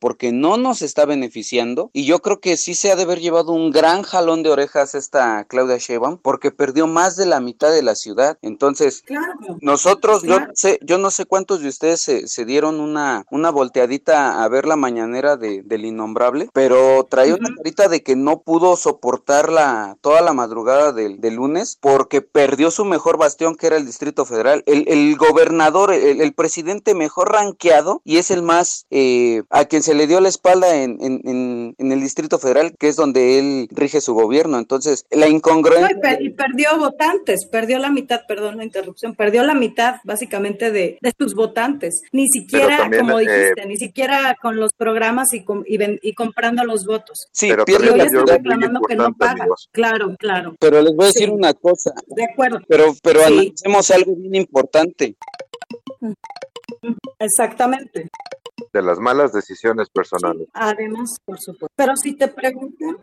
[0.00, 3.52] porque no nos está beneficiando y yo creo que sí se ha de haber llevado
[3.52, 7.82] un gran jalón de orejas esta Claudia Sheinbaum porque perdió más de la mitad de
[7.82, 8.38] la ciudad.
[8.42, 9.04] Entonces,
[9.60, 14.48] nosotros, yo sé, yo no sé cuántos de ustedes se, dieron una, una volteadita a
[14.48, 19.50] ver la mañanera de, del innombrable, pero traía una carita de que no pudo soportar
[19.50, 24.26] la, toda la madrugada del, lunes porque perdió su mejor bastión que era el Distrito
[24.26, 24.62] Federal.
[24.66, 29.94] El, el gobernador, el, presidente mejor ranqueado y es el más eh, a quien se
[29.94, 34.02] le dio la espalda en, en, en, el Distrito Federal, que es donde él rige
[34.02, 34.58] su gobierno.
[34.58, 36.20] Entonces, la incongruencia...
[36.20, 41.12] y, perdió votantes, perdió la mitad, perdón la interrupción, perdió la mitad básicamente de, de
[41.18, 42.02] sus votantes.
[42.12, 45.42] Ni siquiera, como eh, dijiste, ni siquiera con los programas y,
[46.02, 47.28] y, comprando los votos.
[47.32, 47.92] Sí, pero pierde
[48.26, 49.46] reclamando que no paga.
[49.70, 50.54] Claro, claro.
[50.60, 51.94] Pero les voy a decir una cosa.
[52.08, 52.60] De acuerdo.
[52.68, 55.16] Pero, pero algo bien importante.
[57.18, 58.10] Exactamente
[58.72, 60.48] de las malas decisiones personales.
[60.54, 61.68] además, por supuesto.
[61.76, 62.96] Pero si te preguntan...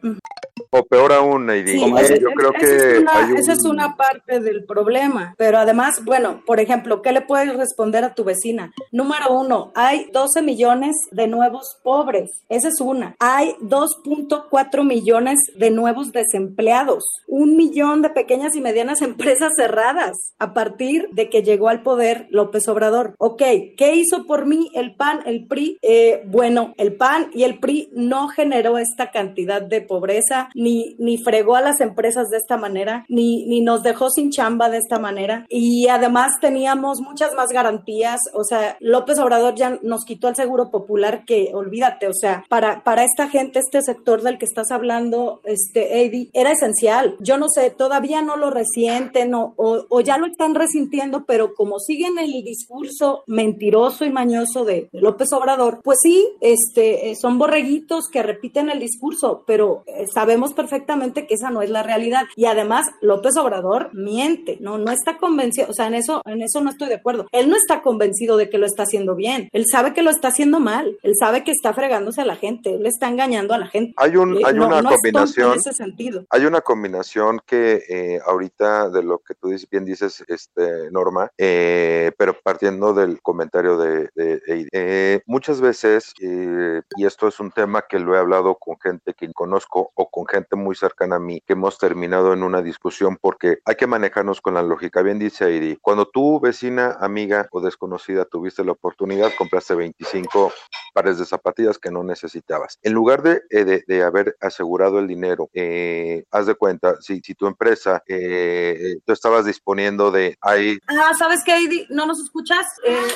[0.71, 2.93] O peor aún, Neidi, yo creo que...
[2.93, 5.35] Es una, Esa es una parte del problema.
[5.37, 8.71] Pero además, bueno, por ejemplo, ¿qué le puedes responder a tu vecina?
[8.91, 12.29] Número uno, hay 12 millones de nuevos pobres.
[12.49, 13.15] Esa es una.
[13.19, 17.03] Hay 2.4 millones de nuevos desempleados.
[17.27, 22.27] Un millón de pequeñas y medianas empresas cerradas a partir de que llegó al poder
[22.29, 23.15] López Obrador.
[23.17, 23.43] Ok,
[23.77, 25.77] ¿qué hizo por mí el PAN, el PRI?
[25.81, 31.17] Eh, bueno, el PAN y el PRI no generó esta cantidad de pobreza, ni, ni
[31.17, 34.99] fregó a las empresas de esta manera, ni, ni nos dejó sin chamba de esta
[34.99, 35.45] manera.
[35.49, 38.19] Y además teníamos muchas más garantías.
[38.33, 42.83] O sea, López Obrador ya nos quitó el seguro popular que, olvídate, o sea, para,
[42.83, 47.15] para esta gente, este sector del que estás hablando, este, Eddie, era esencial.
[47.19, 51.79] Yo no sé, todavía no lo resienten o, o, ya lo están resintiendo, pero como
[51.79, 58.07] siguen el discurso mentiroso y mañoso de López Obrador, pues sí, este, eh, son borreguitos
[58.09, 62.25] que repiten el discurso, pero eh, sabemos perfectamente que esa no es la realidad.
[62.35, 66.61] Y además, López Obrador miente, no, no está convencido, o sea, en eso, en eso
[66.61, 67.27] no estoy de acuerdo.
[67.31, 70.29] Él no está convencido de que lo está haciendo bien, él sabe que lo está
[70.29, 73.67] haciendo mal, él sabe que está fregándose a la gente, él está engañando a la
[73.67, 73.93] gente.
[73.97, 75.53] Hay un, eh, una combinación.
[75.53, 76.25] en ese sentido.
[76.29, 82.93] Hay una combinación que ahorita de lo que tú bien dices, este, Norma, pero partiendo
[82.93, 88.19] del comentario de, de, muchas veces, eh, y esto es un tema que lo he
[88.19, 92.33] hablado con gente que conozco o con gente muy cercana a mí, que hemos terminado
[92.33, 95.01] en una discusión porque hay que manejarnos con la lógica.
[95.01, 100.51] Bien dice Airi, cuando tu vecina, amiga o desconocida tuviste la oportunidad, compraste 25
[100.93, 102.79] pares de zapatillas que no necesitabas.
[102.81, 107.35] En lugar de, eh, de, haber asegurado el dinero, eh, haz de cuenta, si, si
[107.35, 110.79] tu empresa, tú estabas disponiendo de ahí.
[110.87, 111.85] Ah, ¿sabes qué, Aidi?
[111.89, 112.65] ¿No nos escuchas?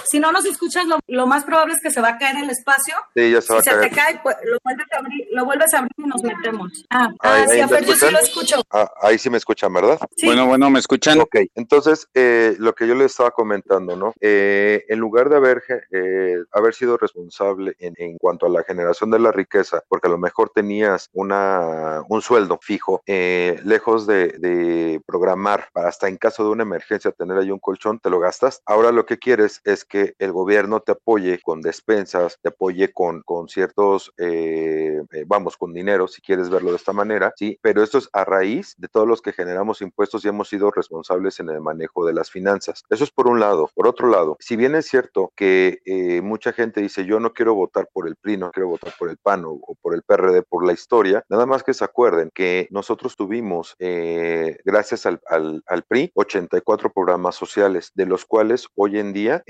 [0.10, 2.50] si no nos escuchas, lo, lo más probable es que se va a caer el
[2.50, 2.96] espacio.
[3.16, 3.84] Sí, ya se va si a caer.
[3.84, 6.86] se te cae, pues lo vuelves a abrir, lo vuelves a abrir y nos metemos.
[6.94, 8.62] Ah, ah sí, a ver, yo sí lo escucho.
[8.70, 10.00] Ah, ahí sí me escuchan, ¿verdad?
[10.24, 11.20] Bueno, bueno, ¿me escuchan?
[11.20, 14.14] Ok, entonces, eh, lo que yo les estaba comentando, ¿no?
[14.22, 19.10] Eh, en lugar de haber, eh, haber sido responsable en, en, cuanto a la generación
[19.12, 24.30] de la riqueza, porque a lo mejor tenías una, un sueldo fijo, eh, lejos de,
[24.40, 28.20] de programar para hasta en caso de una emergencia tener ahí un colchón, te lo
[28.20, 28.62] gastas.
[28.66, 32.04] Ahora lo que quieres es que el gobierno te apoye con despensas
[32.42, 36.94] te apoye con, con ciertos, eh, eh, vamos, con dinero, si quieres verlo de esta
[36.94, 40.50] manera, sí, pero esto es a raíz de todos los que generamos impuestos y hemos
[40.50, 42.84] sido responsables en el manejo de las finanzas.
[42.90, 43.70] Eso es por un lado.
[43.74, 47.56] Por otro lado, si bien es cierto que eh, mucha gente dice yo no quiero
[47.56, 50.66] votar por el PRI, no quiero votar por el PAN o, por el PRD por
[50.66, 56.92] la historia, nada más que se acuerden que nosotros tuvimos, gracias al, al, PRI, 84
[56.92, 59.44] programas sociales, de los cuales hoy en día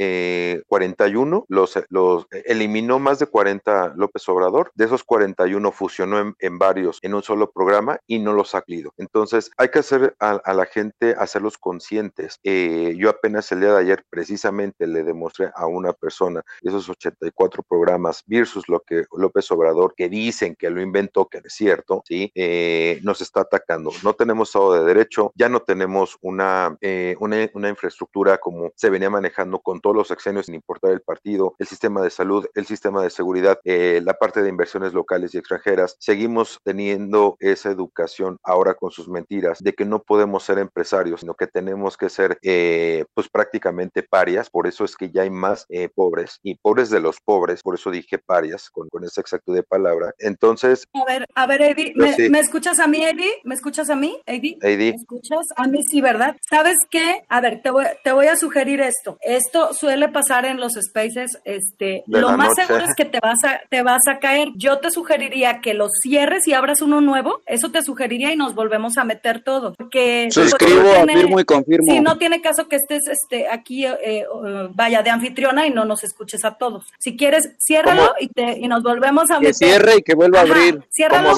[0.67, 6.99] 41 los, los eliminó más de 40 López Obrador, de esos 41 fusionó en, varios
[7.01, 8.93] en un solo programa y no los ha salido.
[8.97, 12.39] Entonces hay que hacer a, la gente, hacerlos conscientes.
[12.43, 17.63] Eh, yo apenas el día de ayer precisamente le demostré a una persona esos 84
[17.63, 22.31] programas versus lo que López Obrador, que dicen que lo inventó, que es cierto, ¿sí?
[22.35, 23.91] Eh, nos está atacando.
[24.03, 28.89] No tenemos Estado de Derecho, ya no tenemos una, eh, una, una infraestructura como se
[28.89, 32.65] venía manejando con todos los sexenios sin importar el partido, el sistema de salud el
[32.65, 35.95] sistema de seguridad, la parte de inversiones locales y extranjeras.
[35.99, 41.33] Seguimos teniendo esa educación ahora con sus mentiras de que no podemos ser empresarios, sino
[41.33, 45.65] que tenemos que ser eh, pues prácticamente parias, por eso es que ya hay más
[45.69, 49.55] eh, pobres y pobres de los pobres, por eso dije parias con, con esa exactitud
[49.55, 50.13] de palabra.
[50.19, 50.87] Entonces...
[50.93, 51.93] A ver, a ver, Eddie,
[52.29, 53.41] ¿me, escuchas a mí, Eddie?
[53.43, 54.57] ¿Me escuchas a mí, Eddie?
[54.61, 54.91] Eddie.
[54.91, 55.45] ¿Me escuchas?
[55.55, 56.35] A mí sí, ¿verdad?
[56.49, 57.23] ¿Sabes qué?
[57.29, 59.17] A ver, te voy, te voy a sugerir esto.
[59.21, 63.61] Esto suele pasar en los spaces, este, lo más seguro es que te vas a,
[63.69, 64.49] te vas a caer.
[64.55, 68.55] Yo te sugeriría que los cierres y abras uno nuevo, eso te sugeriría y nos
[68.55, 69.73] volvemos a meter todo.
[69.73, 71.91] Porque suscribo, afirmo y confirmo.
[71.91, 74.25] Sí, no tiene caso que estés este, aquí, eh, eh,
[74.73, 76.85] vaya de anfitriona y no nos escuches a todos.
[76.99, 79.51] Si quieres, ciérralo y, te, y nos volvemos a meter.
[79.51, 80.83] Que cierre y que vuelva a abrir.
[80.89, 81.35] Ciérralo y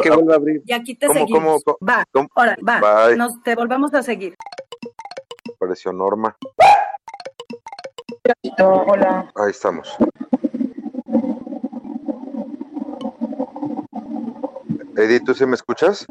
[0.00, 0.62] que vuelva a abrir.
[0.66, 1.62] Y aquí te seguimos.
[1.86, 2.04] va,
[2.34, 3.14] ahora, va.
[3.16, 4.34] Nos, te volvemos a seguir.
[5.58, 6.36] Pareció Norma.
[8.58, 9.32] Hola.
[9.34, 9.96] Ahí estamos.
[14.96, 16.06] Edith, ¿tú sí me escuchas?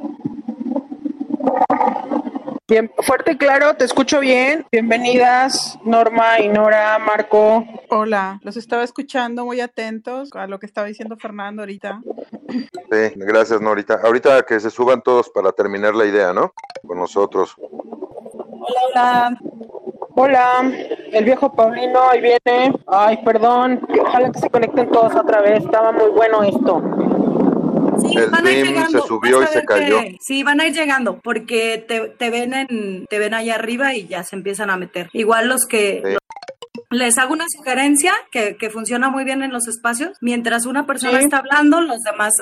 [2.68, 4.66] Bien, fuerte y claro, te escucho bien.
[4.72, 7.66] Bienvenidas, Norma y Nora, Marco.
[7.90, 12.02] Hola, los estaba escuchando muy atentos a lo que estaba diciendo Fernando ahorita.
[12.50, 14.00] Sí, gracias, Norita.
[14.04, 16.54] Ahorita que se suban todos para terminar la idea, ¿no?
[16.88, 17.56] Con nosotros.
[17.58, 19.38] Hola, hola.
[20.14, 20.72] Hola,
[21.14, 22.74] el viejo Paulino ahí viene.
[22.88, 25.64] Ay, perdón, ojalá que se conecten todos otra vez.
[25.64, 26.82] Estaba muy bueno esto.
[28.12, 29.02] Sí, el van a ir llegando.
[29.02, 30.00] se subió y se cayó.
[30.20, 34.08] sí, van a ir llegando porque te, te ven en, te ven allá arriba y
[34.08, 35.10] ya se empiezan a meter.
[35.14, 36.18] Igual los que
[36.92, 40.12] les hago una sugerencia que, que, funciona muy bien en los espacios.
[40.22, 42.34] Mientras una persona está hablando, los demás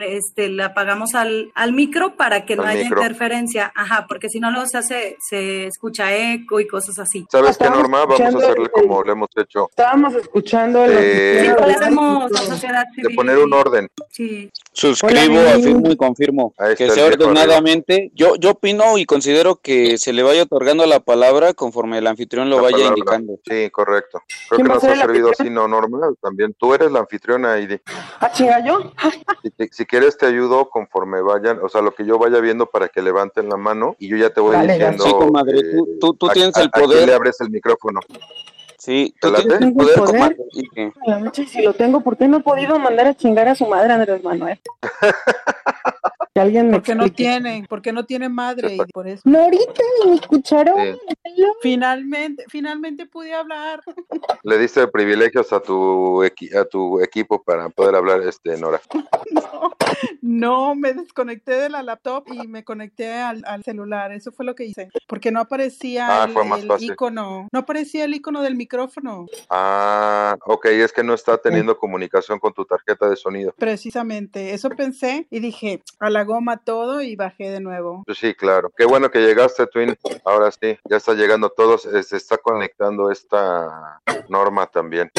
[0.00, 3.72] este, le apagamos al, al micro para que no haya interferencia.
[3.74, 7.24] Ajá, porque si no luego se hace, se escucha eco y cosas así.
[7.30, 8.04] ¿Sabes qué, Norma?
[8.04, 9.68] Vamos a hacerle como le hemos hecho.
[9.70, 13.10] Estábamos escuchando sí, la sociedad civil.
[13.10, 13.88] De poner un orden.
[14.10, 14.50] Sí.
[14.72, 18.10] Suscribo, afirmo y confirmo que sea ordenadamente.
[18.14, 22.50] Yo, yo opino y considero que se le vaya otorgando la palabra conforme el anfitrión
[22.50, 23.38] lo vaya indicando.
[23.44, 23.83] Sí, correcto.
[23.84, 27.80] Creo que nos ha servido así, ¿no, normal También tú eres la anfitriona, Heidi.
[28.20, 28.92] ¿Ah, chinga yo?
[29.70, 33.02] si, quieres te ayudo conforme vayan, o sea, lo que yo vaya viendo para que
[33.02, 35.04] levanten la mano y yo ya te voy diciendo.
[35.04, 35.60] Sí, comadre,
[36.00, 36.98] tú, tú, tienes el poder.
[36.98, 38.00] Aquí le abres el micrófono.
[38.78, 40.36] Sí, tú tienes el poder, comadre.
[41.46, 44.22] si lo tengo, ¿por qué no he podido mandar a chingar a su madre, Andrés
[44.22, 44.60] Manuel?
[46.34, 49.22] que alguien me porque no tiene, porque no tiene madre y por eso.
[49.24, 50.98] Norita, ¿me escucharon?
[51.62, 53.80] Finalmente, finalmente pude hablar.
[54.42, 58.80] Le diste privilegios a tu a tu equipo para poder hablar, este Nora.
[60.22, 64.10] No, me desconecté de la laptop y me conecté al, celular.
[64.12, 68.42] Eso fue lo que hice, porque no aparecía ah, el, icono, no aparecía el icono
[68.42, 69.26] del micrófono.
[69.50, 73.54] Ah, ok, es que no está teniendo comunicación con tu tarjeta de sonido.
[73.56, 78.02] Precisamente, eso pensé y dije, a la goma todo y bajé de nuevo.
[78.06, 78.72] Pues sí, claro.
[78.76, 79.96] Qué bueno que llegaste, Twin.
[80.24, 85.10] Ahora sí, ya está llegando todos, se está conectando esta norma también.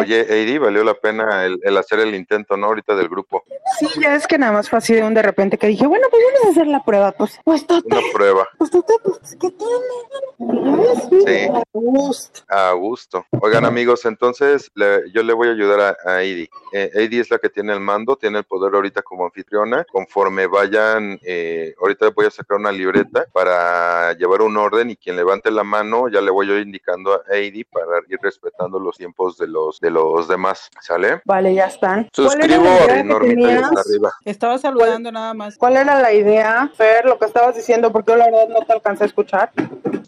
[0.00, 2.66] Oye, Eddie, valió la pena el, hacer el intento, ¿no?
[2.66, 3.44] Ahorita del grupo.
[3.78, 6.06] Sí, ya es que nada más fue así de un de repente que dije, bueno,
[6.10, 7.38] pues vamos a hacer la prueba, pues.
[7.44, 8.48] pues Una prueba.
[8.58, 11.24] Pues, pues, ¿qué tiene?
[11.26, 11.50] Sí.
[11.52, 12.40] A gusto.
[12.48, 13.26] A gusto.
[13.40, 14.70] Oigan, amigos, entonces
[15.12, 16.48] yo le voy a ayudar a, a Eddie.
[16.72, 19.84] Eh, es la que tiene el mando, tiene el poder ahorita como anfitriona.
[19.90, 20.17] Conforme
[20.50, 25.50] vayan, eh, ahorita voy a sacar una libreta para llevar un orden y quien levante
[25.50, 29.46] la mano ya le voy yo indicando a Eddie para ir respetando los tiempos de
[29.46, 31.22] los de los demás, ¿sale?
[31.24, 32.08] Vale, ya están.
[32.12, 34.12] Suscribo a arriba.
[34.24, 35.56] Estaba saludando nada más.
[35.56, 37.92] ¿Cuál era la idea, Fer, lo que estabas diciendo?
[37.92, 39.52] Porque yo la verdad no te alcancé a escuchar.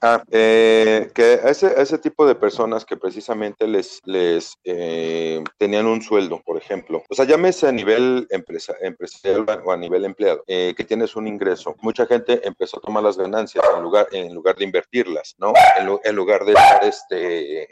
[0.03, 6.01] Ah, eh, que ese, ese tipo de personas que precisamente les, les eh, tenían un
[6.01, 10.75] sueldo, por ejemplo, o sea, llámese a nivel empresa, empresarial o a nivel empleado, eh,
[10.77, 11.77] que tienes un ingreso.
[11.81, 15.53] Mucha gente empezó a tomar las ganancias en lugar, en lugar de invertirlas, ¿no?
[15.77, 17.69] En, lugar de estar este,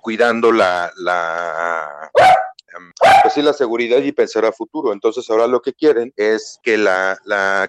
[0.00, 2.10] cuidando la, la
[3.22, 4.92] pues sí, la seguridad y pensar a futuro.
[4.92, 7.18] Entonces ahora lo que quieren es que, la,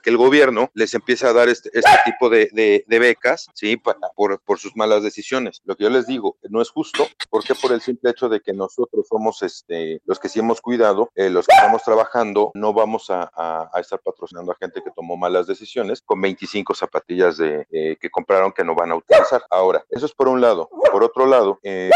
[0.04, 3.78] que el gobierno les empiece a dar este, este tipo de, becas, ¿sí?
[3.78, 5.62] por, por, sus malas decisiones.
[5.64, 8.54] Lo que yo les digo, no es justo, porque por el simple hecho de que
[8.54, 13.10] nosotros somos este, los que sí hemos cuidado, eh, los que estamos trabajando, no vamos
[13.10, 13.32] a,
[13.80, 18.64] estar patrocinando a gente que tomó malas decisiones con 25 zapatillas eh, que compraron que
[18.64, 19.44] no van a utilizar.
[19.50, 20.70] Ahora, eso es por un lado.
[20.92, 21.90] Por otro lado, eh,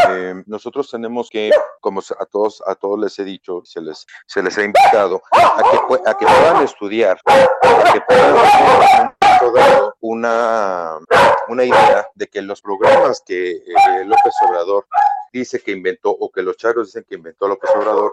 [0.46, 4.56] nosotros tenemos que, como a todos, a todos les he dicho, se les, se les
[4.58, 5.76] ha invitado a que,
[6.10, 8.34] a puedan estudiar, a que puedan
[10.00, 10.98] una,
[11.48, 14.86] una idea de que los programas que eh, López Obrador
[15.32, 18.12] dice que inventó o que los charros dicen que inventó López Obrador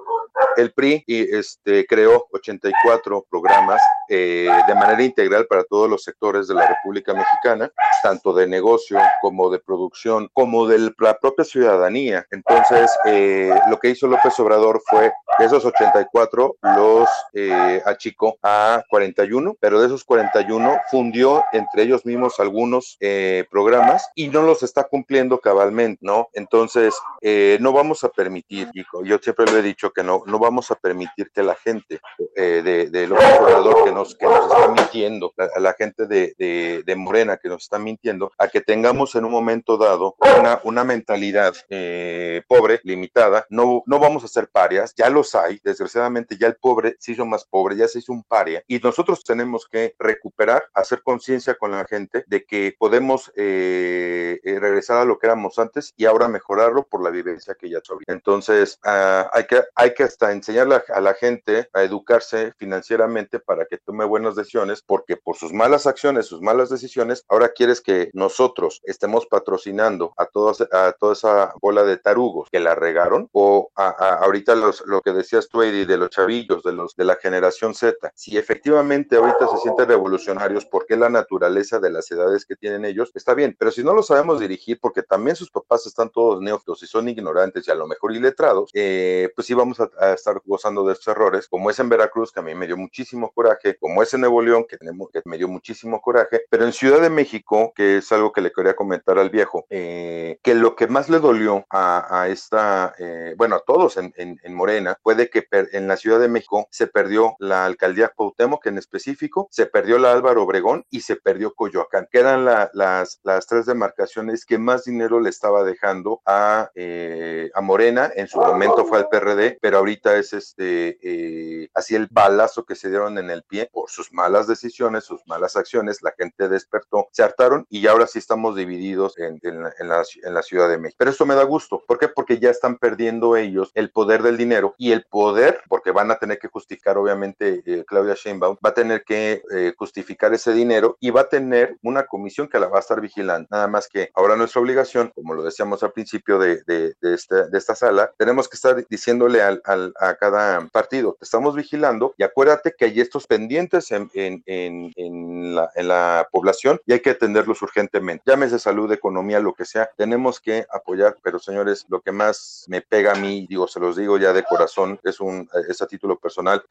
[0.58, 3.82] el PRI este, creó 84 programas
[4.14, 7.72] eh, de manera integral para todos los sectores de la República Mexicana,
[8.04, 12.26] tanto de negocio como de producción, como de la propia ciudadanía.
[12.30, 18.84] Entonces, eh, lo que hizo López Obrador fue de esos 84 los eh, achicó a
[18.90, 24.64] 41, pero de esos 41 fundió entre ellos mismos algunos eh, programas y no los
[24.64, 26.30] está cumpliendo cabalmente, ¿no?
[26.34, 30.40] Entonces, eh, no vamos a permitir, hijo, yo siempre lo he dicho que no, no
[30.40, 32.00] vamos a permitir que la gente
[32.36, 37.50] de, López Obrador que que nos está mintiendo, a la, gente de, de, Morena que
[37.50, 42.80] nos está mintiendo, a que tengamos en un momento dado una, una mentalidad eh, pobre,
[42.84, 47.14] limitada, no, no vamos a ser parias, ya los hay, desgraciadamente ya el pobre se
[47.14, 51.56] hizo más pobre, ya se hizo un paria, y nosotros tenemos que recuperar, hacer conciencia
[51.56, 56.06] con la gente de que podemos eh, eh, regresar a lo que éramos antes y
[56.06, 58.06] ahora mejorarlo por la vivencia que ya tuvimos.
[58.08, 63.66] Entonces, uh, hay, que, hay que hasta enseñarle a la gente a educarse financieramente para
[63.66, 68.12] que tome buenas decisiones, porque por sus malas acciones, sus malas decisiones, ahora quieres que
[68.14, 73.70] nosotros estemos patrocinando a, todos, a toda esa bola de tarugos que la regaron, o
[73.76, 77.16] a, ahorita los, lo que decías tú, Eddie, de los chavillos, de los de la
[77.16, 82.56] generación Z, si efectivamente ahorita se sienten revolucionarios porque la naturaleza de las edades que
[82.56, 86.10] tienen ellos está bien, pero si no lo sabemos dirigir porque también sus papás están
[86.10, 89.90] todos neófitos y son ignorantes y a lo mejor iletrados, eh, pues sí vamos a,
[90.00, 92.78] a, estar gozando de estos errores, como es en Veracruz, que a mí me dio
[92.78, 96.66] muchísimo coraje, como es en Nuevo León, que, tenemos, que me dio muchísimo coraje, pero
[96.66, 100.56] en Ciudad de México, que es algo que le quería comentar al viejo, eh, que
[100.56, 104.98] lo que más le dolió a, esta, eh, bueno, a todos en, en, en Morena,
[105.04, 109.48] fue de que en la Ciudad de México se perdió la alcaldía Cuauhtémoc en específico,
[109.52, 113.66] se perdió la Álvaro Obregón y se perdió Coyoacán, que eran la, las, las tres
[113.66, 119.00] demarcaciones que más dinero le estaba dejando a, eh, a Morena, en su momento fue
[119.00, 123.61] al PRD, pero ahorita es este así el balazo que se dieron en el pie
[123.68, 128.20] por sus malas decisiones, sus malas acciones, la gente despertó, se hartaron y ahora sí
[128.20, 130.98] estamos divididos en, en, en, la, en la Ciudad de México.
[131.00, 132.08] Pero eso me da gusto, ¿por qué?
[132.08, 136.18] Porque ya están perdiendo ellos el poder del dinero y el poder, porque van a
[136.18, 140.98] tener que justificar, obviamente, eh, Claudia Sheinbaum va a tener que eh, justificar ese dinero
[141.00, 143.48] y va a tener una comisión que la va a estar vigilando.
[143.52, 147.50] Nada más que ahora nuestra obligación, como lo decíamos al principio de, de, de, este,
[147.50, 152.14] de esta sala, tenemos que estar diciéndole al, al, a cada partido, te estamos vigilando
[152.18, 156.94] y acuérdate que hay estos pendientes en, en, en, en, la, en la población y
[156.94, 158.24] hay que atenderlos urgentemente.
[158.26, 162.82] Llámese salud, economía, lo que sea, tenemos que apoyar, pero señores, lo que más me
[162.82, 166.18] pega a mí, digo, se los digo ya de corazón, es un es a título
[166.18, 166.64] personal,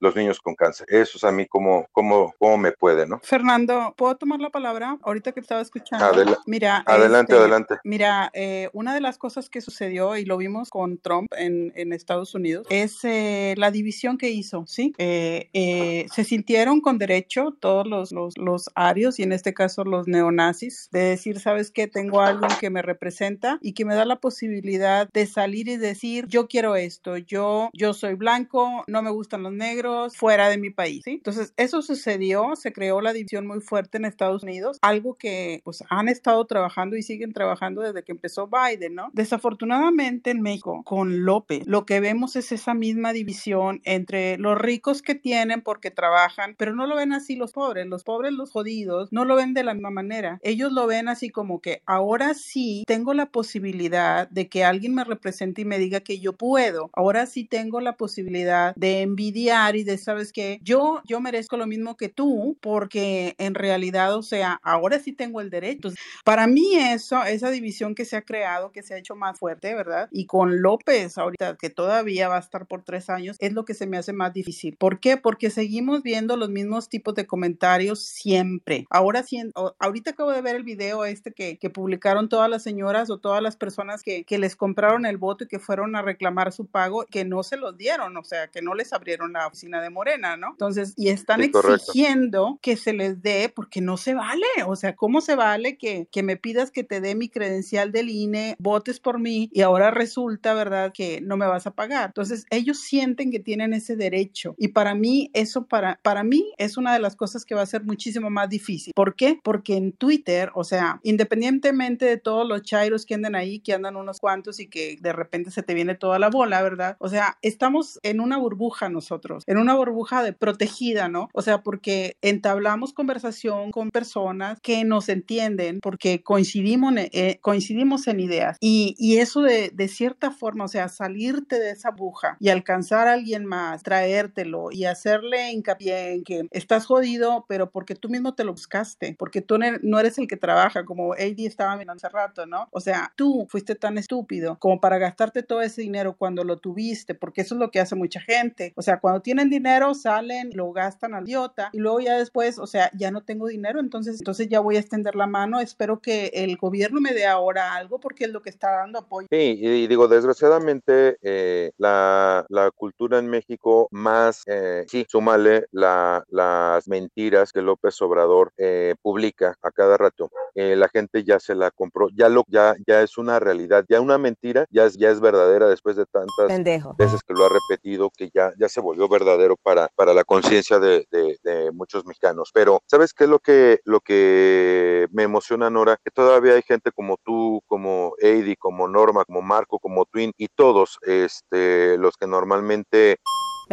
[0.00, 0.86] los niños con cáncer.
[0.90, 3.20] Eso es a mí como, como, como me puede, ¿no?
[3.22, 6.04] Fernando, ¿puedo tomar la palabra ahorita que estaba escuchando?
[6.04, 7.74] Adela mira, adelante, este, adelante.
[7.84, 11.92] Mira, eh, una de las cosas que sucedió y lo vimos con Trump en, en
[11.92, 14.94] Estados Unidos es eh, la división que hizo, ¿sí?
[14.98, 19.84] Eh, eh, se sintieron con derecho todos los, los, los arios y en este caso
[19.84, 21.86] los neonazis de decir, ¿sabes qué?
[21.86, 25.76] Tengo a alguien que me representa y que me da la posibilidad de salir y
[25.76, 30.58] decir, yo quiero esto, yo, yo soy blanco, no me gustan los negros, fuera de
[30.58, 31.12] mi país, ¿sí?
[31.12, 35.82] Entonces, eso sucedió, se creó la división muy fuerte en Estados Unidos, algo que pues
[35.88, 39.10] han estado trabajando y siguen trabajando desde que empezó Biden, ¿no?
[39.12, 45.02] Desafortunadamente en México, con López, lo que vemos es esa misma división entre los ricos
[45.02, 46.15] que tienen porque trabajan,
[46.56, 49.64] pero no lo ven así los pobres, los pobres, los jodidos, no lo ven de
[49.64, 50.38] la misma manera.
[50.42, 55.04] Ellos lo ven así como que ahora sí tengo la posibilidad de que alguien me
[55.04, 56.90] represente y me diga que yo puedo.
[56.92, 61.66] Ahora sí tengo la posibilidad de envidiar y de, sabes que yo, yo merezco lo
[61.66, 65.76] mismo que tú porque en realidad, o sea, ahora sí tengo el derecho.
[65.76, 69.38] Entonces, para mí eso, esa división que se ha creado, que se ha hecho más
[69.38, 70.08] fuerte, ¿verdad?
[70.10, 73.74] Y con López ahorita, que todavía va a estar por tres años, es lo que
[73.74, 74.76] se me hace más difícil.
[74.76, 75.16] ¿Por qué?
[75.16, 78.86] Porque seguimos viendo los mismos tipos de comentarios siempre.
[78.90, 79.42] Ahora sí,
[79.80, 83.42] ahorita acabo de ver el video este que, que publicaron todas las señoras o todas
[83.42, 87.04] las personas que, que les compraron el voto y que fueron a reclamar su pago,
[87.10, 90.36] que no se los dieron, o sea, que no les abrieron la oficina de Morena,
[90.36, 90.50] ¿no?
[90.52, 94.94] Entonces, y están Sí, exigiendo que se les dé, porque no se vale, o sea,
[94.94, 99.00] ¿cómo se vale que, que me pidas que te dé mi credencial del INE, votes
[99.00, 102.06] por mí y ahora resulta, ¿verdad?, que no me vas a pagar.
[102.06, 106.76] Entonces, ellos sienten que tienen ese derecho y para mí eso, para, para mí es
[106.76, 108.92] una de las cosas que va a ser muchísimo más difícil.
[108.94, 109.38] ¿Por qué?
[109.42, 113.96] Porque en Twitter, o sea, independientemente de todos los chairos que andan ahí, que andan
[113.96, 116.96] unos cuantos y que de repente se te viene toda la bola, ¿verdad?
[116.98, 121.28] O sea, estamos en una burbuja nosotros, en una burbuja de protegida, ¿no?
[121.32, 128.20] O sea, porque entablamos conversación con personas que nos entienden, porque coincidimos, eh, coincidimos en
[128.20, 128.56] ideas.
[128.60, 133.08] Y, y eso de, de, cierta forma, o sea, salirte de esa burbuja y alcanzar
[133.08, 138.34] a alguien más, traértelo y hacerle hincapié en que estás jodido, pero porque tú mismo
[138.34, 142.08] te lo buscaste, porque tú no eres el que trabaja, como AD estaba mirando hace
[142.08, 142.68] rato, ¿no?
[142.70, 147.14] O sea, tú fuiste tan estúpido como para gastarte todo ese dinero cuando lo tuviste,
[147.14, 148.72] porque eso es lo que hace mucha gente.
[148.76, 152.66] O sea, cuando tienen dinero, salen, lo gastan al idiota y luego ya después, o
[152.66, 155.60] sea, ya no tengo dinero, entonces, entonces ya voy a extender la mano.
[155.60, 159.28] Espero que el gobierno me dé ahora algo porque es lo que está dando apoyo.
[159.30, 166.24] Sí, y digo, desgraciadamente, eh, la, la, cultura en México, más, eh, sí, súmale la,
[166.28, 170.30] las mentiras que López Obrador eh, publica a cada rato.
[170.54, 174.00] Eh, la gente ya se la compró, ya lo, ya, ya es una realidad, ya
[174.00, 178.10] una mentira, ya es, ya es verdadera después de tantas veces que lo ha repetido,
[178.16, 182.50] que ya, ya se volvió verdadero para, para la conciencia de, de, de, muchos mexicanos.
[182.54, 185.98] Pero, ¿sabes qué es lo que, lo que me emociona, Nora?
[186.02, 190.48] Que todavía hay gente como tú, como Eddie, como Norma, como Marco, como Twin y
[190.48, 193.18] todos este, los que normalmente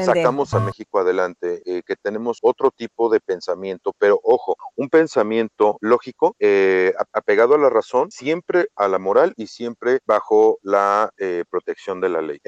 [0.02, 5.78] sacamos a México adelante, eh, que tenemos otro tipo de pensamiento, pero ojo, un pensamiento
[5.82, 11.44] lógico, eh, apegado a la razón, siempre a la moral y siempre bajo la eh,
[11.50, 12.40] protección de la ley.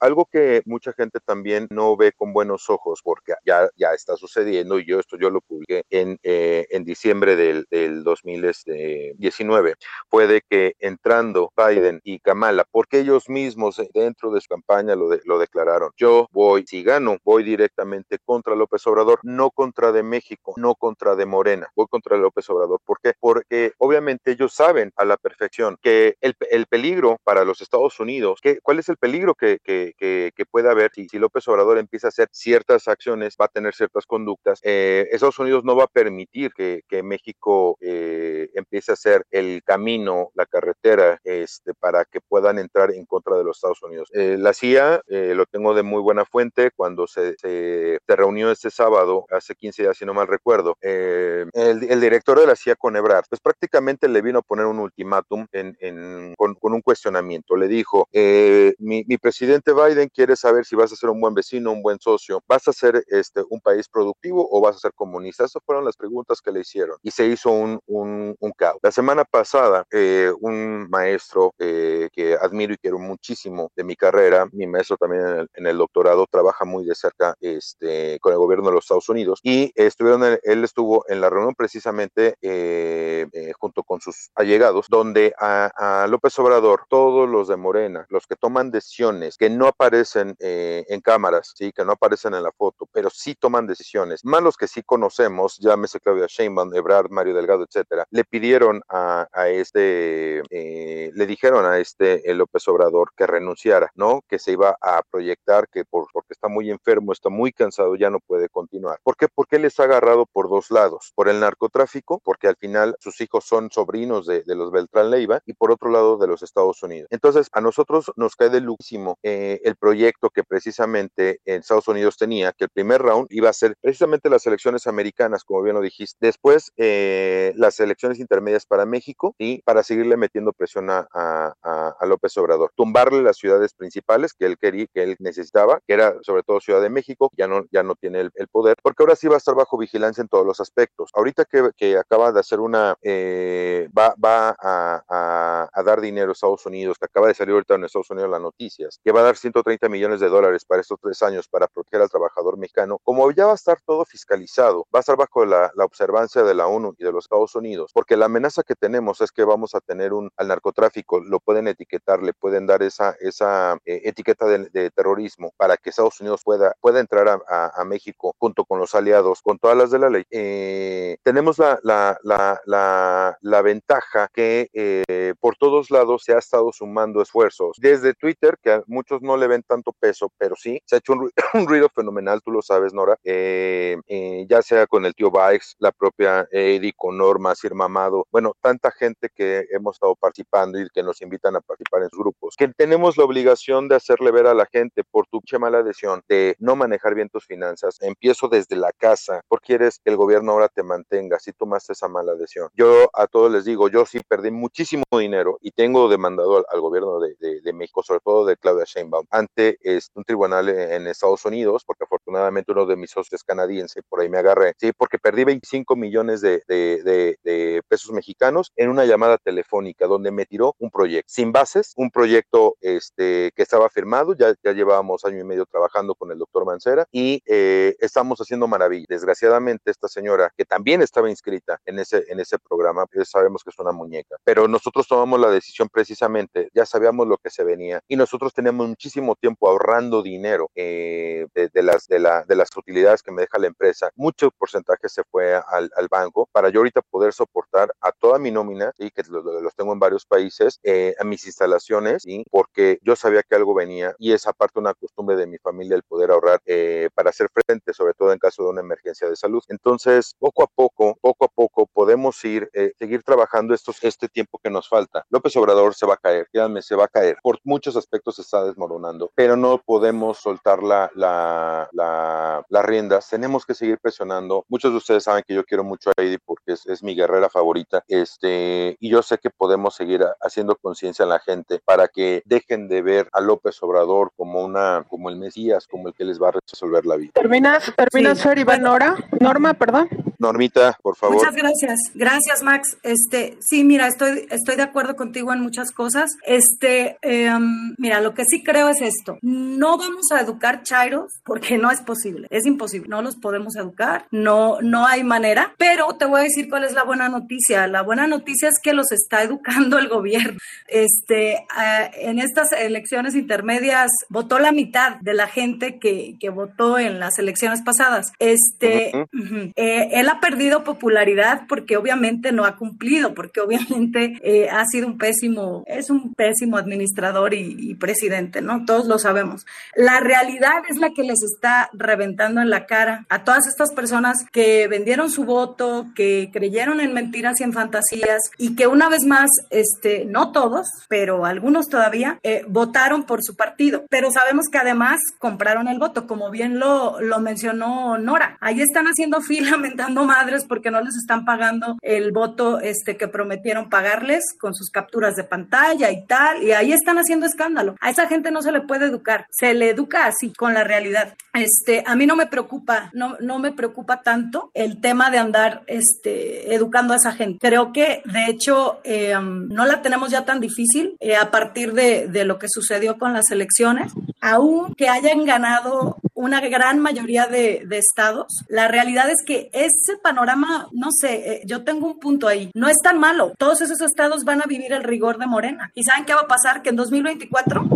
[0.00, 4.78] algo que mucha gente también no ve con buenos ojos, porque ya, ya está sucediendo,
[4.78, 9.74] y yo esto yo lo publiqué en, en diciembre del, del 2019,
[10.08, 15.08] fue de que entrando Biden y Kamala, porque ellos mismos dentro de su campaña lo,
[15.24, 20.54] lo declararon, yo voy, si gano, voy directamente contra López Obrador, no contra de México,
[20.56, 22.80] no contra de Morena, voy contra López Obrador.
[22.84, 23.12] ¿Por qué?
[23.18, 28.40] Porque obviamente ellos saben a la perfección que el, el peligro para los Estados Unidos,
[28.42, 32.08] que, ¿cuál es el peligro que, que, puede haber si, si, López Obrador empieza a
[32.08, 34.60] hacer ciertas acciones, va a tener ciertas conductas?
[34.62, 40.30] Eh, Estados Unidos no va a permitir que, México eh, empiece a hacer el camino,
[40.34, 44.10] la carretera, este, para que puedan entrar en contra de los Estados Unidos.
[44.12, 49.26] Eh, la CIA, lo tengo de muy buena fuente, cuando se, se, reunió este sábado,
[49.30, 52.96] hace 15 días, si no mal recuerdo, eh, el, el, director de la CIA con
[52.96, 57.56] Ebrard, pues prácticamente le vino a poner un ultimátum en, en, con, con, un cuestionamiento.
[57.56, 61.34] Le dijo, eh, mi, mi, presidente Biden quiere saber si vas a ser un buen
[61.34, 64.92] vecino, un buen socio, vas a ser este, un país productivo o vas a ser
[64.94, 65.44] comunista.
[65.44, 68.78] Esas fueron las preguntas que le hicieron y se hizo un, un, un caos.
[68.82, 74.46] La semana pasada, eh, un maestro eh, que admiro y quiero muchísimo de mi carrera,
[74.52, 76.26] mi maestro también en el, en el doctorado,
[76.58, 80.64] trabaja muy de cerca este, con el gobierno de los Estados Unidos y estuvieron, él
[80.64, 86.38] estuvo en la reunión precisamente eh, eh, junto con sus allegados, donde a, a, López
[86.38, 91.52] Obrador, todos los de Morena, los que toman decisiones que no aparecen eh, en cámaras,
[91.56, 94.82] sí, que no aparecen en la foto, pero sí toman decisiones, más los que sí
[94.82, 101.26] conocemos, llámese Claudia Sheinbaum, Ebrard, Mario Delgado, etcétera, le pidieron a, a este, eh, le
[101.26, 104.22] dijeron a este López Obrador que renunciara, ¿no?
[104.28, 108.10] Que se iba a proyectar, que por, porque está muy enfermo, está muy cansado, ya
[108.10, 108.98] no puede continuar.
[109.02, 109.28] ¿Por qué?
[109.28, 113.44] Porque les ha agarrado por dos lados, por el narcotráfico, porque al final sus hijos
[113.44, 117.08] son sobrinos de, los Beltrán Leiva, y por otro lado de los Estados Unidos.
[117.10, 122.16] Entonces, a nosotros nos cae de luxísimo eh, el proyecto que precisamente en Estados Unidos
[122.16, 125.82] tenía, que el primer round iba a ser precisamente las elecciones americanas, como bien lo
[125.82, 131.54] dijiste, después eh, las elecciones intermedias para México y para seguirle metiendo presión a, a,
[131.62, 136.16] a, López Obrador, tumbarle las ciudades principales que él quería, que él necesitaba, que era
[136.22, 139.28] sobre todo Ciudad de México, ya no, ya no tiene el, poder, porque ahora sí
[139.28, 141.10] va a estar bajo vigilancia en todos los aspectos.
[141.14, 146.66] Ahorita que, que acaba de hacer una, eh, va, va a, dar dinero a Estados
[146.66, 149.36] Unidos, que acaba de salir ahorita en Estados Unidos las noticias, que va a dar
[149.36, 153.46] 130 millones de dólares para estos tres años para proteger al trabajador mexicano, como ya
[153.46, 157.04] va a estar todo fiscalizado, va a estar bajo la, observancia de la ONU y
[157.04, 160.30] de los Estados Unidos, porque la amenaza que tenemos es que vamos a tener un
[160.36, 165.76] al narcotráfico, lo pueden etiquetar, le pueden dar esa, esa eh, etiqueta de, terrorismo para
[165.76, 169.90] que Estados Unidos pueda, pueda entrar a, México junto con los aliados, con todas las
[169.90, 170.24] de la ley.
[170.30, 176.70] Eh, tenemos la, la, la, la, ventaja que eh, por todos lados se ha estado
[176.72, 177.76] sumando esfuerzos.
[177.80, 181.14] Desde Twitter, que a muchos no le ven tanto peso, pero sí, se ha hecho
[181.14, 181.30] un,
[181.66, 185.92] ruido fenomenal, tú lo sabes, Nora, eh, eh, ya sea con el tío Bikes, la
[185.92, 191.02] propia Eddie, con Norma, Sir Mamado, bueno, tanta gente que hemos estado participando y que
[191.02, 194.54] nos invitan a participar en sus grupos, que tenemos la obligación de hacerle ver a
[194.54, 198.92] la gente por tu mala adhesión de no manejar bien tus finanzas, empiezo desde la
[198.92, 202.70] casa, porque quieres que el gobierno ahora te mantenga si tomaste esa mala decisión.
[202.74, 207.20] Yo a todos les digo, yo sí perdí muchísimo dinero y tengo demandado al, gobierno
[207.20, 212.04] de, México, sobre todo de Claudia Sheinbaum, ante este, un tribunal en, Estados Unidos, porque
[212.04, 216.40] afortunadamente uno de mis socios canadiense, por ahí me agarré, sí, porque perdí 25 millones
[216.40, 221.92] de, de pesos mexicanos en una llamada telefónica donde me tiró un proyecto sin bases,
[221.96, 226.38] un proyecto este, que estaba firmado, ya, ya llevábamos año y medio trabajando con el
[226.38, 229.08] doctor Mancera y eh, estamos haciendo maravillas.
[229.08, 233.70] Desgraciadamente esta señora, que también estaba inscrita en ese, en ese programa, pues sabemos que
[233.70, 238.00] es una muñeca, pero nosotros tomamos la decisión precisamente, ya sabíamos lo que se venía
[238.06, 243.22] y nosotros teníamos muchísimo tiempo ahorrando dinero eh, de, las, de, la, de las utilidades
[243.22, 244.10] que me deja la empresa.
[244.14, 248.50] Mucho porcentaje se fue al, al banco para yo ahorita poder soportar a toda mi
[248.50, 252.44] nómina y que los, tengo en varios países, eh, a mis instalaciones, ¿sí?
[252.50, 256.02] porque yo sabía que algo venía y es aparte una costumbre de mi familia el
[256.02, 259.62] poder ahorrar eh, para hacer frente, sobre todo en caso de una emergencia de salud.
[259.68, 264.58] Entonces, poco a poco, poco a poco podemos ir, eh, seguir trabajando estos, este tiempo
[264.62, 265.24] que nos falta.
[265.30, 267.38] López Obrador se va a caer, créanme, se va a caer.
[267.42, 273.28] Por muchos aspectos se está desmoronando, pero no podemos soltar la, la, la, las riendas.
[273.28, 274.64] Tenemos que seguir presionando.
[274.68, 277.48] Muchos de ustedes saben que yo quiero mucho a Heidi porque es, es mi guerrera
[277.48, 278.04] favorita.
[278.08, 282.88] Este, y yo sé que podemos seguir haciendo conciencia en la gente para que dejen
[282.88, 286.48] de ver a López Obrador como una, como el Mesías, como el que les va
[286.48, 287.32] a resolver la vida.
[287.34, 288.48] ¿Terminas, terminas, sí.
[288.48, 289.14] Fer Nora?
[289.40, 290.08] Norma, perdón.
[290.38, 291.36] Normita, por favor.
[291.36, 291.98] Muchas gracias.
[292.14, 292.96] Gracias, Max.
[293.02, 296.30] Este, sí, mira, estoy, estoy de acuerdo contigo en muchas cosas.
[296.46, 297.52] Este, eh,
[297.98, 299.38] mira, lo que sí creo es esto.
[299.42, 302.46] No vamos a educar chairos porque no es posible.
[302.50, 303.08] Es imposible.
[303.08, 304.26] No los podemos educar.
[304.30, 305.74] No, no hay manera.
[305.78, 307.86] Pero te voy a decir cuál es la buena noticia.
[307.86, 310.58] La buena noticia es que los está educando el gobierno.
[310.86, 311.66] Este,
[312.14, 317.38] en estas elecciones intermedias votó la mitad de la gente que, que votó en las
[317.38, 318.32] elecciones pasadas.
[318.38, 319.72] Este, uh -huh.
[319.76, 325.18] eh, ha perdido popularidad porque obviamente no ha cumplido, porque obviamente eh, ha sido un
[325.18, 328.84] pésimo, es un pésimo administrador y, y, presidente, ¿no?
[328.84, 329.66] Todos lo sabemos.
[329.96, 334.44] La realidad es la que les está reventando en la cara a todas estas personas
[334.52, 339.24] que vendieron su voto, que creyeron en mentiras y en fantasías y que una vez
[339.24, 344.04] más, este, no todos, pero algunos todavía, eh, votaron por su partido.
[344.10, 348.56] Pero sabemos que además compraron el voto, como bien lo, lo mencionó Nora.
[348.60, 353.28] Ahí están haciendo fila, mentando madres porque no les están pagando el voto este, que
[353.28, 356.62] prometieron pagarles con sus capturas de pantalla y tal.
[356.62, 357.96] Y ahí están haciendo escándalo.
[358.00, 359.46] A esa gente no se le puede educar.
[359.50, 361.34] Se le educa así, con la realidad.
[361.54, 365.82] Este, a mí no me preocupa, no, no me preocupa tanto el tema de andar
[365.86, 367.58] este, educando a esa gente.
[367.60, 372.28] Creo que, de hecho, eh, no la tenemos ya tan difícil eh, a partir de,
[372.28, 374.12] de lo que sucedió con las elecciones.
[374.40, 379.70] Aún que hayan ganado una gran mayoría de, de, estados, la realidad es que
[380.08, 383.52] ese panorama, no sé, eh, yo tengo un punto ahí, no es tan malo.
[383.58, 385.90] Todos esos estados van a vivir el rigor de Morena.
[385.94, 386.82] ¿Y saben qué va a pasar?
[386.82, 387.88] Que en 2024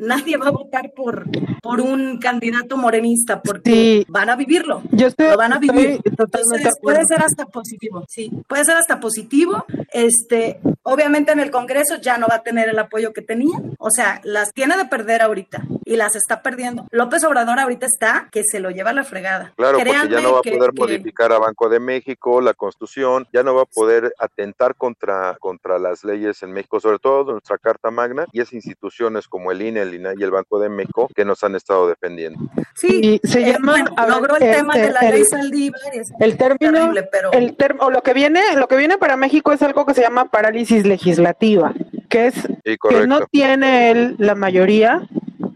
[0.00, 1.26] nadie va a votar por,
[1.62, 4.06] por un candidato morenista porque sí.
[4.08, 4.82] van a vivirlo.
[4.90, 6.00] Yo estoy, lo van a vivir.
[6.04, 8.04] Entonces, puede ser hasta positivo.
[8.08, 9.64] Sí, puede ser hasta positivo.
[9.92, 13.58] Este, obviamente en el Congreso ya no va a tener el apoyo que tenía.
[13.78, 16.86] O sea, las tiene de perder ahorita y las está perdiendo.
[16.90, 19.52] López Obrador ahorita está que se lo lleva a la fregada.
[19.56, 21.34] Claro, Créanme porque ya no va a poder que, modificar que...
[21.34, 26.04] a Banco de México, la Constitución, ya no va a poder atentar contra, contra las
[26.04, 29.94] leyes en México, sobre todo nuestra Carta Magna y esas instituciones como el INE, el
[29.94, 32.40] INAI y el Banco de México que nos han estado defendiendo.
[32.74, 35.80] Sí, y se eh, llama bueno, logró el, este, tema de la el, ley Saldívar.
[36.20, 37.32] El término, terrible, pero...
[37.32, 40.26] el o lo que viene, lo que viene para México es algo que se llama
[40.26, 41.74] parálisis legislativa,
[42.08, 45.02] que es sí, que no tiene él la mayoría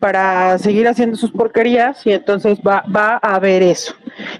[0.00, 3.94] para seguir haciendo sus porquerías y entonces va, va a haber eso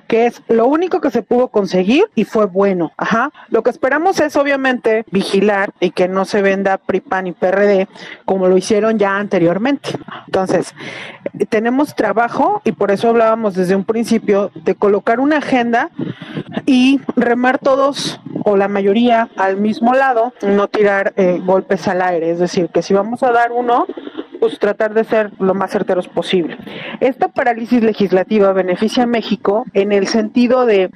[0.07, 2.93] que es lo único que se pudo conseguir y fue bueno.
[2.97, 3.31] Ajá.
[3.49, 7.89] Lo que esperamos es obviamente vigilar y que no se venda PRIPAN y PRD
[8.25, 9.91] como lo hicieron ya anteriormente.
[10.27, 10.75] Entonces,
[11.49, 15.91] tenemos trabajo y por eso hablábamos desde un principio de colocar una agenda
[16.67, 22.31] y remar todos o la mayoría al mismo lado, no tirar eh, golpes al aire.
[22.31, 23.87] Es decir, que si vamos a dar uno,
[24.45, 26.59] pues tratar de ser lo más certeros posible.
[27.01, 30.91] Esta parálisis legislativa beneficia a México en el sentido de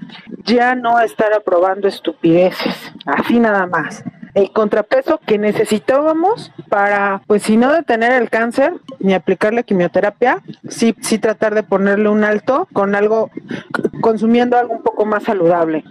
[0.44, 4.04] ya no estar aprobando estupideces, así nada más.
[4.34, 10.94] El contrapeso que necesitábamos para, pues si no detener el cáncer ni aplicarle quimioterapia, sí,
[11.00, 13.30] sí tratar de ponerle un alto con algo,
[14.02, 15.84] consumiendo algo un poco más saludable.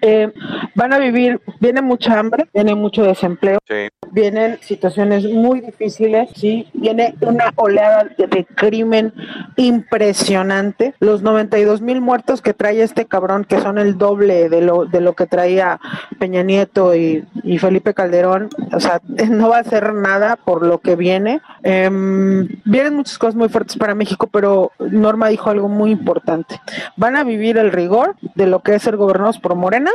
[0.00, 0.32] Eh,
[0.74, 3.58] van a vivir, viene mucha hambre, viene mucho desempleo.
[3.68, 3.90] Sí.
[4.12, 6.68] Vienen situaciones muy difíciles, ¿sí?
[6.74, 9.12] Viene una oleada de crimen
[9.56, 10.94] impresionante.
[11.00, 15.00] Los 92 mil muertos que trae este cabrón, que son el doble de lo, de
[15.00, 15.80] lo que traía
[16.18, 17.24] Peña Nieto y,
[17.58, 21.40] Felipe Calderón, o sea, no va a hacer nada por lo que viene.
[21.62, 26.60] Em, vienen muchas cosas muy fuertes para México, pero Norma dijo algo muy importante.
[26.96, 29.90] Van a vivir el rigor de lo que es ser gobernados por Morena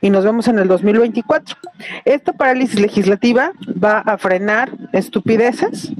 [0.00, 1.56] y nos vemos en el 2024.
[2.04, 5.92] Esta parálisis legislativa va a frenar estupideces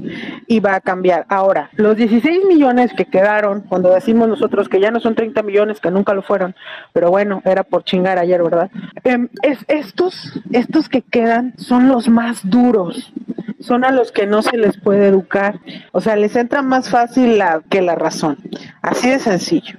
[0.47, 1.25] y va a cambiar.
[1.29, 5.79] Ahora, los 16 millones que quedaron, cuando decimos nosotros que ya no son 30 millones,
[5.79, 6.55] que nunca lo fueron,
[6.93, 8.69] pero bueno, era por chingar ayer, ¿verdad?
[9.03, 13.13] Em, es, estos, estos que quedan son los más duros,
[13.59, 15.59] son a los que no se les puede educar,
[15.91, 18.37] o sea, les entra más fácil la, que la razón,
[18.81, 19.77] así de sencillo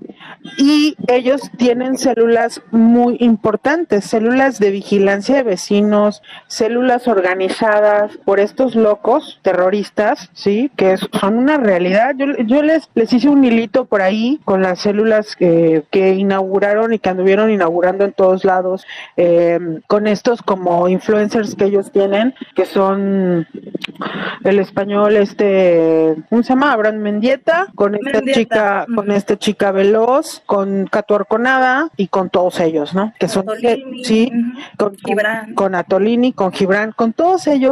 [0.58, 7.73] y ellos tienen células muy importantes, células de vigilancia de vecinos, células organizadas
[8.24, 12.14] por estos locos terroristas, sí, que son una realidad.
[12.16, 16.92] Yo, yo les, les hice un hilito por ahí con las células que, que inauguraron
[16.92, 22.34] y que anduvieron inaugurando en todos lados, eh, con estos como influencers que ellos tienen,
[22.54, 23.46] que son
[24.44, 26.72] el español, este, ¿cómo se llama?
[26.72, 32.60] Abraham Mendieta, con esta chica, con esta chica veloz con Cato Arconada y con todos
[32.60, 33.12] ellos, ¿no?
[33.18, 33.46] Que son,
[34.02, 34.30] sí,
[34.76, 35.54] con, Gibran.
[35.54, 37.63] con, Atolini, con Gibran, con todos ellos,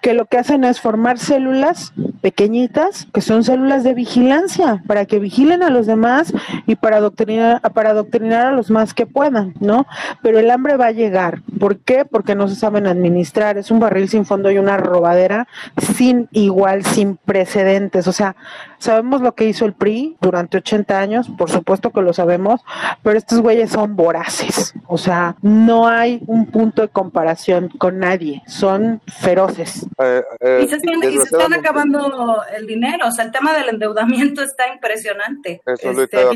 [0.00, 5.18] que lo que hacen es formar células pequeñitas, que son células de vigilancia, para que
[5.18, 6.32] vigilen a los demás
[6.66, 9.86] y para adoctrinar, para adoctrinar a los más que puedan, ¿no?
[10.22, 11.42] Pero el hambre va a llegar.
[11.58, 12.04] ¿Por qué?
[12.04, 13.58] Porque no se saben administrar.
[13.58, 15.46] Es un barril sin fondo y una robadera
[15.94, 18.06] sin igual, sin precedentes.
[18.08, 18.36] O sea,
[18.78, 22.60] sabemos lo que hizo el PRI durante 80 años, por supuesto que lo sabemos,
[23.02, 24.74] pero estos güeyes son voraces.
[24.86, 28.42] O sea, no hay un punto de comparación con nadie.
[28.46, 29.00] Son
[29.32, 29.86] feroces.
[29.98, 33.08] Eh, eh, y, se están, acabando el dinero.
[33.08, 35.62] O sea, el tema del endeudamiento está impresionante.
[35.66, 36.26] Este,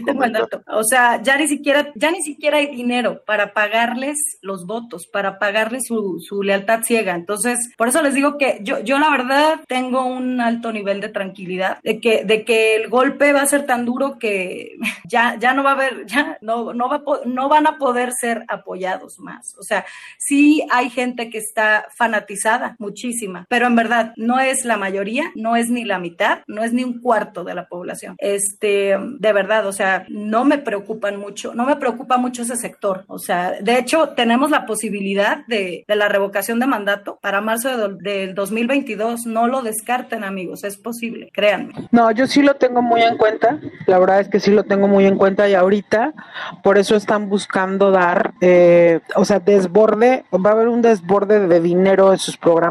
[0.69, 5.39] o sea, ya ni siquiera, ya ni siquiera hay dinero para pagarles los votos, para
[5.39, 7.15] pagarles su, su lealtad ciega.
[7.15, 11.11] Entonces, por eso les digo que yo, yo la verdad tengo un alto nivel de
[11.11, 15.53] tranquilidad de que, de que el golpe va a ser tan duro que ya, ya
[15.53, 19.55] no va a haber, ya no, no, va, no van a poder ser apoyados más.
[19.59, 19.85] O sea,
[20.19, 25.57] sí hay gente que está fanatizada, muchísima, pero en verdad no es la mayoría, no
[25.57, 28.15] es ni la mitad, no es ni un cuarto de la población.
[28.19, 33.05] Este, de verdad, o sea, no me preocupan mucho, no me preocupa mucho ese sector.
[33.09, 38.35] O sea, de hecho, tenemos la posibilidad de, la revocación de mandato para marzo del
[38.35, 39.27] 2022.
[39.27, 41.73] No lo descarten, amigos, es posible, créanme.
[41.91, 43.61] No, yo sí lo tengo muy en cuenta.
[43.87, 46.15] La verdad es que sí lo tengo muy en cuenta y ahorita
[46.63, 51.61] por eso están buscando dar, eh, o sea, desborde, va a haber un desborde de
[51.61, 52.66] dinero en sus programas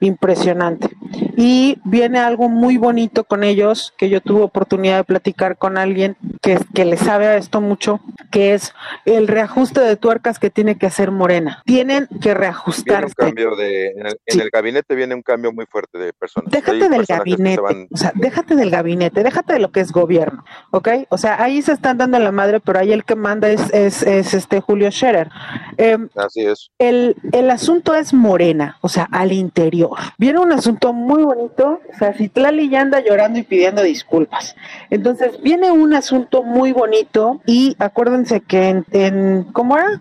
[0.00, 0.88] impresionante.
[1.36, 6.16] Y viene algo muy bonito con ellos, que yo tuve oportunidad de platicar con alguien
[6.42, 10.76] que, que le sabe a esto mucho, que es el reajuste de tuercas que tiene
[10.78, 11.62] que hacer Morena.
[11.64, 13.14] Tienen que reajustarse.
[13.14, 16.50] cambio de, en, el, gabinete viene un cambio muy fuerte de personas.
[16.50, 20.88] Déjate del gabinete, o sea, déjate del gabinete, déjate de lo que es gobierno, ¿ok?
[21.08, 24.02] O sea, ahí se están dando la madre, pero ahí el que manda es, es,
[24.02, 25.30] este Julio Scherer.
[25.76, 26.70] Em, Así es.
[26.78, 29.98] El, el asunto es Morena, o sea, al interior.
[30.18, 34.56] Viene un asunto muy bonito, o sea, Citlali ya anda llorando y pidiendo disculpas.
[34.90, 40.00] Entonces, viene un asunto muy bonito y acuérdense que en, en ¿cómo era?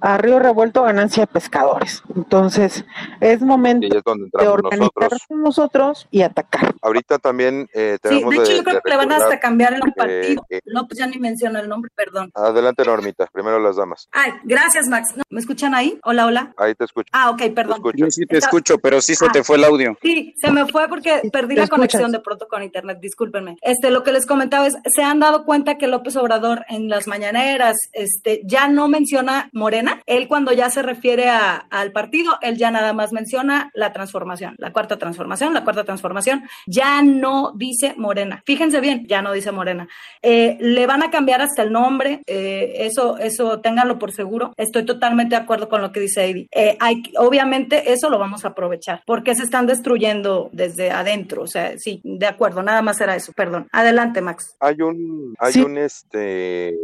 [0.00, 2.02] A Río Revuelto ganancia de pescadores.
[2.14, 2.84] Entonces,
[3.20, 6.08] es momento de organizarnos nosotros.
[6.10, 6.74] y atacar.
[6.82, 9.80] Ahorita también eh, tenemos Sí, de hecho yo creo que le van hasta cambiar el
[9.94, 10.46] partido.
[10.66, 12.30] no, pues ya ni menciona el nombre, perdón.
[12.34, 14.08] Adelante, Normita, primero las damas.
[14.12, 15.14] Ay, gracias, Max.
[15.30, 15.98] ¿Me escuchan ahí?
[16.04, 16.54] Hola, hola.
[16.56, 17.10] Ahí te escucho.
[17.12, 17.82] Ah, ok, perdón.
[17.94, 19.96] Yo sí te escucho, pero sí se te fue el audio.
[20.00, 23.56] Sí, se me fue porque perdí la conexión de pronto con internet, discúlpenme.
[23.62, 27.06] Este, lo que les comentaba es, se han dado cuenta que López Obrador en las
[27.06, 30.02] mañaneras, este, ya no menciona Morena.
[30.06, 34.54] Él cuando ya se refiere a, al partido, él ya nada más menciona la transformación,
[34.58, 36.44] la cuarta transformación, la cuarta transformación.
[36.66, 38.42] Ya no dice Morena.
[38.46, 39.88] Fíjense bien, ya no dice Morena.
[40.22, 44.52] Eh, le van a cambiar hasta el nombre, eh, eso, eso ténganlo por seguro.
[44.56, 46.48] Estoy totalmente de acuerdo con lo que dice Eddie.
[46.52, 51.42] Eh, hay, obviamente eso lo vamos a aprovechar porque se están destruyendo desde adentro.
[51.42, 53.68] O sea, sí, de acuerdo, nada más era eso, perdón.
[53.72, 54.56] Adelante, Max.
[54.60, 56.76] Hay un, hay un este.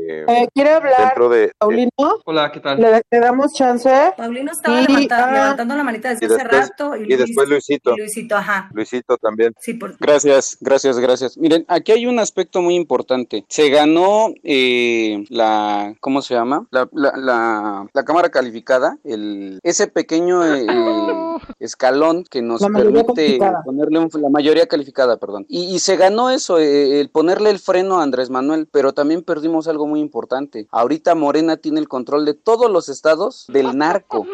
[0.54, 1.14] quiere hablar
[1.58, 1.90] Paulino.
[2.24, 2.80] Hola, ¿qué tal?
[2.80, 3.90] Le, damos chance.
[4.16, 6.96] Paulino estaba ah, levantando la manita desde hace rato.
[6.96, 7.96] Y, después Luisito.
[7.96, 8.70] Luisito, ajá.
[8.72, 9.54] Luisito también.
[9.60, 11.38] Sí, Gracias, gracias, gracias.
[11.38, 13.44] Miren, aquí hay un aspecto muy importante.
[13.48, 16.66] Se ganó eh, la, ¿cómo se llama?
[16.70, 20.66] La, la, la, cámara calificada, el, ese pequeño eh,
[21.58, 25.46] escalón que nos permite ponerle la mayoría calificada, perdón.
[25.48, 29.68] Y, se ganó eso, eh, el ponerle el freno a Andrés Manuel, pero también perdimos
[29.68, 30.68] algo muy importante.
[30.70, 34.26] Ahorita Morena tiene el control de todos los estados del narco.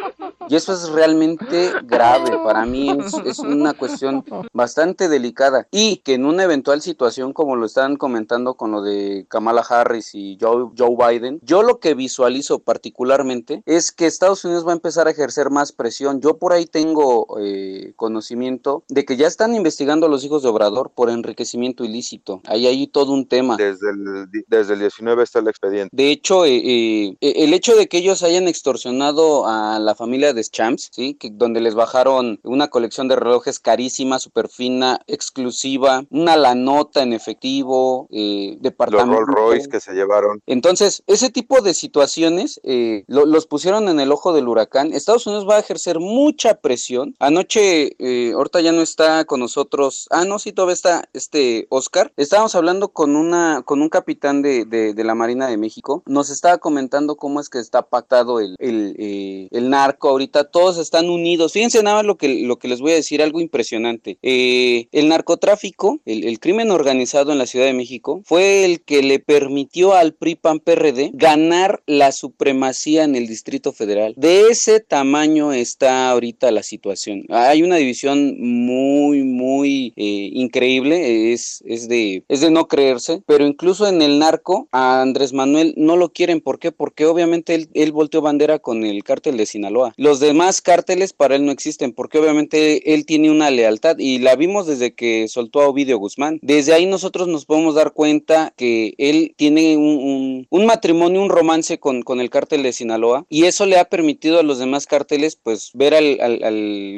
[0.48, 2.38] Y eso es realmente grave.
[2.44, 5.66] Para mí es, una cuestión bastante delicada.
[5.70, 10.14] Y que en una eventual situación, como lo están comentando con lo de Kamala Harris
[10.14, 14.76] y Joe, Joe Biden, yo lo que visualizo particularmente es que Estados Unidos va a
[14.76, 16.20] empezar a ejercer más presión.
[16.20, 17.05] Yo por ahí tengo
[17.40, 22.40] eh, conocimiento de que ya están investigando a los hijos de Obrador por enriquecimiento ilícito.
[22.46, 23.56] Ahí hay todo un tema.
[23.56, 25.90] Desde el, desde el 19 está el expediente.
[25.92, 30.44] De hecho, eh, eh, el hecho de que ellos hayan extorsionado a la familia de
[30.44, 31.14] Champs, ¿sí?
[31.14, 37.02] Que, donde les bajaron una colección de relojes carísima, súper fina, exclusiva, una la nota
[37.02, 39.20] en efectivo, departamento.
[39.20, 40.40] Los Rolls Royce que se llevaron.
[40.46, 42.60] Entonces, ese tipo de situaciones
[43.06, 44.92] los pusieron en el ojo del huracán.
[44.92, 46.95] Estados Unidos va a ejercer mucha presión.
[47.18, 50.06] Anoche, eh, ahorita ya no está con nosotros.
[50.10, 52.12] Ah, no, sí, todavía está este Oscar.
[52.16, 56.02] Estábamos hablando con una, con un capitán de, de, la Marina de México.
[56.06, 60.44] Nos estaba comentando cómo es que está pactado el, eh, el narco ahorita.
[60.44, 61.52] Todos están unidos.
[61.52, 64.18] Fíjense nada más lo que, lo que les voy a decir, algo impresionante.
[64.22, 69.02] Eh, el narcotráfico, el, el crimen organizado en la Ciudad de México, fue el que
[69.02, 74.14] le permitió al PRI-PAN-PRD ganar la supremacía en el Distrito Federal.
[74.16, 76.85] De ese tamaño está ahorita la situación.
[77.28, 83.46] Hay una división muy, muy eh, increíble, es, es, de, es de no creerse, pero
[83.46, 86.40] incluso en el narco a Andrés Manuel no lo quieren.
[86.40, 86.72] ¿Por qué?
[86.72, 89.94] Porque obviamente él, él volteó bandera con el cártel de Sinaloa.
[89.96, 94.36] Los demás cárteles para él no existen, porque obviamente él tiene una lealtad y la
[94.36, 96.38] vimos desde que soltó a Ovidio Guzmán.
[96.42, 101.78] Desde ahí nosotros nos podemos dar cuenta que él tiene un, un, matrimonio, un romance
[101.78, 105.36] con, con, el cártel de Sinaloa y eso le ha permitido a los demás cárteles
[105.36, 106.42] pues ver al, al,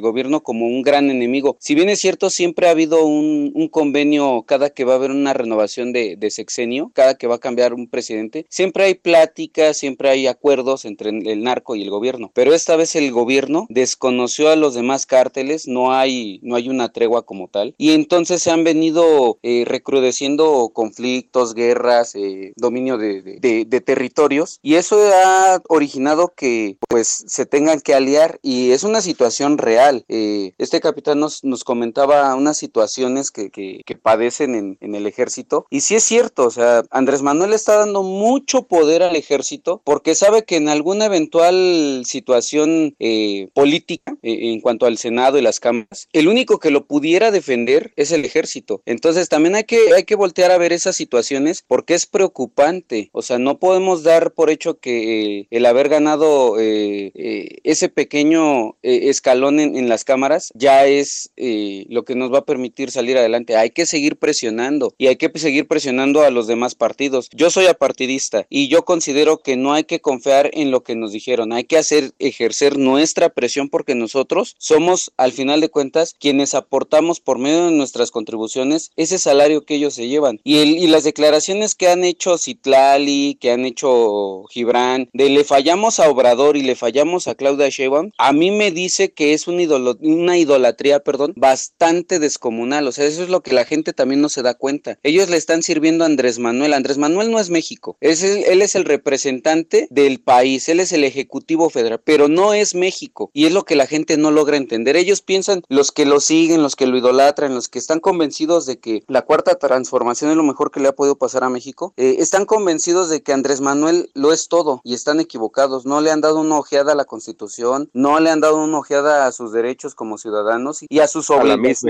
[0.01, 1.57] gobierno como un gran enemigo.
[1.61, 5.35] Si bien es cierto, siempre ha habido un, convenio cada que va a haber una
[5.35, 10.09] renovación de, de, sexenio, cada que va a cambiar un presidente, siempre hay pláticas, siempre
[10.09, 12.31] hay acuerdos entre el narco y el gobierno.
[12.35, 16.91] Pero esta vez el gobierno desconoció a los demás cárteles, no hay, no hay una
[16.93, 23.39] tregua como tal, y entonces se han venido eh, recrudeciendo conflictos, guerras, eh, dominio de,
[23.41, 29.01] de, territorios, y eso ha originado que pues se tengan que aliar, y es una
[29.01, 30.05] situación real.
[30.09, 35.67] Eh, este capitán nos, nos comentaba unas situaciones que, que, padecen en, en el ejército,
[35.71, 40.15] y sí es cierto, o sea, Andrés Manuel está dando mucho poder al ejército porque
[40.15, 45.61] sabe que en alguna eventual situación eh, política eh, en cuanto al Senado y las
[45.61, 48.83] cámaras, el único que lo pudiera defender es el ejército.
[48.87, 53.11] Entonces también hay que, hay que voltear a ver esas situaciones porque es preocupante.
[53.13, 59.77] O sea, no podemos dar por hecho que el haber ganado ese pequeño escalón en,
[59.77, 63.57] en, las cámaras ya es lo que nos va a permitir salir adelante.
[63.57, 67.29] Hay que seguir presionando y hay que seguir presionando a los demás partidos.
[67.33, 71.13] Yo soy apartidista y yo considero que no hay que confiar en lo que nos
[71.13, 71.53] dijeron.
[71.53, 77.21] Hay que hacer ejercer nuestra presión porque nosotros somos, al final de cuentas, quienes aportamos
[77.21, 80.41] por medio de nuestras contribuciones ese salario que ellos se llevan.
[80.45, 85.45] Y, el, y las declaraciones que han hecho Citlali, que han hecho Gibran, de le
[85.45, 89.47] fallamos a Obrador y le fallamos a Claudia Sheinbaum, a mí me dice que es
[89.47, 89.59] un
[90.01, 92.87] una idolatría, perdón, bastante descomunal.
[92.87, 94.99] O sea, eso es lo que la gente también no se da cuenta.
[95.03, 96.75] Ellos le están sirviendo a Andrés Manuel.
[96.75, 97.97] Andrés Manuel no es México.
[98.01, 100.69] Él es el representante del país.
[100.69, 103.31] Él es el ejecutivo federal, pero no es México.
[103.33, 104.97] Y es lo que la gente no logra entender.
[104.97, 108.79] Ellos piensan, los que lo siguen, los que lo idolatran, los que están convencidos de
[108.79, 112.17] que la cuarta transformación es lo mejor que le ha podido pasar a México, eh,
[112.19, 115.87] están convencidos de que Andrés Manuel lo es todo y están equivocados.
[115.87, 119.27] No le han dado una ojeada a la Constitución, no le han dado una ojeada
[119.27, 121.83] a sus derechos como ciudadanos y a sus obligaciones.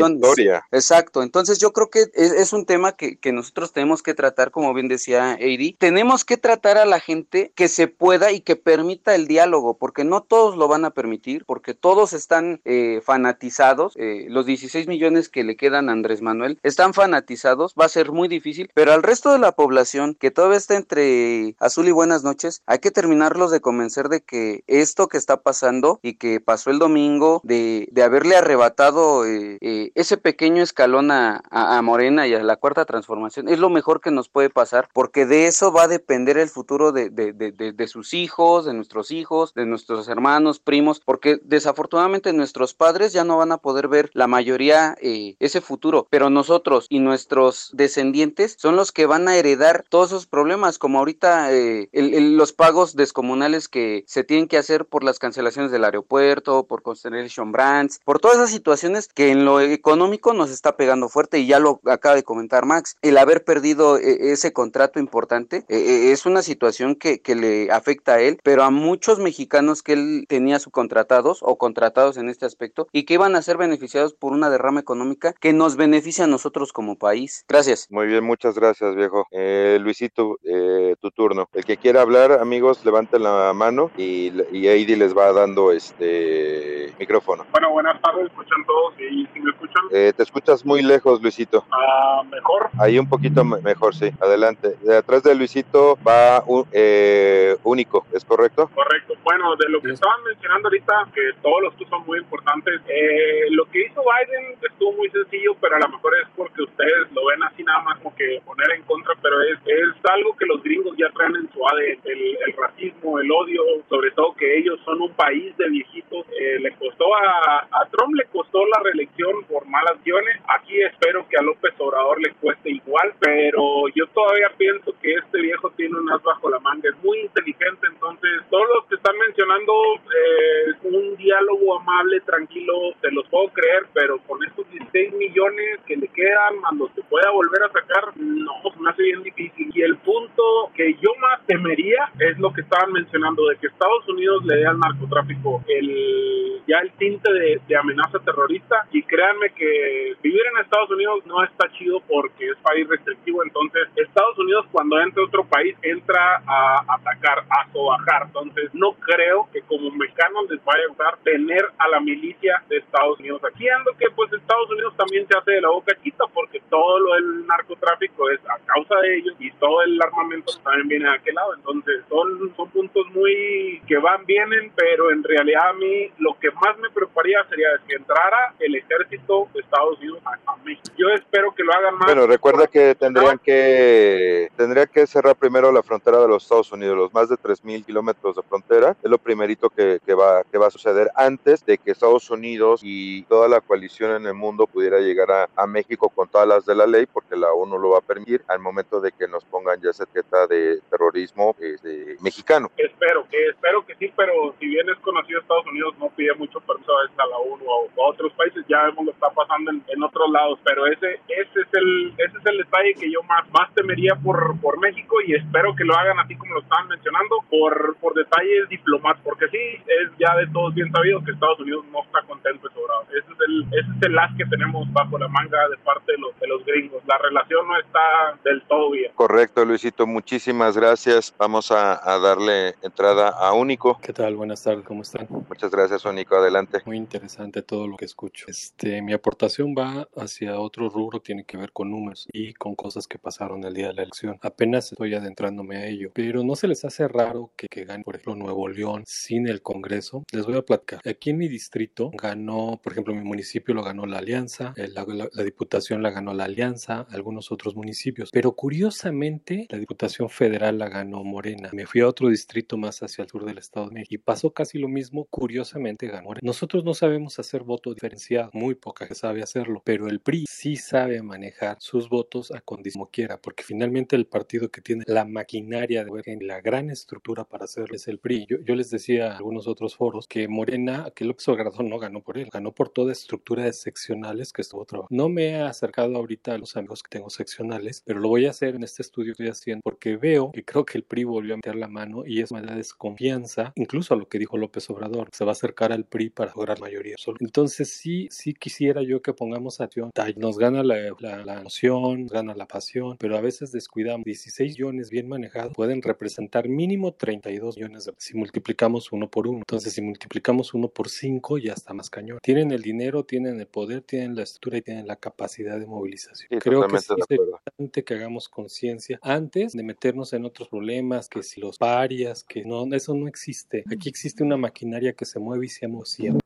[0.70, 1.22] Exacto.
[1.22, 4.88] Entonces yo creo que es, un tema que, que, nosotros tenemos que tratar, como bien
[4.88, 9.26] decía Eddie, tenemos que tratar a la gente que se pueda y que permita el
[9.26, 13.94] diálogo, porque no todos lo lo van a permitir porque todos están eh, fanatizados.
[13.96, 17.74] Eh, los 16 millones que le quedan a Andrés Manuel están fanatizados.
[17.80, 21.54] Va a ser muy difícil, pero al resto de la población que todavía está entre
[21.58, 26.00] azul y buenas noches, hay que terminarlos de convencer de que esto que está pasando
[26.02, 29.58] y que pasó el domingo de, haberle arrebatado eh,
[29.94, 31.42] ese pequeño escalón a,
[31.82, 35.46] Morena y a la cuarta transformación es lo mejor que nos puede pasar porque de
[35.46, 40.58] eso va a depender el futuro de, sus hijos, de nuestros hijos, de nuestros hermanos,
[40.58, 45.60] primos, porque desafortunadamente nuestros padres ya no van a poder ver la mayoría eh, ese
[45.60, 50.78] futuro, pero nosotros y nuestros descendientes son los que van a heredar todos esos problemas,
[50.78, 55.84] como ahorita eh, los pagos descomunales que se tienen que hacer por las cancelaciones del
[55.84, 56.82] aeropuerto, por
[57.18, 61.46] Constellation Brands, por todas esas situaciones que en lo económico nos está pegando fuerte y
[61.46, 66.42] ya lo acaba de comentar Max, el haber perdido eh, ese contrato importante es una
[66.42, 71.40] situación que, que le afecta a él, pero a muchos mexicanos que él tenía subcontratados
[71.42, 75.34] o contratados en este aspecto y que iban a ser beneficiados por una derrama económica
[75.40, 77.44] que nos beneficia a nosotros como país.
[77.48, 77.86] Gracias.
[77.90, 79.26] Muy bien, muchas gracias, viejo.
[79.30, 81.48] Eh, Luisito, eh, tu turno.
[81.52, 87.46] El que quiera hablar, amigos, levanten la mano y, y les va dando este micrófono.
[87.50, 89.82] Bueno, buenas tardes, escuchan todos y si me escuchan.
[89.90, 91.64] Eh, te escuchas muy lejos, Luisito.
[91.72, 92.68] Ah, mejor.
[92.78, 94.10] Ahí un poquito mejor, sí.
[94.20, 94.76] Adelante.
[94.82, 98.70] De atrás de Luisito va un, eh, único, ¿es correcto?
[98.74, 99.14] Correcto.
[99.24, 103.46] Bueno, de lo que estaban mencionando ahorita, que todos los que son muy importantes, eh,
[103.50, 107.24] lo que hizo Biden estuvo muy sencillo, pero a lo mejor es porque ustedes lo
[107.26, 110.62] ven así nada más como que poner en contra, pero es, es algo que los
[110.62, 114.78] gringos ya traen en su ADN, el, el racismo, el odio, sobre todo que ellos
[114.84, 116.26] son un país de viejitos.
[116.38, 120.40] Eh, le costó a, a Trump, le costó la reelección por malas acciones.
[120.48, 125.40] Aquí espero que a López Obrador le cueste igual, pero yo todavía pienso que este
[125.40, 129.16] viejo tiene un as bajo la manga, es muy inteligente, entonces todos los que están
[129.18, 135.80] mencionando eh, un diálogo amable, tranquilo, te los puedo creer, pero con estos 16 millones
[135.86, 139.70] que le quedan, cuando se pueda volver a sacar, no, me hace bien difícil.
[139.74, 144.08] Y el punto que yo más temería es lo que estaban mencionando, de que Estados
[144.08, 148.86] Unidos le dé al narcotráfico el ya el tinte de, de amenaza terrorista.
[148.92, 153.88] Y créanme que vivir en Estados Unidos no está chido porque es país restrictivo, entonces
[153.96, 159.48] Estados Unidos cuando entra a otro país entra a atacar, a sobajar, entonces no creo
[159.52, 163.68] que como mexicanos les vaya a gustar tener a la milicia de Estados Unidos aquí,
[163.68, 167.14] ando que pues Estados Unidos también se hace de la boca chica porque todo lo
[167.14, 171.34] del narcotráfico es a causa de ellos y todo el armamento también viene de aquel
[171.34, 176.38] lado, entonces son, son puntos muy que van, vienen, pero en realidad a mí lo
[176.38, 180.92] que más me preocuparía sería que entrara el ejército de Estados Unidos a, México.
[180.96, 182.06] Yo espero que lo hagan más.
[182.06, 186.96] Bueno, recuerda que tendrían que tendría que cerrar primero la frontera de los Estados Unidos,
[186.96, 190.66] los más de 3.000 kilómetros de frontera, es lo primerito que, que, va, que va
[190.66, 194.98] a suceder antes de que Estados Unidos y toda la coalición en el mundo pudiera
[194.98, 197.98] llegar a, a México con todas las de la ley, porque la ONU lo va
[197.98, 202.70] a permitir al momento de que nos pongan ya etiqueta de terrorismo este, mexicano.
[202.76, 206.57] Espero, que espero que sí, pero si bien es conocido Estados Unidos no pide mucho
[206.60, 209.82] permiso a la ONU o a otros países, ya vemos lo que está pasando en,
[209.88, 213.48] en, otros lados, pero ese, ese es el, ese es el detalle que yo más,
[213.50, 217.36] más temería por, por México y espero que lo hagan así como lo estaban mencionando,
[217.50, 221.84] por, por detalles diplomáticos, porque sí, es ya de todos bien sabido que Estados Unidos
[221.92, 223.02] no está contento y sobrado.
[223.10, 226.18] Ese es el, ese es el as que tenemos bajo la manga de parte de
[226.18, 227.02] los, de los gringos.
[227.06, 229.12] La relación no está del todo bien.
[229.14, 231.34] Correcto, Luisito, muchísimas gracias.
[231.38, 233.98] Vamos a, a darle entrada a Único.
[234.02, 234.36] ¿Qué tal?
[234.36, 235.26] Buenas tardes, ¿cómo están?
[235.28, 236.78] Muchas gracias, Único, adelante.
[236.86, 238.46] Muy interesante todo lo que escucho.
[238.48, 243.06] Este, mi aportación va hacia otro rubro, tiene que ver con números y con cosas
[243.06, 244.38] que pasaron el día de la elección.
[244.42, 248.14] Apenas estoy adentrándome a ello, pero no se les hace raro que, que gane, por
[248.14, 250.24] ejemplo, Nuevo León sin el Congreso.
[250.32, 251.00] Les voy a platicar.
[251.04, 255.28] Aquí en mi distrito ganó, por ejemplo, mi municipio lo ganó la Alianza, la, la,
[255.32, 260.88] la Diputación la ganó la Alianza, algunos otros municipios, pero curiosamente la Diputación Federal la
[260.88, 261.70] ganó Morena.
[261.72, 264.52] Me fui a otro distrito más hacia el sur del Estado de México y pasó
[264.52, 266.37] casi lo mismo, curiosamente ganó Morena.
[266.42, 270.76] Nosotros no sabemos hacer voto diferenciado, muy poca gente sabe hacerlo, pero el PRI sí
[270.76, 276.04] sabe manejar sus votos a condición quiera, porque finalmente el partido que tiene la maquinaria
[276.04, 278.46] de la gran estructura para hacerlo es el PRI.
[278.48, 282.22] Yo, yo les decía a algunos otros foros que Morena, que López Obrador no ganó
[282.22, 285.14] por él, ganó por toda estructura de seccionales que estuvo trabajando.
[285.14, 288.50] No me he acercado ahorita a los amigos que tengo seccionales, pero lo voy a
[288.50, 291.54] hacer en este estudio que estoy haciendo porque veo que creo que el PRI volvió
[291.54, 294.88] a meter la mano y eso me da desconfianza, incluso a lo que dijo López
[294.90, 297.44] Obrador, se va a acercar al PRI para lograr mayoría absoluta.
[297.44, 300.10] Entonces sí, sí quisiera yo que pongamos acción.
[300.36, 304.24] Nos gana la, la, la emoción, nos gana la pasión, pero a veces descuidamos.
[304.24, 309.58] 16 millones bien manejados pueden representar mínimo 32 millones de, si multiplicamos uno por uno.
[309.58, 312.38] Entonces si multiplicamos uno por cinco ya está más cañón.
[312.42, 316.60] Tienen el dinero, tienen el poder, tienen la estructura y tienen la capacidad de movilización.
[316.60, 321.60] Creo que es importante que hagamos conciencia antes de meternos en otros problemas, que si
[321.60, 323.84] los parias, que no, eso no existe.
[323.90, 325.86] Aquí existe una maquinaria que se mueve y se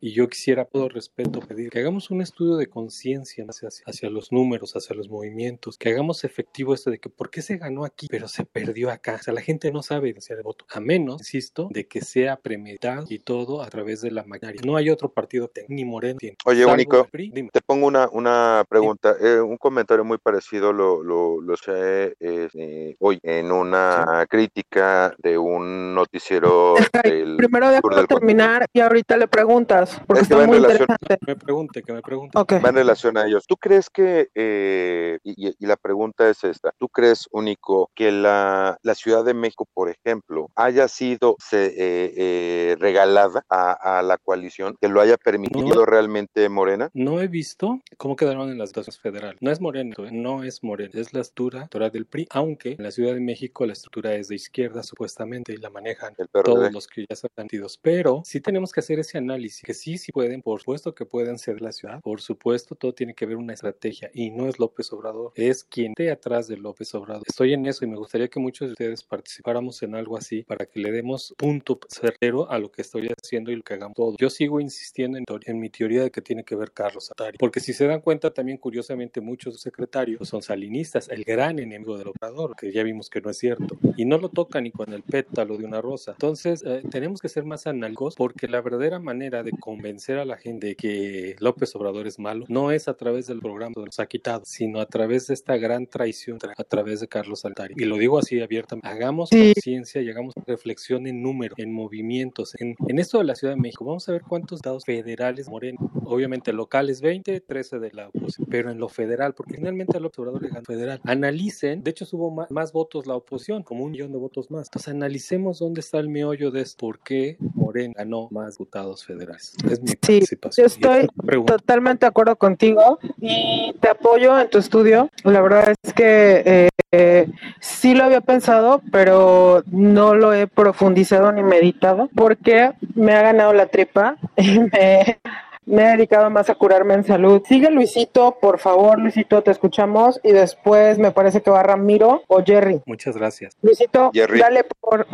[0.00, 4.32] Y yo quisiera, todo respeto, pedir que hagamos un estudio de conciencia hacia, hacia, los
[4.32, 8.06] números, hacia los movimientos, que hagamos efectivo esto de que por qué se ganó aquí,
[8.10, 9.16] pero se perdió acá.
[9.20, 12.36] O sea, la gente no sabe hacia el voto, a menos, insisto, de que sea
[12.36, 14.60] premeditado y todo a través de la maquinaria.
[14.64, 16.18] No hay otro partido ni Moreno.
[16.44, 21.56] Oye, único, te pongo una, una pregunta, eh, un comentario muy parecido lo, lo, lo
[21.56, 26.74] sé eh, hoy en una crítica de un noticiero.
[27.04, 29.28] Del Primero déjame terminar y ahorita le
[29.66, 31.18] preguntas, porque está muy interesante.
[31.18, 32.38] Que me pregunte, que me pregunte.
[32.38, 33.44] Va en relación a ellos.
[33.46, 38.94] ¿Tú crees que, eh, y, la pregunta es esta, ¿tú crees, único, que la, la
[38.94, 45.00] Ciudad de México, por ejemplo, haya sido se, regalada a, a la coalición, que lo
[45.00, 46.90] haya permitido realmente Morena?
[46.94, 49.38] No he visto cómo quedaron en las situaciones federales.
[49.40, 53.14] No es Morena, no es Morena, es la estructura del PRI, aunque en la Ciudad
[53.14, 57.16] de México la estructura es de izquierda supuestamente y la manejan todos los que ya
[57.16, 57.78] son sentidos.
[57.80, 61.38] Pero sí tenemos que hacer ese análisis, que sí, sí pueden, por supuesto que pueden
[61.38, 64.92] ser la ciudad, por supuesto todo tiene que ver una estrategia y no es López
[64.92, 67.22] Obrador, es quien esté atrás de López Obrador.
[67.26, 70.66] Estoy en eso y me gustaría que muchos de ustedes participáramos en algo así para
[70.66, 74.16] que le demos punto certero a lo que estoy haciendo y lo que hagamos todo.
[74.18, 77.60] Yo sigo insistiendo en, en mi teoría de que tiene que ver Carlos Atari, porque
[77.60, 82.54] si se dan cuenta también curiosamente muchos secretarios son salinistas, el gran enemigo del operador,
[82.56, 85.56] que ya vimos que no es cierto, y no lo toca ni con el pétalo
[85.56, 86.12] de una rosa.
[86.12, 90.36] Entonces, eh, tenemos que ser más analíticos porque la verdadera manera de convencer a la
[90.36, 94.00] gente de que López Obrador es malo no es a través del programa que nos
[94.00, 97.74] ha quitado, sino a través de esta gran traición a través de Carlos Altari.
[97.76, 102.74] Y lo digo así abiertamente, hagamos conciencia y hagamos reflexión en número, en movimientos, en,
[102.88, 103.84] en esto de la Ciudad de México.
[103.84, 108.70] Vamos a ver cuántos estados federales Moreno, obviamente locales 20, 13 de la oposición, pero
[108.70, 111.00] en lo federal, porque finalmente López Obrador le ganó federal.
[111.04, 114.68] Analicen, de hecho hubo más, votos la oposición, como un millón de votos más.
[114.68, 119.21] Entonces analicemos dónde está el meollo de esto, por qué Morena ganó más diputados federales.
[119.30, 120.22] Es mi sí,
[120.56, 121.08] Yo estoy
[121.46, 125.10] totalmente de acuerdo contigo y te apoyo en tu estudio.
[125.24, 127.28] La verdad es que eh,
[127.60, 133.52] sí lo había pensado, pero no lo he profundizado ni meditado porque me ha ganado
[133.52, 135.18] la tripa y me
[135.64, 137.42] me he dedicado más a curarme en salud.
[137.46, 140.20] Sigue Luisito, por favor, Luisito, te escuchamos.
[140.24, 142.82] Y después me parece que va Ramiro o Jerry.
[142.86, 143.56] Muchas gracias.
[143.62, 145.06] Luisito, dale por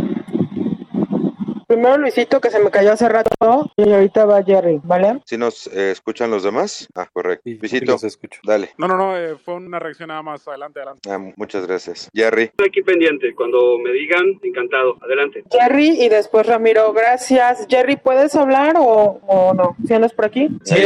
[1.69, 5.21] Primero Luisito, que se me cayó hace rato, y ahorita va Jerry, ¿vale?
[5.27, 6.89] Si nos eh, escuchan los demás.
[6.95, 7.43] Ah, correcto.
[7.45, 8.41] Luisito, escucho.
[8.43, 8.71] dale.
[8.79, 10.49] No, no, no, eh, fue una reacción nada más.
[10.49, 11.11] Adelante, adelante.
[11.12, 12.09] Ah, muchas gracias.
[12.14, 12.45] Jerry.
[12.45, 13.35] Estoy aquí pendiente.
[13.35, 14.97] Cuando me digan, encantado.
[15.03, 15.45] Adelante.
[15.51, 17.66] Jerry y después Ramiro, gracias.
[17.69, 19.77] Jerry, ¿puedes hablar o, o no?
[19.87, 20.49] ¿Si andas por aquí?
[20.64, 20.77] Sí,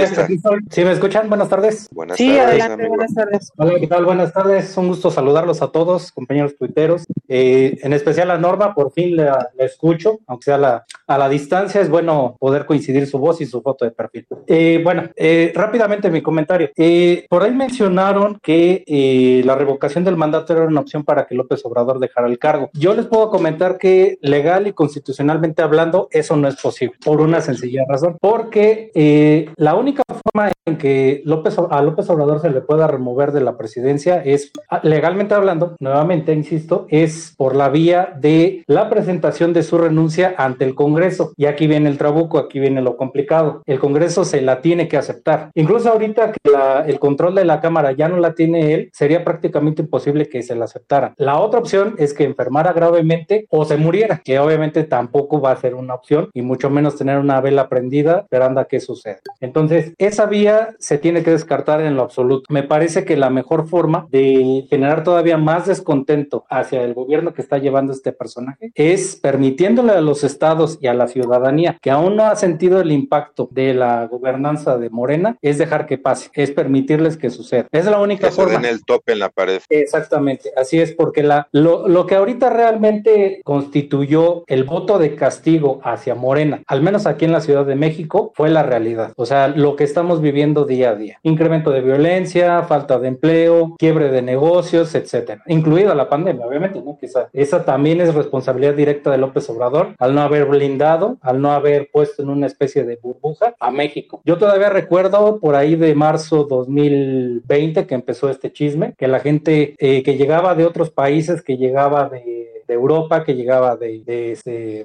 [0.71, 1.29] ¿Sí me escuchan?
[1.29, 1.89] Buenas tardes.
[1.93, 3.53] Buenas sí, adelante, buenas tardes.
[3.57, 4.05] Hola, ¿qué tal?
[4.05, 4.77] Buenas tardes.
[4.77, 7.05] Un gusto saludarlos a todos, compañeros tuiteros.
[7.29, 10.72] Eh, en especial a Norma, por fin la, la escucho, aunque sea la,
[11.07, 14.27] a la distancia es bueno poder coincidir su voz y su foto de perfil.
[14.47, 16.71] Eh, bueno, eh, rápidamente mi comentario.
[16.77, 21.65] Eh, por ahí mencionaron que la revocación del mandato era una opción para que López
[21.65, 22.71] Obrador dejara el cargo.
[22.75, 27.41] Yo les puedo comentar que legal y constitucionalmente hablando, eso no es posible, por una
[27.41, 32.87] sencilla razón, porque la única forma en que López, a López Obrador se le pueda
[32.87, 38.63] remover de la presidencia es, ah, legalmente hablando, nuevamente, insisto, es por la vía de
[38.67, 41.33] la presentación de su renuncia ante el Congreso.
[41.37, 43.63] Y aquí viene el trabuco, aquí viene lo complicado.
[43.67, 45.51] El Congreso se la tiene que aceptar.
[45.55, 46.39] Incluso ahorita que
[46.87, 50.55] el control de la Cámara ya no la tiene él, sería prácticamente imposible que se
[50.55, 51.15] la aceptara.
[51.17, 55.57] La otra opción es que enfermara gravemente o se muriera, que obviamente tampoco va a
[55.57, 59.21] ser una opción y mucho menos tener una vela prendida esperando a qué sucede.
[59.41, 62.45] Entonces, esa vía se tiene que descartar en lo absoluto.
[62.51, 67.43] Me parece que la mejor forma de generar todavía más descontento hacia el gobierno que
[67.43, 71.91] está llevando este personaje es permitiéndole a los estados y a la ciudad ciudadanía que
[71.91, 76.31] aún no ha sentido el impacto de la gobernanza de Morena es dejar que pase,
[76.35, 77.67] es permitirles que suceda.
[77.71, 78.59] Es la única que forma.
[78.59, 79.61] en el tope en la pared.
[79.69, 85.81] Exactamente, así es, porque la, lo, lo que ahorita realmente constituyó el voto de castigo
[85.85, 89.13] hacia Morena, al menos aquí en la Ciudad de México, fue la realidad.
[89.17, 91.19] O sea, lo que estamos viviendo día a día.
[91.23, 96.99] Incremento de violencia, falta de empleo, quiebre de negocios, etcétera, incluida la pandemia, obviamente, ¿no?
[96.99, 101.53] Que esa, también es responsabilidad directa de López Obrador al no haber blindado, al no
[101.53, 104.21] haber puesto en una especie de burbuja a México.
[104.25, 109.77] Yo todavía recuerdo por ahí de marzo 2020 que empezó este chisme, que la gente
[109.79, 112.32] eh, que llegaba de otros países, que llegaba de
[112.73, 114.03] Europa, que llegaba de,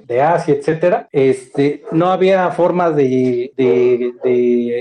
[0.06, 3.52] de, Asia, etcétera, este, no había forma de,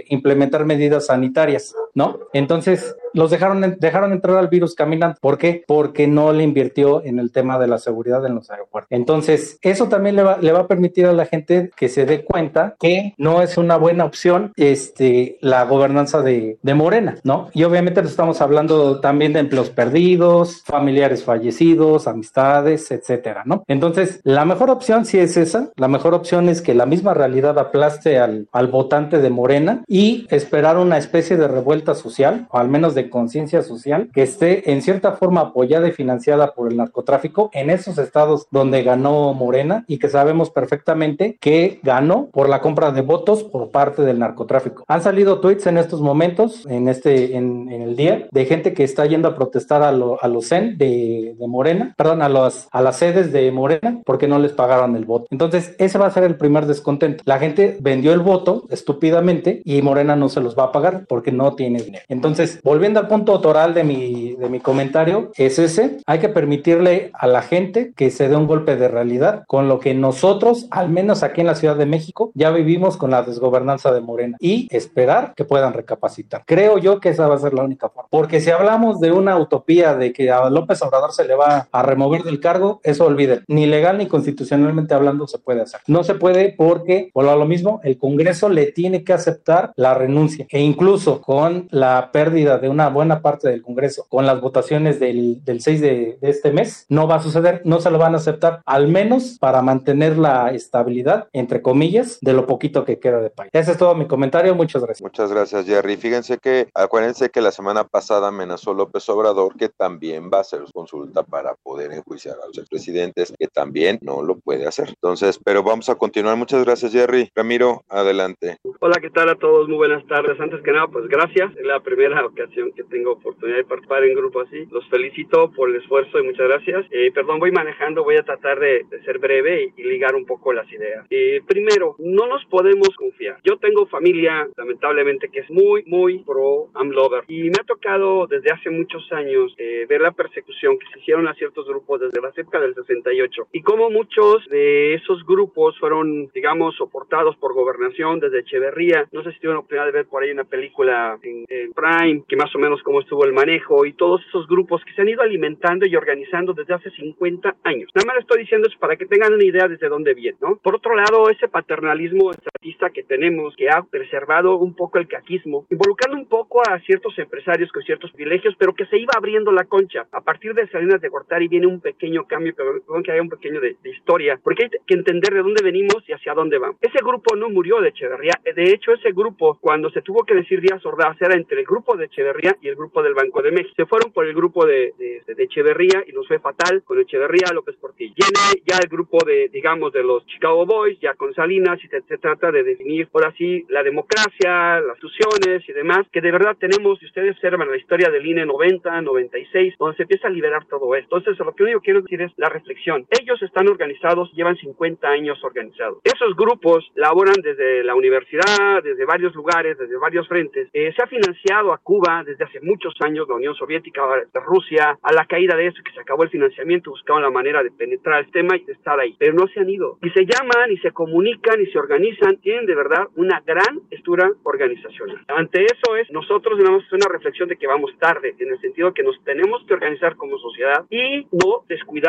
[0.10, 2.20] implementar medidas sanitarias, ¿no?
[2.34, 5.18] Entonces, los dejaron, dejaron entrar al virus caminando.
[5.20, 5.64] ¿Por qué?
[5.66, 8.92] Porque no le invirtió en el tema de la seguridad en los aeropuertos.
[8.92, 12.24] Entonces, eso también le va, le va a permitir a la gente que se dé
[12.24, 17.50] cuenta que no es una buena opción este, la gobernanza de, Morena, ¿no?
[17.54, 23.64] Y obviamente estamos hablando también de empleos perdidos, familiares fallecidos, amistades, etcétera, ¿no?
[23.68, 25.72] Entonces, la mejor opción sí es esa.
[25.76, 30.28] La mejor opción es que la misma realidad aplaste al, al votante de Morena y
[30.30, 34.82] esperar una especie de revuelta social, o al menos de conciencia social que esté en
[34.82, 40.00] cierta forma apoyada y financiada por el narcotráfico en esos estados donde ganó Morena y
[40.00, 44.84] que sabemos perfectamente que ganó por la compra de votos por parte del narcotráfico.
[44.88, 49.06] Han salido tweets en estos momentos, en este, en, el día, de gente que está
[49.06, 53.52] yendo a protestar a, a los CEN de, Morena, perdón, a, los, las sedes de
[53.52, 55.28] Morena porque no les pagaron el voto.
[55.30, 57.22] Entonces, ese va a ser el primer descontento.
[57.26, 61.34] La gente vendió el voto estúpidamente y Morena no se los va a pagar porque
[61.34, 62.06] no tiene dinero.
[62.08, 65.98] Entonces, volviendo al punto toral de mi, de mi comentario, es ese.
[66.06, 69.80] Hay que permitirle a la gente que se dé un golpe de realidad con lo
[69.80, 73.92] que nosotros, al menos aquí en la Ciudad de México, ya vivimos con la desgobernanza
[73.92, 76.44] de Morena y esperar que puedan recapacitar.
[76.46, 78.08] Creo yo que esa va a ser la única forma.
[78.10, 81.84] Porque si hablamos de una utopía de que a López Obrador se le va a
[81.84, 83.44] remover del cargo, eso olviden.
[83.48, 85.82] Ni legal ni constitucionalmente hablando se puede hacer.
[85.88, 90.46] No se puede porque, por lo mismo, el Congreso le tiene que aceptar la renuncia
[90.50, 95.00] e incluso con la pérdida de un una buena parte del Congreso con las votaciones
[95.00, 98.18] del, del 6 de, este mes, no va a suceder, no se lo van a
[98.18, 103.32] aceptar, al menos para mantener la estabilidad, entre comillas, de lo poquito que queda de
[103.32, 103.50] país.
[103.52, 105.02] Ese es todo mi comentario, muchas gracias.
[105.02, 105.98] Muchas gracias, Jerry.
[105.98, 110.62] Fíjense que, acuérdense que la semana pasada amenazó López Obrador que también va a hacer
[110.72, 114.90] consulta para poder enjuiciar a expresidentes, que también no lo puede hacer.
[114.90, 116.38] Entonces, pero vamos a continuar.
[116.38, 117.30] Muchas gracias, Jerry.
[117.36, 118.58] Ramiro, adelante.
[118.80, 119.68] Hola, ¿qué tal a todos?
[119.68, 120.40] Muy buenas tardes.
[120.40, 121.56] Antes que nada, pues gracias.
[121.56, 124.66] Es la primera ocasión que tengo oportunidad de participar en grupo así.
[124.72, 126.86] Los felicito por el esfuerzo y muchas gracias.
[126.92, 130.72] Eh, perdón, voy manejando, voy a tratar de, ser breve y, ligar un poco las
[130.72, 131.06] ideas.
[131.10, 133.40] Eh, primero, no nos podemos confiar.
[133.44, 138.52] Yo tengo familia, lamentablemente, que es muy, muy pro AMLover y me ha tocado desde
[138.52, 142.32] hace muchos años eh, ver la persecución que se hicieron a ciertos grupos desde la
[142.48, 148.40] época del 68 y cómo muchos de esos grupos fueron, digamos, soportados por gobernación desde
[148.40, 149.06] Echeverría.
[149.12, 152.38] No sé si tuvieron oportunidad de ver por ahí una película en, en Prime que
[152.38, 155.22] más o menos cómo estuvo el manejo y todos esos grupos que se han ido
[155.22, 157.90] alimentando y organizando desde hace 50 años.
[157.94, 160.56] Nada más estoy diciendo eso para que tengan una idea desde dónde viene, ¿no?
[160.58, 165.66] Por otro lado, ese paternalismo estatista que tenemos, que ha preservado un poco el caquismo,
[165.70, 169.66] involucrando un poco a ciertos empresarios con ciertos privilegios, pero que se iba abriendo la
[169.66, 170.08] concha.
[170.12, 173.60] A partir de Salinas de Gortari viene un pequeño cambio, perdón que haya un pequeño
[173.60, 176.78] de, de historia, porque hay que entender de dónde venimos y hacia dónde vamos.
[176.82, 180.62] Ese grupo no murió de Echeverría, de hecho ese grupo, cuando se tuvo que decir
[180.62, 183.74] Díaz Ordaz, era entre el grupo de Echeverría y el grupo del Banco de México.
[183.76, 187.76] Se fueron por el grupo de, de, Echeverría y nos fue fatal con Echeverría, López
[187.76, 188.14] Portillo.
[188.16, 192.02] Viene ya el grupo de, digamos, de los Chicago Boys, ya con Salinas, y se,
[192.18, 197.00] trata de definir, ahora sí, la democracia, las instituciones y demás, que de verdad tenemos,
[197.00, 200.96] si ustedes observan la historia del INE 90, 96, donde se empieza a liberar todo
[200.96, 201.18] esto.
[201.18, 203.06] Entonces, lo que que quiero decir es la reflexión.
[203.10, 206.00] Ellos están organizados, llevan 50 años organizados.
[206.04, 210.70] Esos grupos laboran desde la universidad, desde varios lugares, desde varios frentes.
[210.74, 214.02] Eh, se ha financiado a Cuba desde hace muchos años, la Unión Soviética,
[214.46, 217.72] Rusia, a la caída de eso, que se acabó el financiamiento, buscaban la manera de
[217.72, 219.16] penetrar el tema y de estar ahí.
[219.20, 219.98] Pero no se han ido.
[220.02, 224.32] Y se llaman, y se comunican, y se organizan, tienen de verdad una gran estructura
[224.44, 225.24] organizacional.
[225.28, 229.04] Ante eso es, nosotros debemos una reflexión de que vamos tarde, en el sentido que
[229.04, 231.64] nos tenemos que organizar como sociedad y no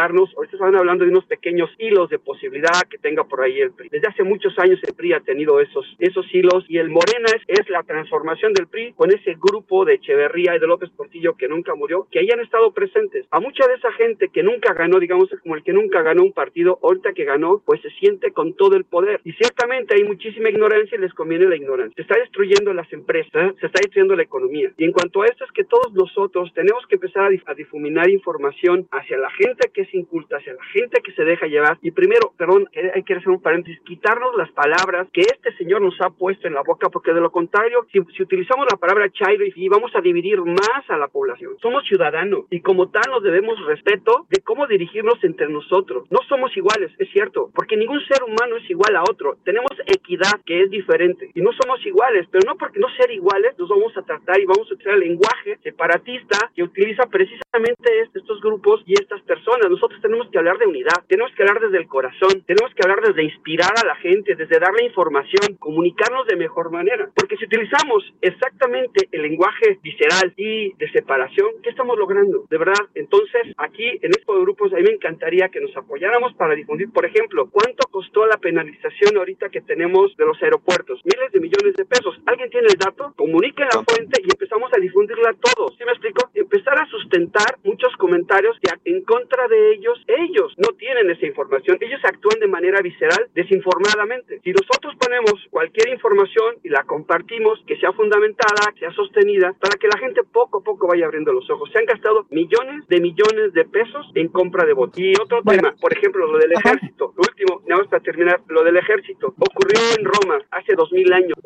[0.08, 0.34] descuidarnos.
[0.36, 3.88] Ahorita están hablando de unos pequeños hilos de posibilidad que tenga por ahí el PRI.
[3.90, 7.42] Desde hace muchos años el PRI ha tenido esos, esos hilos y el Morena es,
[7.46, 11.48] es la transformación del PRI con ese grupo de Echeverría y de López Portillo que
[11.48, 13.26] nunca murió, que hayan estado presentes.
[13.30, 16.32] A mucha de esa gente que nunca ganó, digamos como el que nunca ganó un
[16.32, 19.20] partido, ahorita que ganó, pues se siente con todo el poder.
[19.24, 21.94] Y ciertamente hay muchísima ignorancia y les conviene la ignorancia.
[21.96, 24.72] Se está destruyendo las empresas, se está destruyendo la economía.
[24.76, 28.86] Y en cuanto a esto es que todos nosotros tenemos que empezar a, difuminar información
[28.92, 31.78] hacia la gente que es inculta, hacia la gente que se deja llevar.
[31.82, 36.00] Y primero, perdón, hay que hacer un paréntesis, quitarnos las palabras que este señor nos
[36.00, 39.68] ha puesto en la boca, porque de lo contrario, si, utilizamos la palabra chairo y
[39.68, 41.56] vamos a dividir más a la población.
[41.60, 46.06] Somos ciudadanos y como tal nos debemos respeto de cómo dirigirnos entre nosotros.
[46.10, 49.36] No somos iguales, es cierto, porque ningún ser humano es igual a otro.
[49.44, 53.58] Tenemos equidad que es diferente y no somos iguales, pero no porque no ser iguales
[53.58, 58.40] nos vamos a tratar y vamos a utilizar el lenguaje separatista que utiliza precisamente estos
[58.40, 59.70] grupos y estas personas.
[59.70, 63.00] Nosotros tenemos que hablar de unidad, tenemos que hablar desde el corazón, tenemos que hablar
[63.00, 68.04] desde inspirar a la gente, desde darle información, comunicarnos de mejor manera, porque si utilizamos
[68.20, 72.44] exactamente el lenguaje visceral y de separación, ¿qué estamos logrando?
[72.50, 76.54] De verdad, entonces aquí en estos grupos a mí me encantaría que nos apoyáramos para
[76.54, 81.40] difundir, por ejemplo, cuánto costó la penalización ahorita que tenemos de los aeropuertos, miles de
[81.40, 82.18] millones de pesos.
[82.26, 83.12] ¿Alguien tiene el dato?
[83.16, 85.76] Comunique la fuente y empezamos a difundirla todos.
[85.76, 86.30] ¿Sí me explico?
[86.34, 91.78] Empezar a sustentar muchos comentarios en contra de ellos, ellos no tienen esa información.
[91.80, 94.40] Ellos actúan de manera visceral, desinformadamente.
[94.42, 99.76] Si nosotros ponemos cualquier información y la compartimos, que sea fundamentada, que sea sostenida, para
[99.78, 101.70] que la gente poco a poco vaya abriendo los ojos.
[101.72, 104.98] Se han gastado millones de millones de pesos en compra de votos.
[104.98, 107.12] Y otro tema, por ejemplo, lo del ejército.
[107.16, 109.34] Lo último, nada más para terminar, lo del ejército.
[109.38, 111.38] Ocurrió en Roma hace dos mil años.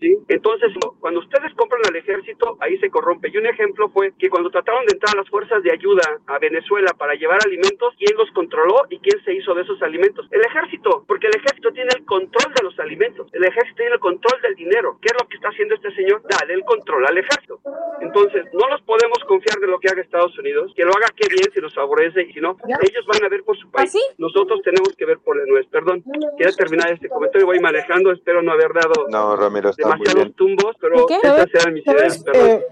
[0.00, 0.16] ¿sí?
[0.28, 3.30] Entonces, cuando ustedes compran al ejército, ahí se corrompe.
[3.32, 6.92] Y un ejemplo fue que cuando trataron de entrar las fuerzas de ayuda a Venezuela
[6.96, 10.26] para llevar alimentos, ¿quién los controló y quién se hizo de esos alimentos?
[10.30, 14.00] El ejército, porque el ejército tiene el control de los alimentos, el ejército tiene el
[14.00, 14.98] control del dinero.
[15.00, 16.22] ¿Qué es lo que está haciendo este señor?
[16.28, 17.60] Dale el control al ejército.
[18.00, 21.28] Entonces, no nos podemos confiar de lo que haga Estados Unidos, que lo haga qué
[21.28, 23.94] bien si nos favorece y si no, ellos van a ver por su país.
[23.94, 25.72] ¿Ah, Nosotros tenemos que ver por el nuestro.
[25.72, 26.04] Perdón,
[26.36, 31.08] quiero terminar este comentario, voy manejando, espero no haber dado no, Ramiro, demasiados tumbos, pero
[31.08, 32.24] estas eran mis ideas.
[32.32, 32.64] Eh,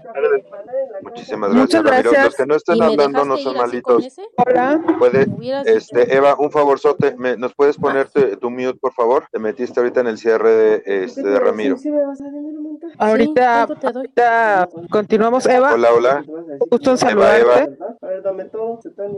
[1.01, 2.11] Muchísimas gracias, Ramiro.
[2.23, 4.07] Los que no estén hablando no son malitos.
[4.37, 4.81] Hola.
[4.99, 5.27] Puede,
[5.65, 9.25] este, Eva, un favorzote, ¿me, ¿nos puedes ponerte tu mute, por favor?
[9.31, 11.75] Te metiste ahorita en el cierre de, este, de Ramiro.
[12.97, 15.73] Ahorita, ahorita continuamos, Eva.
[15.73, 16.25] Hola, hola.
[16.69, 17.77] Gusto en saludarte.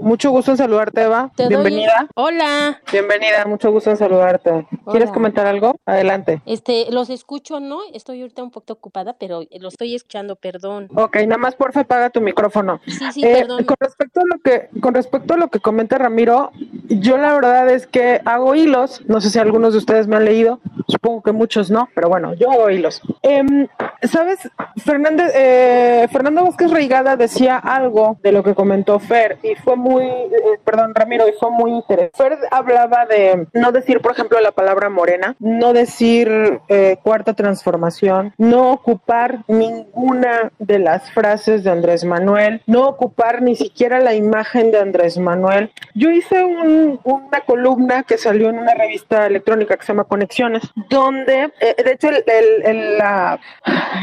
[0.01, 1.31] Mucho gusto en saludarte, Eva.
[1.37, 2.07] Bienvenida.
[2.15, 2.81] Hola.
[2.91, 4.67] Bienvenida, mucho gusto en saludarte.
[4.91, 5.75] ¿Quieres comentar algo?
[5.85, 6.41] Adelante.
[6.45, 7.79] Este, los escucho, ¿no?
[7.93, 10.89] Estoy ahorita un poco ocupada, pero lo estoy escuchando, perdón.
[10.95, 12.79] Ok, nada más porfa apaga tu micrófono.
[12.85, 13.62] Sí, sí, eh, perdón.
[13.65, 16.51] Con respecto a lo que, con respecto a lo que comenta Ramiro,
[16.89, 20.25] yo la verdad es que hago hilos, no sé si algunos de ustedes me han
[20.25, 23.01] leído, supongo que muchos no, pero bueno, yo hago hilos.
[23.21, 23.67] Em,
[24.03, 24.39] ¿Sabes?
[24.83, 30.03] Fernández, eh, Fernando Vázquez Reigada decía algo de lo que comentó Fer y fue muy,
[30.03, 32.17] eh, perdón, Ramiro, y fue muy interesante.
[32.17, 38.33] Fer hablaba de no decir, por ejemplo, la palabra morena, no decir eh, cuarta transformación,
[38.37, 44.71] no ocupar ninguna de las frases de Andrés Manuel, no ocupar ni siquiera la imagen
[44.71, 45.71] de Andrés Manuel.
[45.93, 51.51] Yo hice una columna que salió en una revista electrónica que se llama Conexiones, donde,
[51.59, 53.01] de hecho, el,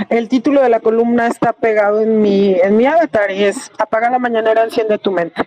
[0.09, 4.11] el título de la columna está pegado en mi, en mi avatar y es Apaga
[4.11, 5.43] la mañanera, enciende tu mente.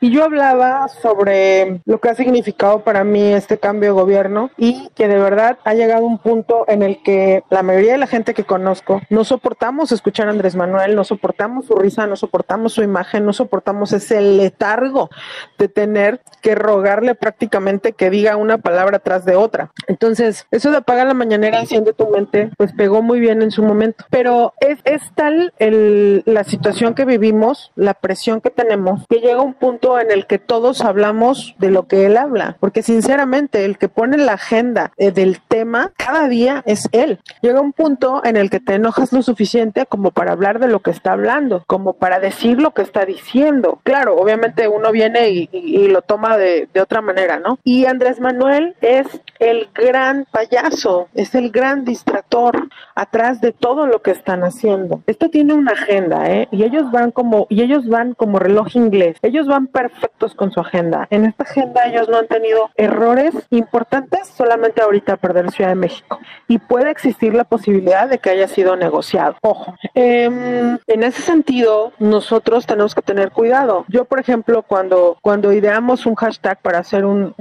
[0.00, 4.90] Y yo hablaba sobre lo que ha significado para mí este cambio de gobierno y
[4.94, 8.34] que de verdad ha llegado un punto en el que la mayoría de la gente
[8.34, 12.82] que conozco no soportamos escuchar a Andrés Manuel, no soportamos su risa, no soportamos su
[12.82, 15.10] imagen, no soportamos ese letargo
[15.58, 19.72] de tener que rogarle prácticamente que diga una palabra tras de otra.
[19.86, 23.62] Entonces, eso de apagar la mañanera, enciende tu mente, pues pegó muy bien en su
[23.62, 24.04] momento.
[24.10, 29.42] Pero es, es tal el, la situación que vivimos, la presión que tenemos, que llega
[29.42, 32.56] un punto en el que todos hablamos de lo que él habla.
[32.60, 37.20] Porque sinceramente, el que pone la agenda eh, del tema cada día es él.
[37.40, 40.80] Llega un punto en el que te enojas lo suficiente como para hablar de lo
[40.80, 43.80] que está hablando, como para decir lo que está diciendo.
[43.84, 47.58] Claro, obviamente uno viene y, y lo toma de, de otra manera, ¿no?
[47.64, 49.06] Y Andrés Manuel es
[49.38, 55.02] el gran payaso, es el gran distractor atrás de todo lo que están haciendo.
[55.06, 56.48] Esto tiene una agenda, ¿eh?
[56.50, 59.16] Y ellos van como, y ellos van como reloj inglés.
[59.22, 61.06] Ellos van perfectos con su agenda.
[61.10, 66.18] En esta agenda ellos no han tenido errores importantes, solamente ahorita perder Ciudad de México.
[66.48, 69.36] Y puede existir la posibilidad de que haya sido negociado.
[69.40, 73.84] Ojo, em, en ese sentido, nosotros tenemos que tener cuidado.
[73.88, 77.34] Yo, por ejemplo, cuando, cuando ideamos un hashtag para hacer un,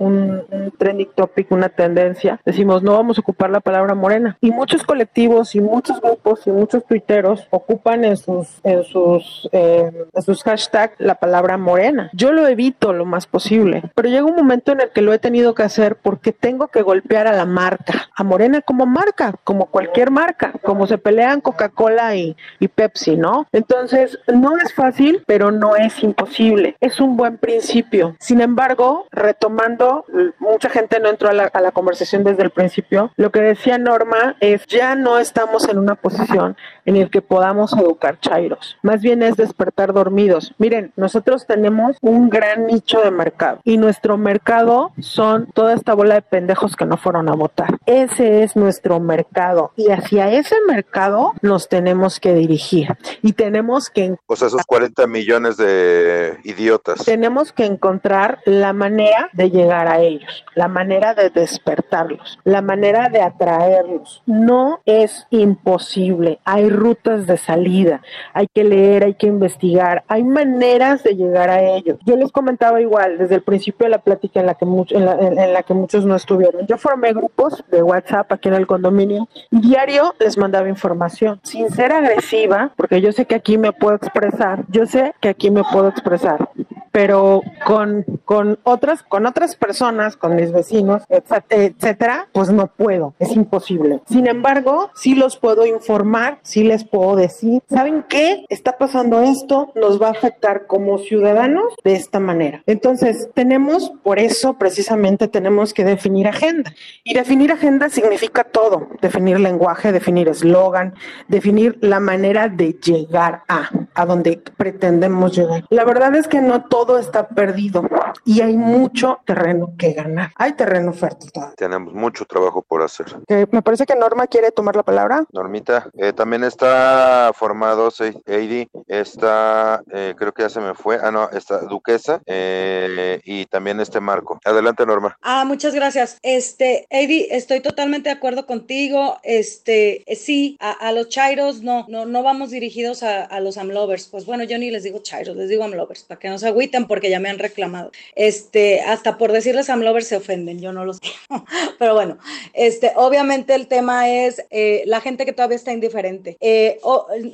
[0.77, 4.37] trending topic, una tendencia, decimos no vamos a ocupar la palabra morena.
[4.41, 9.91] Y muchos colectivos y muchos grupos y muchos tuiteros ocupan en sus, en sus, eh,
[10.13, 12.11] en sus hashtags la palabra morena.
[12.13, 15.19] Yo lo evito lo más posible, pero llega un momento en el que lo he
[15.19, 19.67] tenido que hacer porque tengo que golpear a la marca, a Morena como marca, como
[19.67, 23.47] cualquier marca, como se pelean Coca-Cola y, y Pepsi, ¿no?
[23.51, 26.75] Entonces, no es fácil, pero no es imposible.
[26.79, 28.15] Es un buen principio.
[28.19, 30.05] Sin embargo, retomando,
[30.39, 33.11] mucha gente no entró a la, a la conversación desde el principio.
[33.15, 37.73] Lo que decía Norma es, ya no estamos en una posición en el que podamos
[37.73, 38.77] educar chairos.
[38.81, 40.53] Más bien es despertar dormidos.
[40.57, 46.15] Miren, nosotros tenemos un gran nicho de mercado y nuestro mercado son toda esta bola
[46.15, 47.77] de pendejos que no fueron a votar.
[47.85, 54.15] Ese es nuestro mercado y hacia ese mercado nos tenemos que dirigir y tenemos que...
[54.25, 57.05] O sea, esos 40 millones de idiotas.
[57.05, 63.09] Tenemos que encontrar la manera de llegar a ellos, la manera de despertarlos, la manera
[63.09, 64.23] de atraerlos.
[64.25, 66.39] No es imposible.
[66.45, 68.01] Hay rutas de salida,
[68.33, 71.97] hay que leer, hay que investigar, hay maneras de llegar a ellos.
[72.07, 75.19] Yo les comentaba igual desde el principio de la plática en la que, en la,
[75.19, 76.65] en la que muchos no estuvieron.
[76.65, 81.91] Yo formé grupos de WhatsApp aquí en el condominio diario les mandaba información, sin ser
[81.91, 85.89] agresiva, porque yo sé que aquí me puedo expresar, yo sé que aquí me puedo
[85.89, 86.49] expresar,
[86.91, 93.31] pero con, con otras, con otras personas, con mis vecinos, etcétera, pues no puedo, es
[93.31, 94.01] imposible.
[94.07, 98.45] Sin embargo, sí los puedo informar, sí les puedo decir, ¿saben qué?
[98.49, 102.63] Está pasando esto, nos va a afectar como ciudadanos de esta manera.
[102.65, 106.73] Entonces, tenemos, por eso precisamente tenemos que definir agenda.
[107.03, 110.93] Y definir agenda significa todo, definir lenguaje, definir eslogan,
[111.27, 115.65] definir la manera de llegar a, a donde pretendemos llegar.
[115.69, 117.83] La verdad es que no todo está perdido
[118.23, 120.31] y hay mucho terreno que ganar.
[120.35, 123.07] Hay terreno fértil Tenemos mucho trabajo por hacer.
[123.51, 125.25] me parece que Norma quiere tomar la palabra.
[125.33, 127.89] Normita, eh, también está formado,
[128.25, 133.45] Heidi, está, eh, creo que ya se me fue, ah, no, está Duquesa eh, y
[133.47, 134.39] también este Marco.
[134.45, 135.17] Adelante, Norma.
[135.21, 136.17] Ah, muchas gracias.
[136.21, 139.17] Este, Heidi, estoy totalmente de acuerdo contigo.
[139.23, 144.07] Este, sí, a, los chairos no, no, no vamos dirigidos a, a, los amlovers.
[144.07, 146.66] Pues bueno, yo ni les digo chairos, les digo amlovers, para que no se agüiten
[146.87, 147.91] porque ya me han reclamado.
[148.15, 151.45] Este, hasta por decirles amlovers se ofenden, yo no los digo.
[151.79, 152.17] Pero bueno,
[152.53, 156.37] este, obviamente el tema es eh, la gente que todavía está indiferente.
[156.39, 156.79] Eh,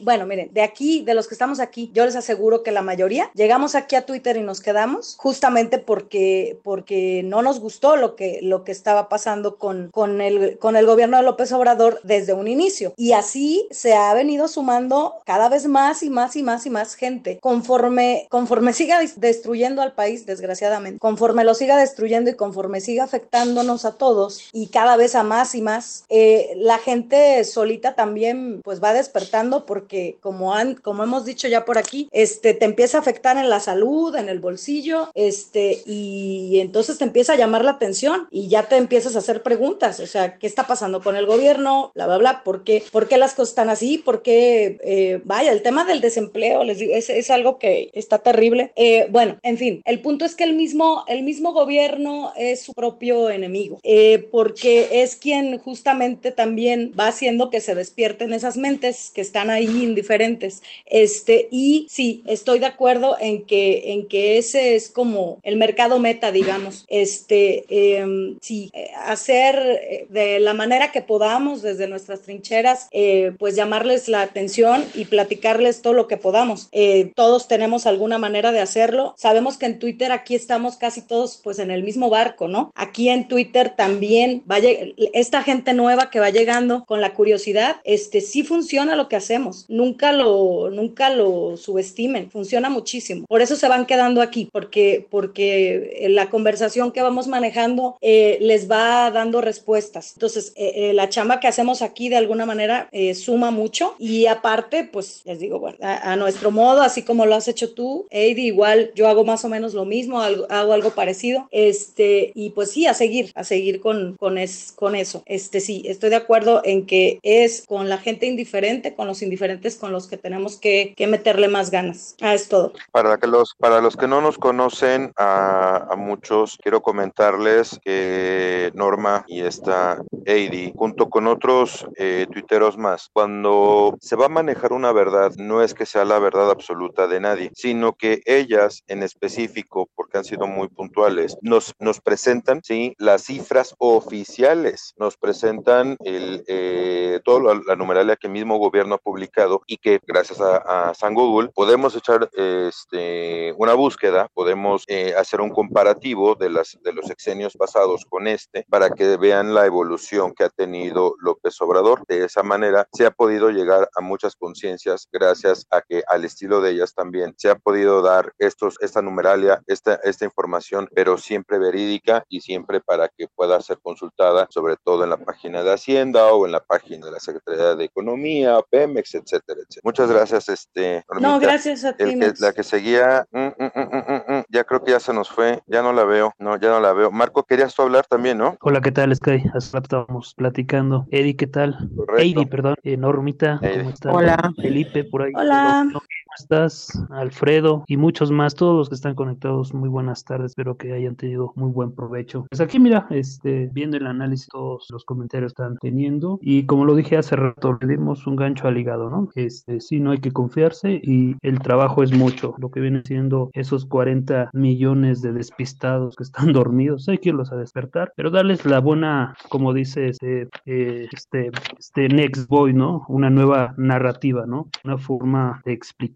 [0.01, 3.31] bueno, miren, de aquí, de los que estamos aquí, yo les aseguro que la mayoría
[3.33, 8.39] llegamos aquí a Twitter y nos quedamos justamente porque, porque no nos gustó lo que,
[8.41, 12.47] lo que estaba pasando con, con, el, con el gobierno de López Obrador desde un
[12.47, 12.93] inicio.
[12.97, 16.95] Y así se ha venido sumando cada vez más y más y más y más
[16.95, 23.03] gente conforme, conforme siga destruyendo al país, desgraciadamente, conforme lo siga destruyendo y conforme siga
[23.03, 28.61] afectándonos a todos y cada vez a más y más, eh, la gente solita también
[28.63, 32.97] pues va despertando porque como, han, como hemos dicho ya por aquí, este, te empieza
[32.97, 37.65] a afectar en la salud, en el bolsillo, este, y entonces te empieza a llamar
[37.65, 41.15] la atención y ya te empiezas a hacer preguntas, o sea, ¿qué está pasando con
[41.15, 41.91] el gobierno?
[41.95, 43.97] Bla, bla, bla, ¿por qué, ¿Por qué las cosas están así?
[43.97, 48.19] ¿Por qué, eh, vaya, el tema del desempleo, les digo, es, es algo que está
[48.19, 48.71] terrible.
[48.75, 52.73] Eh, bueno, en fin, el punto es que el mismo, el mismo gobierno es su
[52.73, 59.11] propio enemigo, eh, porque es quien justamente también va haciendo que se despierten esas mentes
[59.13, 60.63] que están ahí indiferentes.
[60.87, 65.99] Este, y sí, estoy de acuerdo en que, en que ese es como el mercado
[65.99, 66.85] meta, digamos.
[66.87, 68.71] Este, em, sí,
[69.05, 74.83] hacer eh, de la manera que podamos desde nuestras trincheras, eh, pues llamarles la atención
[74.95, 76.69] y platicarles todo lo que podamos.
[76.71, 79.02] Eh, todos tenemos alguna manera de hacerlo.
[79.17, 82.71] Sabemos que en Twitter aquí estamos casi todos pues en el mismo barco, ¿no?
[82.75, 84.69] Aquí en Twitter también vaya
[85.13, 89.65] esta gente nueva que va llegando con la curiosidad, este sí funciona lo que hacemos.
[89.67, 93.25] Nunca lo nunca lo subestimen, funciona muchísimo.
[93.27, 98.69] Por eso se van quedando aquí porque porque la conversación que vamos manejando eh, les
[98.69, 100.13] va dando respuestas.
[100.15, 104.83] Entonces, eh, eh, la chamba que hacemos aquí de alguna manera suma mucho y aparte,
[104.83, 108.91] pues les digo, bueno, a, nuestro modo, así como lo has hecho tú, Eddie, igual
[108.95, 112.93] yo hago más o menos lo mismo, hago algo parecido, este, y pues sí, a
[112.93, 115.23] seguir, a seguir con, con, es, con eso.
[115.25, 119.75] Este, sí, estoy de acuerdo en que es con la gente indiferente, con los indiferentes
[119.75, 122.15] con los que tenemos que, que meterle más ganas.
[122.21, 122.73] Ah, es todo.
[122.91, 128.71] Para que los, para los que no nos conocen, a, a muchos, quiero comentarles que
[128.73, 134.73] Norma y esta Heidi, junto con otros eh, tuiteros más, cuando se va a manejar
[134.73, 139.03] una verdad, no es que sea la verdad absoluta de nadie, sino que ellas en
[139.03, 142.95] específico, porque han sido muy puntuales, nos, nos presentan ¿sí?
[142.97, 148.99] las cifras oficiales, nos presentan el, eh, toda la, numeralia que el mismo gobierno ha
[148.99, 155.13] publicado y que gracias a, a San Google podemos echar este, una búsqueda, podemos eh,
[155.17, 159.65] hacer un comparativo de, las, de los exenios pasados con este para que vean la
[159.65, 162.03] evolución que ha tenido López Obrador.
[162.07, 166.61] De esa manera se ha podido llegar a muchas conciencias gracias a que al estilo
[166.61, 171.59] de ellas también se ha podido dar estos, esta numeralia, esta, esta información, pero siempre
[171.59, 176.31] verídica y siempre para que pueda ser consultada, sobre todo en la página de Hacienda
[176.33, 179.81] o en la página de la Secretaría de Economía, Pemex, etcétera, etcétera.
[179.83, 181.03] Muchas gracias, este.
[181.19, 182.15] No, gracias a ti.
[182.39, 185.93] la que seguía, mm, mm, mm, ya creo que ya se nos fue, ya no
[185.93, 187.11] la veo, no, ya no la veo.
[187.11, 188.57] Marco, querías tú hablar también, ¿no?
[188.61, 189.43] Hola, ¿qué tal, Sky?
[189.53, 191.05] Hace rato estábamos platicando.
[191.11, 191.89] Eddie, ¿qué tal?
[191.95, 192.49] Correcto.
[192.49, 192.75] perdón.
[192.83, 194.13] Eh, Normita, ¿cómo estás?
[194.13, 194.53] Hola.
[194.61, 195.33] Felipe, por ahí.
[195.35, 195.87] Hola.
[195.91, 196.01] ¿Cómo
[196.37, 196.91] estás?
[197.09, 201.15] Alfredo y muchos más, todos los que están conectados, muy buenas tardes, espero que hayan
[201.15, 202.45] tenido muy buen provecho.
[202.49, 206.95] Pues aquí, mira, este, viendo el análisis, todos los comentarios están teniendo y como lo
[206.95, 209.29] dije hace rato, le dimos un gancho al hígado, ¿no?
[209.35, 213.49] Este, sí, no hay que confiarse y el trabajo es mucho, lo que viene siendo
[213.53, 218.65] esos 40 millones de despistados que están dormidos, hay que irlos a despertar, pero darles
[218.65, 223.05] la buena, como dice este, eh, este, este Next Boy, ¿no?
[223.07, 224.69] Una nueva narrativa, ¿no?
[224.83, 225.73] Una forma de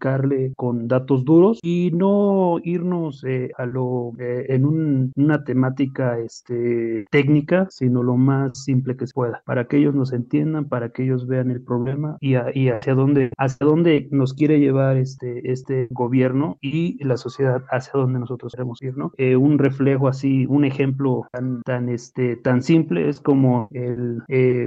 [0.08, 6.18] explicarle con datos duros y no irnos eh, a lo eh, en un, una temática
[6.18, 10.90] este, técnica, sino lo más simple que se pueda, para que ellos nos entiendan, para
[10.90, 15.50] que ellos vean el problema y, y hacia dónde hacia dónde nos quiere llevar este
[15.50, 19.12] este gobierno y la sociedad hacia dónde nosotros queremos ir, ¿no?
[19.16, 24.22] Eh, un reflejo así, un ejemplo tan tan este tan simple es como el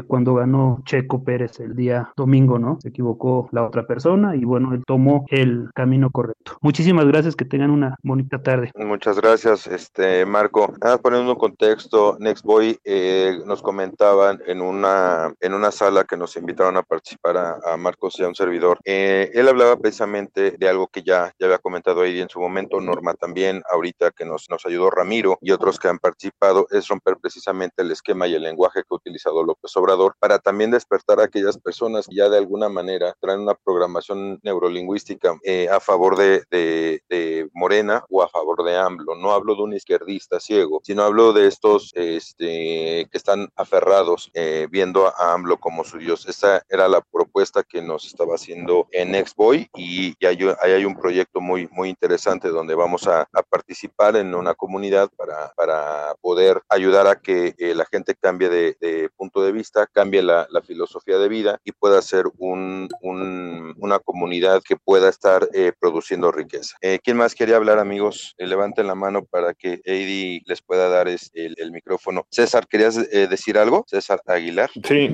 [0.08, 2.78] cuando ganó Checo Pérez el día domingo, ¿no?
[2.82, 6.58] Se equivocó la otra persona y bueno, él tomó el camino correcto.
[6.62, 8.72] Muchísimas gracias, que tengan una bonita tarde.
[8.76, 10.74] Muchas gracias, este Marco.
[10.82, 16.36] Nada, poniendo un contexto, Nextboy eh, nos comentaban en una en una sala que nos
[16.36, 18.80] invitaron a participar a, Marcos y a un servidor.
[18.84, 22.82] Eh, él hablaba precisamente de algo que ya, ya había comentado ahí en su momento,
[22.82, 27.18] Norma también, ahorita que nos, nos ayudó Ramiro y otros que han participado, es romper
[27.18, 31.24] precisamente el esquema y el lenguaje que ha utilizado López Obrador para también despertar a
[31.24, 36.44] aquellas personas que ya de alguna manera traen una programación neurolingüística eh, a favor de,
[36.50, 39.16] de, Morena o a favor de AMLO.
[39.16, 44.68] No hablo de un izquierdista ciego, sino hablo de estos este, que están aferrados eh,
[44.70, 46.28] viendo a AMLO como su Dios.
[46.28, 50.96] Esa era la propuesta que nos estaba haciendo en Exboy y, y hay, hay, un
[50.96, 57.08] proyecto muy, muy interesante donde vamos a, participar en una comunidad para, para poder ayudar
[57.08, 61.28] a que eh, la gente cambie de, punto de vista, cambie la, la filosofía de
[61.28, 66.76] vida y pueda ser un, una comunidad que pueda estar eh, produciendo riqueza.
[66.82, 68.34] Eh, ¿Quién más quería hablar, amigos?
[68.38, 72.26] Eh, levanten la mano para que Eddie les pueda dar el, el micrófono.
[72.30, 73.86] César, ¿querías decir algo?
[73.88, 74.70] César Aguilar.
[74.84, 75.14] Sí,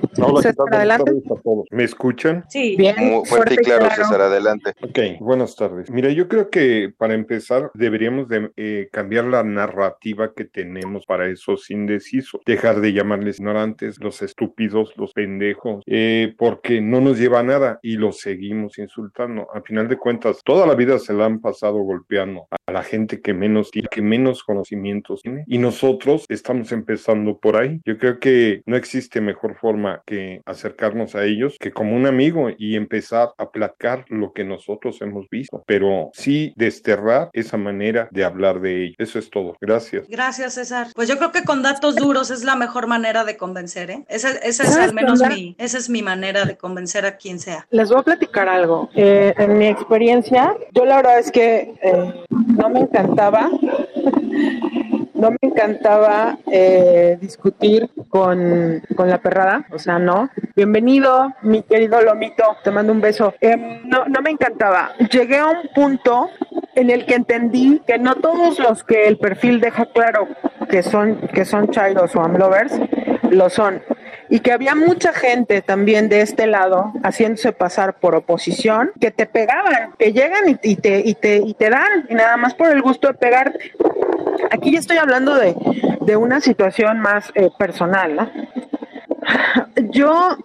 [1.71, 2.45] ¿Me escuchan?
[2.49, 2.95] Sí, bien.
[2.97, 4.73] Muy fuerte y claro, César, adelante.
[4.81, 5.89] Ok, buenas tardes.
[5.89, 11.69] Mira, yo creo que para empezar deberíamos de cambiar la narrativa que tenemos para esos
[11.69, 12.41] indecisos.
[12.45, 17.79] Dejar de llamarles ignorantes, los estúpidos, los pendejos, eh, porque no nos lleva a nada
[17.81, 19.47] y los seguimos insultando.
[19.53, 23.21] A final de cuentas, toda la vida se la han pasado golpeando a la gente
[23.21, 27.81] que menos tiene, que menos conocimientos tiene y nosotros estamos empezando por ahí.
[27.85, 32.49] Yo creo que no existe mejor forma que acercarnos a ellos que como un amigo
[32.57, 38.23] y empezar a platicar lo que nosotros hemos visto, pero sí desterrar esa manera de
[38.23, 38.95] hablar de ellos.
[38.97, 39.55] Eso es todo.
[39.61, 40.07] Gracias.
[40.07, 40.87] Gracias, César.
[40.95, 44.05] Pues yo creo que con datos duros es la mejor manera de convencer, ¿eh?
[44.07, 47.67] Esa, esa es al menos mi, esa es mi manera de convencer a quien sea.
[47.69, 48.89] Les voy a platicar algo.
[48.95, 53.49] Eh, en mi experiencia, yo la verdad es que eh, no me encantaba.
[55.13, 60.29] no me encantaba eh, discutir con, con, la perrada, o sea, no.
[60.55, 63.33] Bienvenido, mi querido Lomito, te mando un beso.
[63.85, 64.91] no, no me encantaba.
[65.11, 66.29] Llegué a un punto
[66.75, 70.27] en el que entendí que no todos los que el perfil deja claro
[70.69, 72.79] que son, que son chairos o amlovers,
[73.31, 73.81] lo son
[74.29, 79.25] y que había mucha gente también de este lado haciéndose pasar por oposición, que te
[79.25, 82.81] pegaban, que llegan y, te, y, te, y te dan, y nada más por el
[82.81, 83.71] gusto de pegarte.
[84.51, 85.55] Aquí ya estoy hablando de,
[86.01, 88.15] de una situación más eh, personal.
[88.15, 88.31] ¿no?
[89.91, 90.37] Yo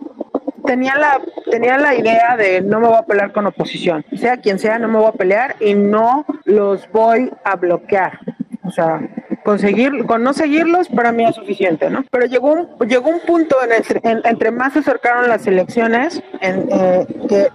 [0.65, 1.21] tenía la
[1.51, 4.89] tenía la idea de no me voy a pelear con oposición, sea quien sea, no
[4.89, 8.19] me voy a pelear y no los voy a bloquear.
[8.65, 9.01] O sea,
[9.45, 12.05] conseguir, con no seguirlos para mí es suficiente, ¿no?
[12.11, 17.07] Pero llegó un, llegó un punto en entre más se acercaron las elecciones, en, eh,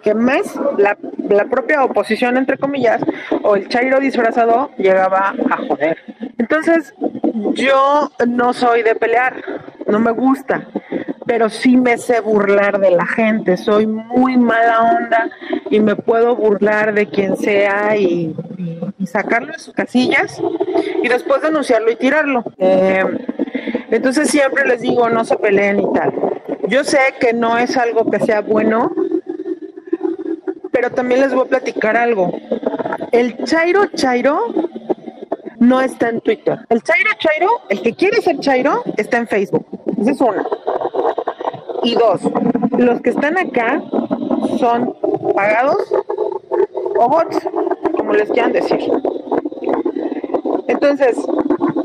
[0.02, 0.98] que, mes la,
[1.30, 3.02] la propia oposición, entre comillas,
[3.44, 5.98] o el Chairo disfrazado llegaba a joder.
[6.38, 6.94] Entonces,
[7.54, 9.44] yo no soy de pelear,
[9.88, 10.68] no me gusta,
[11.26, 15.30] pero sí me sé burlar de la gente, soy muy mala onda
[15.70, 18.34] y me puedo burlar de quien sea y,
[19.08, 20.42] sacarlo de sus casillas
[21.02, 22.44] y después denunciarlo y tirarlo.
[22.58, 23.04] Eh,
[23.92, 26.14] entonces siempre les digo, no se peleen y tal.
[26.68, 28.92] Yo sé que no es algo que sea bueno,
[30.72, 32.32] pero también les voy a platicar algo.
[33.12, 34.54] El Chairo Chairo
[35.60, 36.60] no está en Twitter.
[36.70, 39.66] El Chairo Chairo, el que quiere ser Chairo, está en Facebook.
[40.00, 40.46] Esa es una.
[41.84, 42.22] Y dos,
[42.78, 43.82] los que están acá
[44.60, 44.96] son
[45.34, 45.94] pagados
[46.98, 47.40] o bots,
[48.08, 48.80] como les decir.
[50.68, 51.18] Entonces,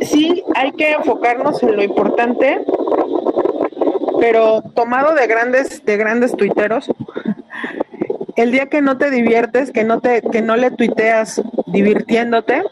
[0.03, 2.61] sí hay que enfocarnos en lo importante,
[4.21, 6.93] pero tomado de grandes, de grandes tuiteros,
[8.37, 12.63] el día que no te diviertes, que no te, que no le tuiteas divirtiéndote,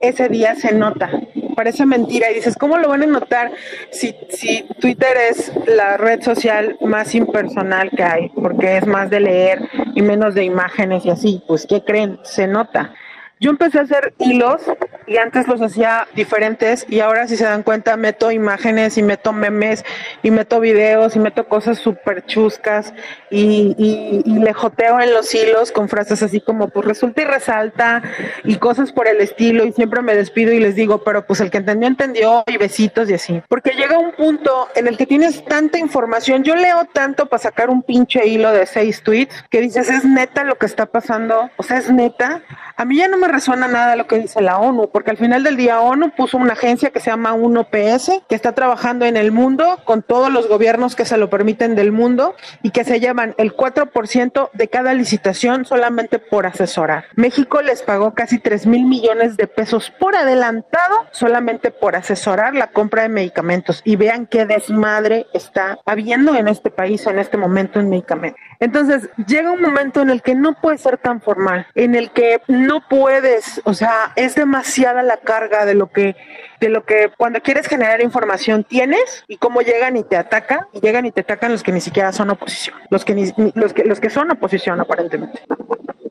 [0.00, 1.10] ese día se nota.
[1.54, 3.52] Parece mentira y dices, ¿cómo lo van a notar
[3.90, 8.28] si, si Twitter es la red social más impersonal que hay?
[8.30, 11.42] Porque es más de leer y menos de imágenes y así.
[11.46, 12.18] Pues, ¿qué creen?
[12.22, 12.94] Se nota.
[13.40, 14.62] Yo empecé a hacer hilos
[15.06, 19.32] y antes los hacía diferentes y ahora si se dan cuenta meto imágenes y meto
[19.32, 19.84] memes
[20.22, 22.92] y meto videos y meto cosas súper chuscas
[23.30, 27.24] y, y, y, le joteo en los hilos con frases así como pues resulta y
[27.24, 28.02] resalta
[28.44, 31.50] y cosas por el estilo y siempre me despido y les digo pero pues el
[31.50, 33.42] que entendió entendió y besitos y así.
[33.48, 36.42] Porque llega un punto en el que tienes tanta información.
[36.44, 40.44] Yo leo tanto para sacar un pinche hilo de seis tweets que dices es neta
[40.44, 42.42] lo que está pasando o sea es neta
[42.76, 45.42] a mí ya no me resuena nada lo que dice la ONU, porque al final
[45.42, 49.32] del día ONU puso una agencia que se llama 1PS, que está trabajando en el
[49.32, 53.34] mundo con todos los gobiernos que se lo permiten del mundo y que se llevan
[53.38, 57.04] el 4% de cada licitación solamente por asesorar.
[57.14, 62.68] México les pagó casi 3 mil millones de pesos por adelantado solamente por asesorar la
[62.68, 63.82] compra de medicamentos.
[63.84, 68.40] Y vean qué desmadre está habiendo en este país en este momento en medicamentos.
[68.64, 72.40] Entonces, llega un momento en el que no puede ser tan formal, en el que
[72.48, 76.16] no puedes, o sea, es demasiada la carga de lo que
[76.60, 80.80] de lo que cuando quieres generar información tienes y cómo llegan y te atacan, y
[80.80, 84.00] llegan y te atacan los que ni siquiera son oposición, los que los que los
[84.00, 85.42] que son oposición aparentemente.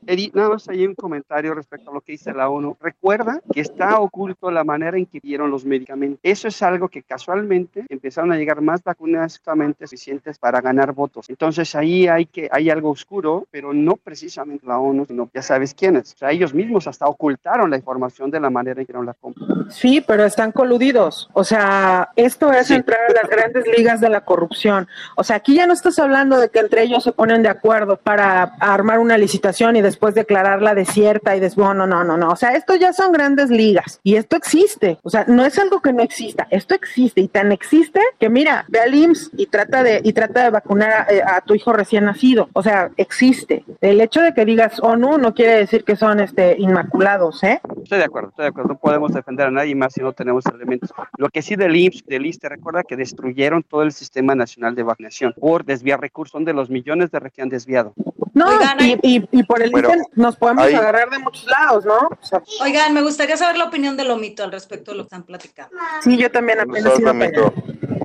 [0.08, 2.78] Edith, nada más hay un comentario respecto a lo que dice la ONU.
[2.82, 6.20] Recuerda que está oculto la manera en que dieron los medicamentos.
[6.24, 9.42] Eso es algo que casualmente empezaron a llegar más vacunas
[9.80, 11.30] suficientes para ganar votos.
[11.30, 15.74] Entonces ahí hay que hay algo oscuro, pero no precisamente la ONU, sino ya sabes
[15.74, 16.14] quiénes.
[16.14, 19.14] O sea, ellos mismos hasta ocultaron la información de la manera en que dieron la
[19.14, 19.46] compra.
[19.70, 21.30] Sí, pero están coludidos.
[21.34, 24.88] O sea, esto es entrar a las grandes ligas de la corrupción.
[25.16, 27.98] O sea, aquí ya no estás hablando de que entre ellos se ponen de acuerdo
[27.98, 32.30] para armar una licitación y después declararla desierta y después, no, no, no, no.
[32.30, 35.00] O sea, esto ya son grandes ligas y esto existe.
[35.04, 38.66] O sea, no es algo que no exista, esto existe y tan existe que mira,
[38.68, 41.74] ve al IMSS y trata de, y trata de vacunar a, eh, a tu hijo
[41.74, 42.50] recién nacido.
[42.54, 43.64] O sea, existe.
[43.82, 47.62] El hecho de que digas ONU no quiere decir que son este inmaculados, ¿eh?
[47.84, 48.70] Estoy de acuerdo, estoy de acuerdo.
[48.70, 50.94] No podemos defender a nadie más si no tenemos elementos.
[51.18, 54.84] Lo que sí del IMSS, del ISTE, recuerda que destruyeron todo el sistema nacional de
[54.84, 57.94] vacunación por desviar recursos, son de los millones de que han desviado.
[58.34, 58.48] No,
[58.80, 61.98] y, y, por el bueno, nos podemos agarrar de muchos lados, ¿no?
[61.98, 65.08] O sea, Oigan, me gustaría saber la opinión de Lomito al respecto de lo que
[65.08, 65.76] están platicando.
[66.02, 66.94] Sí, yo también apenas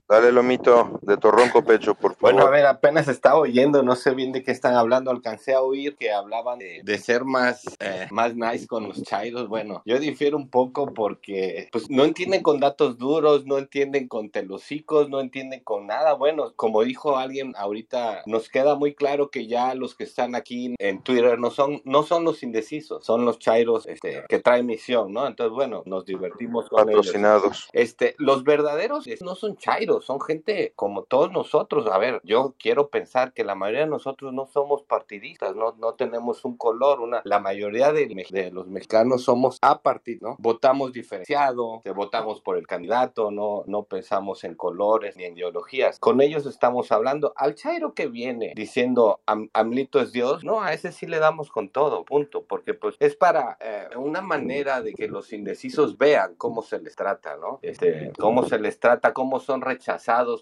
[0.09, 2.33] Dale, Lomito, de Torronco Pecho, por favor.
[2.33, 5.61] Bueno, a ver, apenas estaba oyendo, no sé bien de qué están hablando, alcancé a
[5.61, 9.49] oír que hablaban de, de ser más, eh, más nice con los chairos.
[9.49, 14.31] Bueno, yo difiero un poco porque pues no entienden con datos duros, no entienden con
[14.31, 16.15] telocicos, no entienden con nada.
[16.15, 20.75] Bueno, como dijo alguien ahorita, nos queda muy claro que ya los que están aquí
[20.79, 25.13] en Twitter no son, no son los indecisos, son los chairos este, que traen misión,
[25.13, 25.27] ¿no?
[25.27, 27.45] Entonces, bueno, nos divertimos con Patrocinados.
[27.45, 27.69] Ellos.
[27.75, 31.87] Este, los verdaderos no son chairos son gente como todos nosotros.
[31.87, 35.95] A ver, yo quiero pensar que la mayoría de nosotros no somos partidistas, no, no
[35.95, 40.37] tenemos un color, una, la mayoría de, de los mexicanos somos a partir, ¿no?
[40.39, 45.99] Votamos diferenciado, votamos por el candidato, no, no pensamos en colores ni en ideologías.
[45.99, 47.33] Con ellos estamos hablando.
[47.37, 51.51] Al Chairo que viene diciendo Am Amlito es Dios, no, a ese sí le damos
[51.51, 56.35] con todo, punto, porque pues es para eh, una manera de que los indecisos vean
[56.37, 57.59] cómo se les trata, ¿no?
[57.63, 59.88] Este, cómo se les trata, cómo son rechazados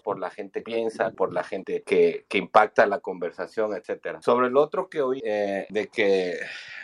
[0.03, 4.21] por la gente que piensa, por la gente que, que impacta la conversación, etcétera.
[4.21, 6.37] Sobre el otro que hoy, eh, de que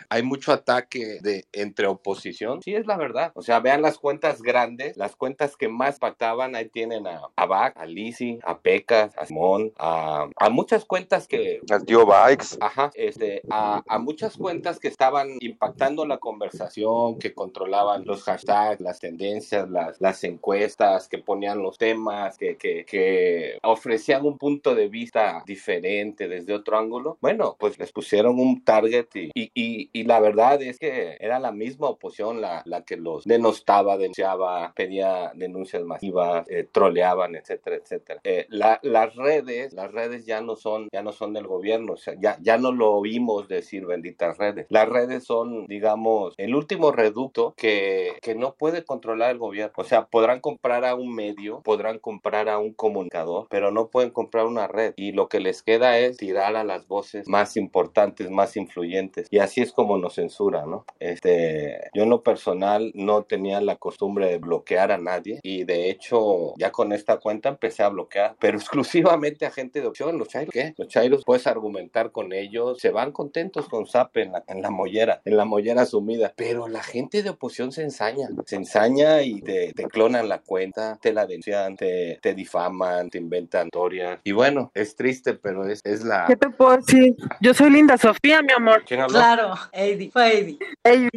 [0.08, 3.32] hay mucho ataque de entre oposición, sí es la verdad.
[3.34, 7.46] O sea, vean las cuentas grandes, las cuentas que más impactaban, ahí tienen a, a
[7.46, 11.60] Bach, a Lisi, a Pecas, a Simón, a, a muchas cuentas que...
[11.70, 12.56] Al tío Bikes.
[12.60, 18.80] Ajá, este, a, a muchas cuentas que estaban impactando la conversación, que controlaban los hashtags,
[18.80, 24.74] las tendencias, las, las encuestas, que ponían los temas, que, que, que ofrecían un punto
[24.74, 27.18] de vista diferente desde otro ángulo.
[27.20, 31.38] Bueno, pues les pusieron un target y, y, y, y la verdad es que era
[31.38, 37.76] la misma oposición la, la que los denostaba, denunciaba, pedía denuncias masivas, eh, troleaban, etcétera,
[37.76, 38.20] etcétera.
[38.24, 41.96] Eh, la, las redes, las redes ya no son, ya no son del gobierno, o
[41.96, 44.66] sea, ya, ya no lo oímos decir benditas redes.
[44.68, 49.72] Las redes son, digamos, el último reducto que, que no puede controlar el gobierno.
[49.76, 54.10] O sea, podrán comprar a un medio, podrán comprar a un comunicador, pero no pueden
[54.10, 54.94] comprar una red.
[54.96, 59.28] Y lo que les queda es tirar a las voces más importantes, más influyentes.
[59.30, 60.84] Y así es como nos censura, ¿no?
[61.00, 65.90] Este, yo en lo personal no tenía la costumbre de bloquear a nadie y de
[65.90, 70.28] hecho ya con esta cuenta empecé a bloquear, pero exclusivamente a gente de opción, los
[70.28, 70.74] chairos, ¿qué?
[70.76, 74.70] Los chairos puedes argumentar con ellos, se van contentos con Zap en la, en la
[74.70, 79.40] mollera, en la mollera sumida, pero la gente de oposición se ensaña, se ensaña y
[79.40, 84.32] te, te clonan la cuenta, te la denuncian, te, te difaman, te inventan historias y
[84.32, 86.24] bueno, es triste, pero es, es la...
[86.26, 87.14] ¿Qué te puedo decir?
[87.42, 88.82] Yo soy Linda Sofía, mi amor.
[88.86, 89.18] ¿Quién habló?
[89.18, 90.58] Claro, Eddie, fue Eddie.
[90.82, 91.10] Eddie.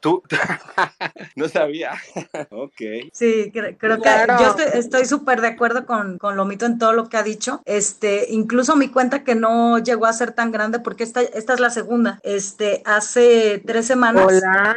[0.00, 0.20] Tú,
[1.36, 1.92] no sabía.
[2.50, 2.72] ok.
[3.12, 4.36] Sí, cre- creo Claro.
[4.36, 7.22] que yo estoy- estoy súper de acuerdo con, con Lomito en todo lo que ha
[7.22, 7.62] dicho.
[7.64, 11.60] Este, incluso mi cuenta que no llegó a ser tan grande, porque esta, esta es
[11.60, 12.18] la segunda.
[12.24, 14.24] Este, hace tres semanas.
[14.26, 14.74] Hola.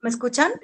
[0.00, 0.52] ¿Me escuchan?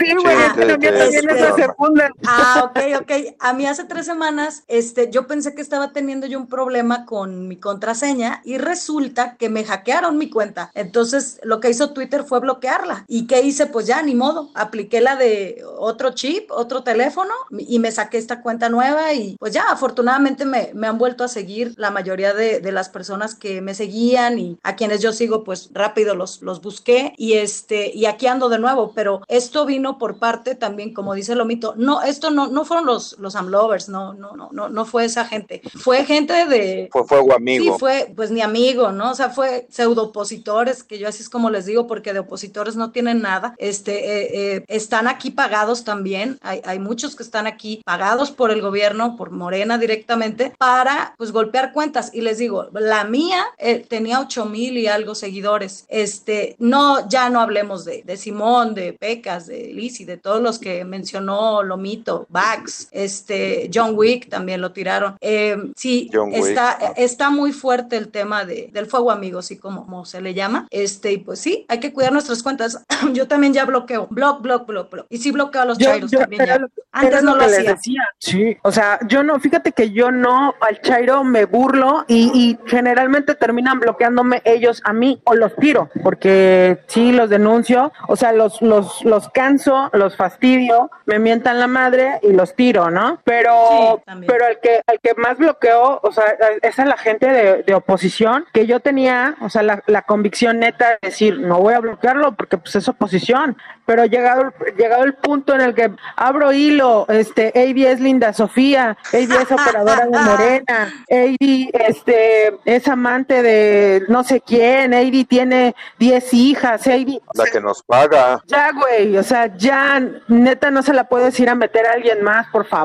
[0.00, 2.10] Sí, güey, Ah, también este- también es la segunda.
[2.26, 3.10] Ah, ok, ok.
[3.38, 7.48] A mí hace tres semanas, este, yo pensé que estaba teniendo yo un problema con
[7.48, 10.70] mi contraseña y resulta que me hackearon mi cuenta.
[10.74, 13.04] Entonces, lo que hizo Twitter fue bloquearla.
[13.08, 13.66] ¿Y qué hice?
[13.66, 14.50] Pues ya, ni modo.
[14.54, 19.52] Apliqué la de otro chip, otro teléfono y me saqué esta cuenta nueva y pues
[19.52, 23.60] ya, afortunadamente me, me han vuelto a seguir la mayoría de, de las personas que
[23.60, 28.06] me seguían y a quienes yo sigo, pues rápido los, los busqué y este, y
[28.06, 32.30] aquí ando de nuevo, pero esto vino por parte también, como dice Lomito, no, esto
[32.30, 36.04] no, no fueron los, los amlovers, no, no, no, no, no fue esa gente, fue
[36.04, 37.64] gente de, Fue fuego amigo.
[37.64, 39.10] Sí, fue, pues ni amigo, ¿no?
[39.10, 42.76] O sea, fue pseudo opositores, que yo así es como les digo, porque de opositores
[42.76, 43.54] no tienen nada.
[43.58, 46.38] Este, eh, eh, están aquí pagados también.
[46.42, 51.32] Hay, hay muchos que están aquí pagados por el gobierno, por Morena directamente, para pues
[51.32, 52.10] golpear cuentas.
[52.12, 55.84] Y les digo, la mía eh, tenía ocho mil y algo seguidores.
[55.88, 60.58] Este, no, ya no hablemos de, de Simón, de Pecas, de Lizzy, de todos los
[60.58, 65.16] que mencionó Lomito, Bax, este, John Wick también lo tiraron.
[65.20, 66.44] Eh, sí, John Wick.
[66.46, 70.34] está, está muy fuerte el tema de, del fuego amigo, así como, como se le
[70.34, 70.66] llama.
[70.70, 72.84] Este, y pues sí, hay que cuidar nuestras cuentas.
[73.12, 75.06] Yo también ya bloqueo, block, block, block, block.
[75.08, 76.60] Y sí bloqueo a los Yo- chairos yo- también era ya.
[76.60, 77.72] lo- Antes no lo hacía.
[77.74, 78.02] decía.
[78.18, 82.58] Sí, o sea, yo no, fíjate que yo no al Chairo me burlo y, y
[82.68, 88.32] generalmente terminan bloqueándome ellos a mí o los tiro, porque sí los denuncio, o sea,
[88.32, 93.20] los, los, los canso, los fastidio, me mientan la madre y los tiro, ¿no?
[93.24, 96.24] Pero, pero el que, el que más bloqueo, o sea,
[96.62, 100.60] es a la gente de, de oposición, que yo tenía, o sea, la, la convicción
[100.60, 103.56] neta de decir, no voy a bloquearlo porque pues es oposición,
[103.90, 108.96] pero llegado, llegado el punto en el que abro hilo, este, AB es Linda Sofía,
[109.12, 115.74] AB es operadora de Morena, AB este, es amante de no sé quién, AB tiene
[115.98, 118.40] 10 hijas, AB, La que nos paga.
[118.46, 122.22] ya, güey, o sea, ya, neta, no se la puedes ir a meter a alguien
[122.22, 122.79] más, por favor,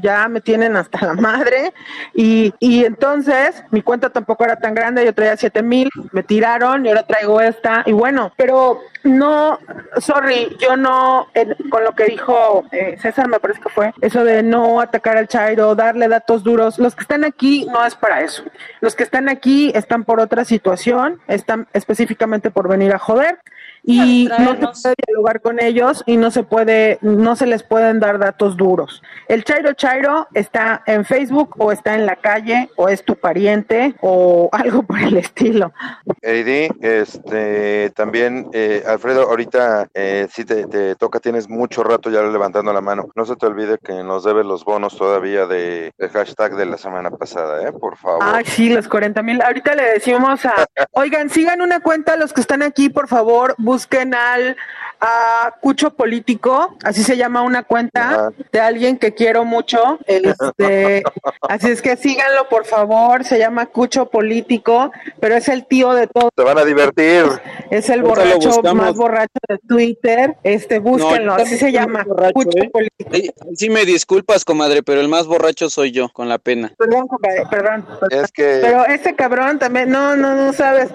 [0.00, 1.72] ya me tienen hasta la madre.
[2.14, 6.84] Y, y entonces, mi cuenta tampoco era tan grande, yo traía 7 mil, me tiraron
[6.84, 7.82] y ahora traigo esta.
[7.86, 9.58] Y bueno, pero no,
[9.98, 14.24] sorry, yo no, en- con lo que dijo eh, César, me parece que fue, eso
[14.24, 18.20] de no atacar al Chairo, darle datos duros, los que están aquí no es para
[18.22, 18.42] eso.
[18.80, 23.38] Los que están aquí están por otra situación, están específicamente por venir a joder
[23.82, 28.00] y no se puede dialogar con ellos y no se puede, no se les pueden
[28.00, 29.02] dar datos duros.
[29.28, 33.94] El Chairo Chairo está en Facebook o está en la calle o es tu pariente
[34.00, 35.72] o algo por el estilo.
[36.20, 42.22] Eddie, este, también, eh, Alfredo, ahorita eh, sí te, te toca, tienes mucho rato ya
[42.22, 43.08] levantando la mano.
[43.14, 46.78] No se te olvide que nos debes los bonos todavía de, del hashtag de la
[46.78, 47.72] semana pasada, ¿eh?
[47.72, 48.22] Por favor.
[48.22, 49.40] Ay, sí, los 40 mil.
[49.40, 53.77] Ahorita le decimos a, oigan, sigan una cuenta los que están aquí, por favor, busquen
[53.78, 54.56] busquen al
[55.00, 59.98] a Cucho Político, así se llama una cuenta de alguien que quiero mucho.
[60.06, 61.02] Este,
[61.48, 63.24] así es que síganlo, por favor.
[63.24, 64.90] Se llama Cucho Político,
[65.20, 66.30] pero es el tío de todos.
[66.36, 67.24] Se van a divertir.
[67.70, 70.36] Es el borracho más borracho de Twitter.
[70.42, 72.04] Este, búsquenlo, así se llama.
[72.34, 72.70] Cucho ¿eh?
[72.70, 73.46] Político.
[73.54, 76.72] Sí, me disculpas, comadre, pero el más borracho soy yo, con la pena.
[76.76, 77.86] Perdón, comadre, perdón.
[78.10, 78.58] Es que...
[78.62, 80.90] Pero ese cabrón también, no, no, no sabes.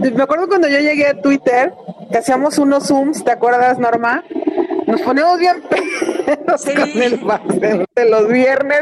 [0.00, 1.74] Me acuerdo cuando yo llegué a Twitter,
[2.10, 4.24] que hacíamos unos Zooms, ¿te acuerdas, Norma?
[4.86, 5.62] Nos ponemos bien
[6.36, 8.80] pedos con el paseo de los viernes.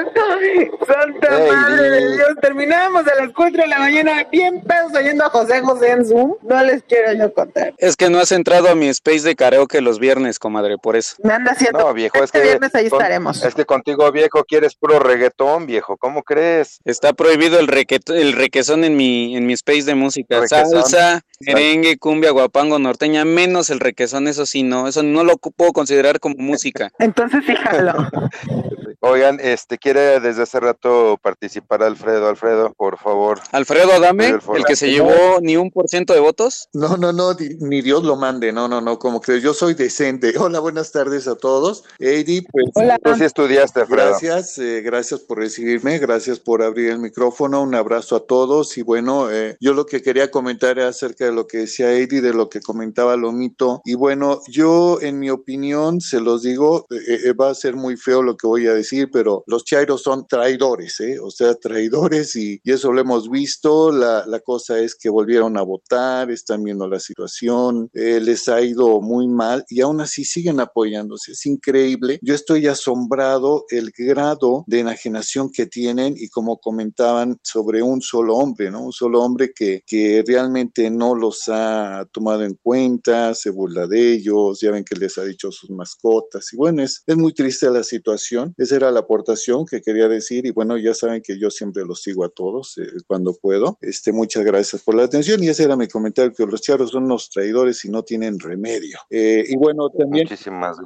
[0.87, 2.29] Santa madre de Dios.
[2.41, 6.35] Terminábamos a las 4 de la mañana bien pedos oyendo a José José en Zoom.
[6.43, 7.75] No les quiero yo contar.
[7.79, 11.17] Es que no has entrado a mi space de karaoke los viernes, comadre, por eso.
[11.23, 11.79] Me anda haciendo.
[11.79, 12.49] No, viejo, este es que.
[12.49, 13.43] viernes ahí estaremos.
[13.45, 15.97] Es que contigo, viejo, quieres puro reggaetón, viejo.
[15.97, 16.81] ¿Cómo crees?
[16.85, 17.69] Está prohibido el,
[18.15, 20.47] el requesón en mi, en mi space de música.
[20.47, 24.89] Salsa, merengue, cumbia, guapango, norteña, menos el requesón, eso sí, no.
[24.89, 26.91] Eso no lo puedo considerar como música.
[26.99, 27.95] Entonces, fíjalo.
[29.01, 32.29] Oigan, este quiere desde hace rato participar Alfredo.
[32.29, 33.39] Alfredo, por favor.
[33.53, 36.69] Alfredo dame el que se llevó ni un por ciento de votos.
[36.73, 38.53] No, no, no, ni Dios lo mande.
[38.53, 40.33] No, no, no, como que yo soy decente.
[40.39, 41.85] Hola, buenas tardes a todos.
[42.01, 42.67] Eddie, pues.
[42.75, 42.99] Hola.
[42.99, 44.09] Tú sí estudiaste, Alfredo.
[44.09, 47.63] Gracias, eh, gracias por recibirme, gracias por abrir el micrófono.
[47.63, 48.77] Un abrazo a todos.
[48.79, 52.21] Y bueno, eh, yo lo que quería comentar era acerca de lo que decía Eddie,
[52.21, 53.81] de lo que comentaba Lomito.
[53.85, 58.25] Y bueno, yo, en mi opinión, se los digo, eh, va a ser muy feo
[58.25, 61.19] lo que voy a decir pero los chairos son traidores, ¿eh?
[61.21, 63.91] o sea, traidores y, eso lo hemos visto.
[63.91, 68.61] La, la, cosa es que volvieron a votar, están viendo la situación, eh, les ha
[68.61, 71.33] ido muy mal y aún así siguen apoyándose.
[71.33, 72.19] Es increíble.
[72.23, 78.37] Yo estoy asombrado el grado de enajenación que tienen y como comentaban sobre un solo
[78.37, 78.83] hombre, ¿no?
[78.83, 84.13] Un solo hombre que, que realmente no los ha tomado en cuenta, se burla de
[84.13, 87.71] ellos, ya ven que les ha dicho sus mascotas y bueno, es, es muy triste
[87.71, 88.55] la situación.
[88.79, 92.25] Era la aportación que quería decir y bueno, ya saben que yo siempre los sigo
[92.25, 93.79] a todos eh, cuando puedo.
[93.81, 97.05] Este, muchas gracias por la atención y ese era mi comentario, que los charros son
[97.05, 98.99] unos traidores y no tienen remedio.
[99.11, 100.29] Eh, y bueno, también,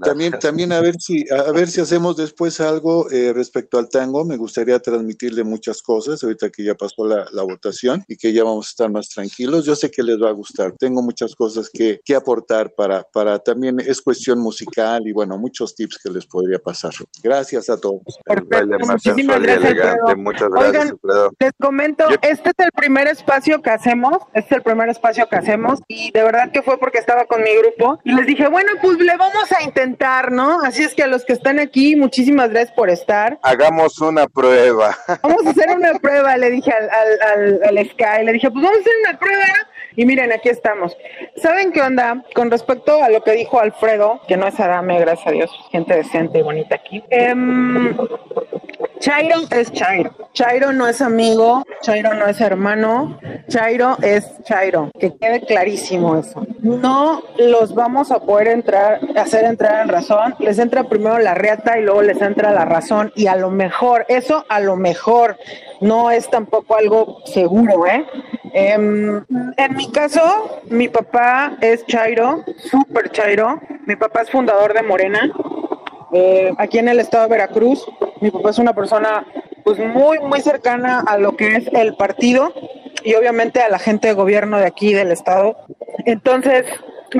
[0.02, 4.24] también, también a ver si, a ver si hacemos después algo eh, respecto al tango.
[4.24, 8.44] Me gustaría transmitirle muchas cosas ahorita que ya pasó la, la, votación y que ya
[8.44, 9.64] vamos a estar más tranquilos.
[9.64, 10.72] Yo sé que les va a gustar.
[10.78, 15.74] Tengo muchas cosas que, que aportar para, para también es cuestión musical y bueno, muchos
[15.74, 16.92] tips que les podría pasar.
[17.22, 18.18] Gracias a todos.
[18.88, 19.76] Muchísimas gracias,
[20.16, 20.94] Muchas gracias,
[21.38, 25.36] Les comento, este es el primer espacio que hacemos, este es el primer espacio que
[25.36, 28.72] hacemos y de verdad que fue porque estaba con mi grupo y les dije, bueno,
[28.80, 30.62] pues le vamos a intentar, ¿no?
[30.62, 33.38] Así es que a los que están aquí, muchísimas gracias por estar.
[33.42, 34.96] Hagamos una prueba.
[35.22, 38.64] Vamos a hacer una prueba, le dije al, al, al, al Sky, le dije, pues
[38.64, 39.46] vamos a hacer una prueba
[39.96, 40.96] y miren, aquí estamos.
[41.36, 42.24] ¿Saben qué onda?
[42.34, 45.94] Con respecto a lo que dijo Alfredo, que no es Adame, gracias a Dios, gente
[45.94, 47.02] decente y bonita aquí.
[47.10, 47.96] Em,
[49.02, 50.12] Chairo es Chairo.
[50.32, 53.18] Chairo no es amigo, Chairo no es hermano,
[53.48, 54.92] Chairo es Chairo.
[54.96, 56.46] Que quede clarísimo eso.
[56.60, 60.36] No los vamos a poder entrar, hacer entrar en razón.
[60.38, 63.12] Les entra primero la reata y luego les entra la razón.
[63.16, 65.36] Y a lo mejor, eso a lo mejor
[65.80, 68.06] no es tampoco algo seguro, ¿eh?
[68.54, 69.24] Em,
[69.56, 73.60] en mi caso, mi papá es Chairo, súper Chairo.
[73.84, 75.32] Mi papá es fundador de Morena,
[76.12, 77.84] eh, aquí en el estado de Veracruz.
[78.20, 79.26] Mi papá es una persona
[79.64, 82.52] pues muy, muy cercana a lo que es el partido
[83.04, 85.56] y obviamente a la gente de gobierno de aquí del estado.
[86.04, 86.66] Entonces,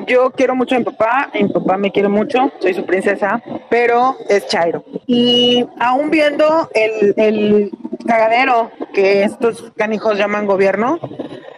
[0.07, 4.17] yo quiero mucho a mi papá, mi papá me quiere mucho, soy su princesa, pero
[4.29, 4.85] es Chairo.
[5.07, 7.71] Y aún viendo el, el
[8.07, 10.99] cagadero que estos canijos llaman gobierno,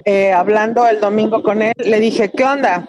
[0.04, 2.88] eh, hablando el domingo con él, le dije, ¿qué onda?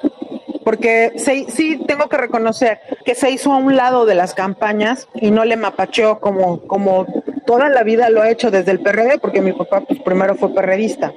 [0.65, 5.29] Porque sí, tengo que reconocer que se hizo a un lado de las campañas y
[5.29, 7.05] no le mapacheó como, como
[7.45, 10.55] toda la vida lo ha hecho desde el PRD, porque mi papá pues, primero fue
[10.55, 11.13] perredista.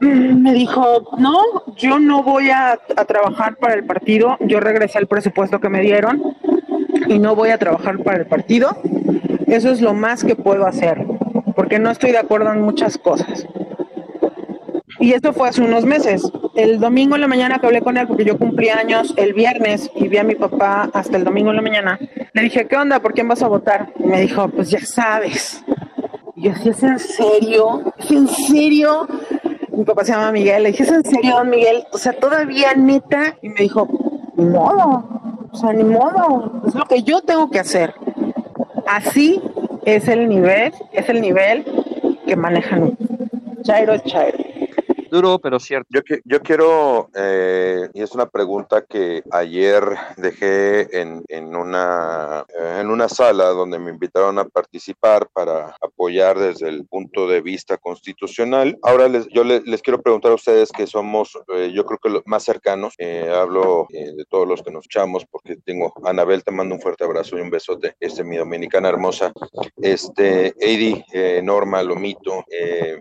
[0.00, 1.38] Mm, me dijo, no,
[1.76, 5.80] yo no voy a, a trabajar para el partido, yo regresé al presupuesto que me
[5.80, 6.34] dieron
[7.06, 8.76] y no voy a trabajar para el partido.
[9.46, 11.06] Eso es lo más que puedo hacer,
[11.54, 13.46] porque no estoy de acuerdo en muchas cosas.
[15.02, 16.22] Y esto fue hace unos meses.
[16.54, 19.90] El domingo en la mañana que hablé con él, porque yo cumplí años el viernes
[19.96, 21.98] y vi a mi papá hasta el domingo en la mañana,
[22.32, 23.00] le dije, ¿qué onda?
[23.00, 23.92] ¿Por quién vas a votar?
[23.98, 25.64] Y me dijo, pues ya sabes.
[26.36, 27.92] Y yo, ¿es en serio?
[27.98, 29.08] ¿Es en serio?
[29.76, 30.62] Mi papá se llama Miguel.
[30.62, 31.82] Le dije, ¿es en serio, don Miguel?
[31.90, 33.36] O sea, todavía neta.
[33.42, 33.88] Y me dijo,
[34.36, 35.50] ni modo.
[35.50, 36.62] O sea, ni modo.
[36.64, 37.92] Es lo que yo tengo que hacer.
[38.86, 39.42] Así
[39.84, 41.64] es el nivel, es el nivel
[42.24, 42.96] que manejan.
[43.64, 44.51] Chairo Chairo.
[45.12, 45.88] Duro, pero cierto.
[45.90, 49.84] Yo, yo quiero, eh, y es una pregunta que ayer
[50.16, 52.46] dejé en, en, una,
[52.80, 57.76] en una sala donde me invitaron a participar para apoyar desde el punto de vista
[57.76, 58.78] constitucional.
[58.80, 62.08] Ahora les, yo les, les quiero preguntar a ustedes que somos, eh, yo creo que
[62.08, 66.42] los más cercanos, eh, hablo eh, de todos los que nos echamos porque tengo, Anabel,
[66.42, 69.30] te mando un fuerte abrazo y un besote, este, mi dominicana hermosa,
[69.76, 71.04] este, Eddie,
[71.42, 72.44] Norma, Lomito,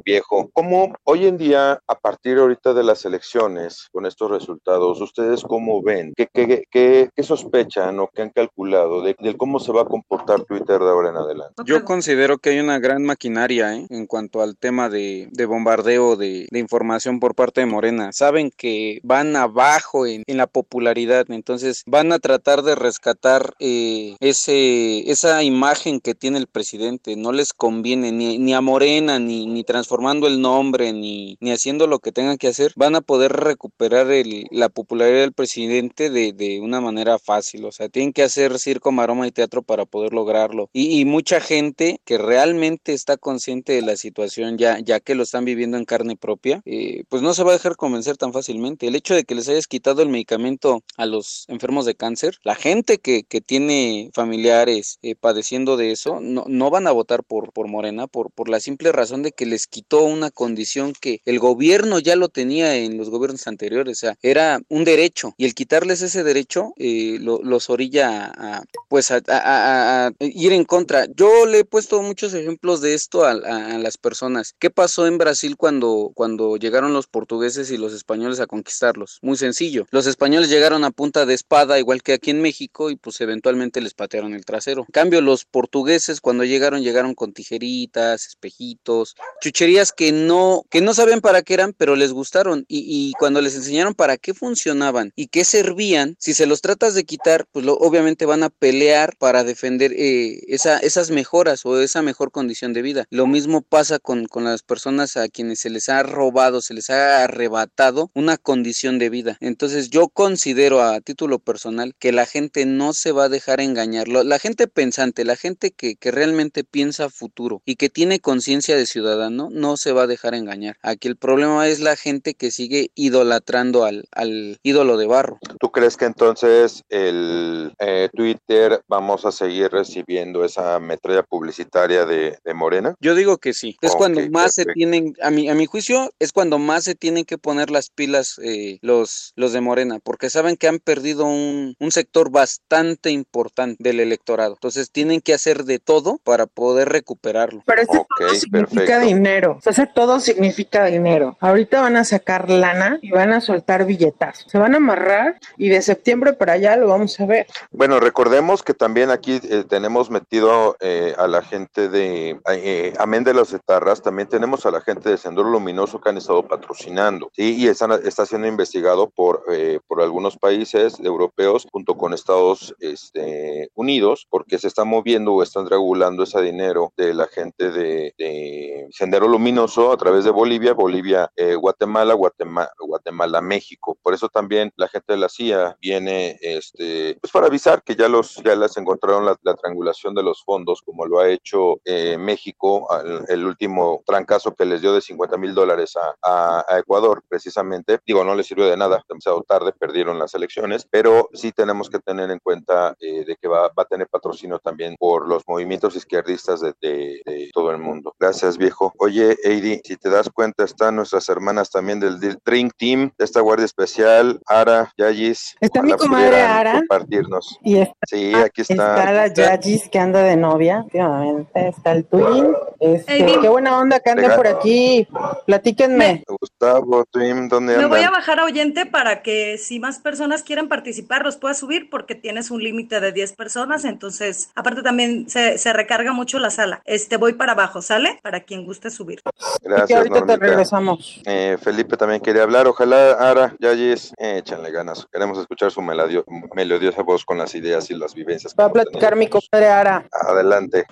[0.04, 5.82] viejo, ¿cómo hoy en día, partir ahorita de las elecciones, con estos resultados, ustedes cómo
[5.82, 6.14] ven?
[6.16, 9.86] ¿Qué, qué, qué, qué sospechan o qué han calculado de, de, cómo se va a
[9.86, 11.64] comportar Twitter de ahora en adelante?
[11.66, 16.48] Yo considero que hay una gran maquinaria en cuanto al tema de, de bombardeo de,
[16.50, 18.10] de información por parte de Morena.
[18.14, 24.16] Saben que van abajo en, en la popularidad, entonces van a tratar de rescatar eh,
[24.20, 27.16] ese, esa imagen que tiene el presidente.
[27.16, 31.88] No les conviene ni, ni a Morena, ni, ni transformando el nombre, ni, ni haciendo
[31.92, 32.74] lo que tengan que hacer.
[32.76, 37.66] Van a poder recuperar el, la popularidad del presidente de, de una manera fácil.
[37.66, 40.70] O sea, tienen que hacer circo, maroma y teatro para poder lograrlo.
[40.74, 45.24] Y, y mucha gente que realmente está consciente de la situación, ya, ya que lo
[45.24, 48.88] están viviendo en carne propia, eh, pues no se va a dejar convencer tan fácilmente.
[48.88, 52.56] El hecho de que les hayas quitado el medicamento a los enfermos de cáncer, la
[52.56, 57.52] gente que, que tiene familiares eh, padeciendo de eso, no, no van a votar por,
[57.52, 61.40] por Morena por, por la simple razón de que les quitó una condición que el
[61.40, 65.54] gobierno ya lo tenía en los gobiernos anteriores, o sea, era un derecho y el
[65.54, 71.06] quitarles ese derecho eh, lo, los orilla a, pues a, ir en contra.
[71.16, 74.54] Yo le he puesto muchos ejemplos de esto a, las personas.
[74.60, 79.20] ¿Qué pasó en Brasil cuando, cuando llegaron los portugueses y los españoles a conquistarlos?
[79.22, 79.88] Muy sencillo.
[79.92, 83.82] Los españoles llegaron a punta de espada, igual que aquí en México, y pues eventualmente
[83.82, 84.82] les patearon el trasero.
[84.82, 90.94] En cambio, los portugueses cuando llegaron, llegaron con tijeritas, espejitos, chucherías que no, que no
[90.94, 92.66] sabían para qué eran, pero les gustaron.
[92.68, 97.04] Y, cuando les enseñaron para qué funcionaban y qué servían, si se los tratas de
[97.04, 102.32] quitar, pues obviamente van a pelear para defender eh, esa, esas mejoras o esa mejor
[102.32, 103.06] condición de vida.
[103.10, 106.90] Lo mismo pasa con, con las personas a quienes se les ha robado, se les
[106.90, 109.38] ha arrebatado una condición de vida.
[109.42, 114.08] Entonces yo considero a título personal que la gente no se va a dejar engañar.
[114.08, 118.86] La gente pensante, la gente que, que realmente piensa futuro y que tiene conciencia de
[118.86, 120.78] ciudadano, no se va a dejar engañar.
[120.82, 125.40] Aquí el problema es la gente que sigue idolatrando al, al ídolo de barro.
[125.60, 132.38] ¿Tú crees que entonces el eh, Twitter vamos a seguir recibiendo esa metralla publicitaria de,
[132.44, 132.96] de Morena?
[133.00, 133.78] Yo digo que sí.
[133.82, 134.72] Es okay, cuando más perfecto.
[134.72, 137.90] se tienen, a mi, a mi juicio, es cuando más se tienen que poner las
[137.90, 143.12] pilas eh, los, los de Morena, porque saben que han perdido un, un sector bastante
[143.12, 144.54] importante del electorado.
[144.54, 147.64] Entonces tienen que hacer de todo para poder recuperarlo.
[147.66, 149.06] Pero ese okay, todo significa perfecto.
[149.06, 149.56] dinero.
[149.58, 151.38] O sea, hacer todo significa dinero.
[151.42, 154.46] Ahorita van a sacar lana y van a soltar billetas.
[154.48, 157.48] Se van a amarrar y de septiembre para allá lo vamos a ver.
[157.72, 163.24] Bueno, recordemos que también aquí eh, tenemos metido eh, a la gente de, eh, amén
[163.24, 167.32] de los etarras, también tenemos a la gente de Sendero Luminoso que han estado patrocinando.
[167.36, 173.72] Y están, está siendo investigado por, eh, por algunos países europeos junto con Estados este,
[173.74, 179.28] Unidos, porque se está moviendo o están regulando ese dinero de la gente de Sendero
[179.28, 183.98] Luminoso a través de Bolivia, Bolivia, eh, Guatemala, Guatemala, Guatemala, México.
[184.02, 188.08] Por eso también la gente de la CIA viene, este, pues para avisar que ya
[188.08, 192.18] los, ya les encontraron la, la triangulación de los fondos, como lo ha hecho eh,
[192.18, 196.80] México, el, el, último trancazo que les dio de 50 mil dólares a, a, a,
[196.80, 198.00] Ecuador, precisamente.
[198.06, 202.00] Digo, no les sirvió de nada, demasiado tarde, perdieron las elecciones, pero sí tenemos que
[202.00, 205.96] tener en cuenta eh, de que va, va, a tener patrocinio también por los movimientos
[205.96, 208.14] izquierdistas de, de, de todo el mundo.
[208.20, 208.94] Gracias, viejo.
[208.98, 213.42] Oye, Eddie, si te das cuenta, están nuestras hermanas también del, Drink Team, de esta
[213.42, 215.56] Guardia Especial, Ara, Yayis.
[215.60, 216.74] Está mi comadre Ara.
[216.80, 217.60] Compartirnos.
[217.64, 218.74] Y está, sí, aquí está.
[218.74, 221.68] Está la Yayis que anda de novia, últimamente.
[221.68, 222.56] Está el Twin.
[222.82, 225.08] Este, hey, qué buena onda que anda por aquí.
[225.46, 226.24] Platíquenme.
[226.28, 227.90] Gustavo, Twin, ¿dónde Me andan?
[227.92, 231.92] voy a bajar a oyente para que si más personas quieren participar, los pueda subir
[231.92, 233.86] porque tienes un límite de 10 personas.
[233.86, 236.82] Entonces, aparte también se, se, recarga mucho la sala.
[236.86, 238.20] Este, voy para abajo, ¿sale?
[238.24, 239.22] Para quien guste subir.
[239.62, 240.40] Gracias, ahorita Normita.
[240.40, 241.22] te regresamos.
[241.26, 242.66] Eh, Felipe también quería hablar.
[242.66, 245.08] Ojalá, Ara, Yayis, eh, échanle ganas.
[245.12, 246.26] Queremos escuchar su melodio,
[246.56, 248.56] melodiosa voz con las ideas y las vivencias.
[248.60, 250.08] Va a platicar mi compadre Ara.
[250.12, 250.86] Adelante.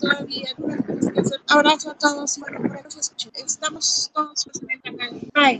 [0.00, 0.48] Todavía.
[1.48, 2.38] Abrazo a todos.
[2.38, 4.50] Bueno, por eso estamos todos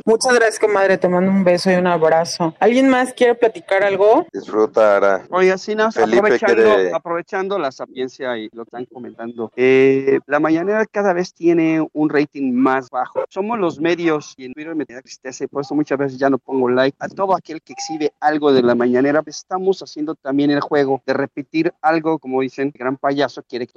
[0.05, 0.99] Muchas gracias, comadre.
[0.99, 2.55] Te mando un beso y un abrazo.
[2.61, 4.27] ¿Alguien más quiere platicar algo?
[4.33, 9.51] Disfruta, Oye, así nada, aprovechando, aprovechando la sapiencia y lo que están comentando.
[9.57, 13.25] Eh, la mañanera cada vez tiene un rating más bajo.
[13.29, 16.31] Somos los medios y en Twitter me da tristeza y por eso muchas veces ya
[16.31, 19.23] no pongo like a todo aquel que exhibe algo de la mañanera.
[19.27, 23.73] Estamos haciendo también el juego de repetir algo, como dicen, gran payaso quiere que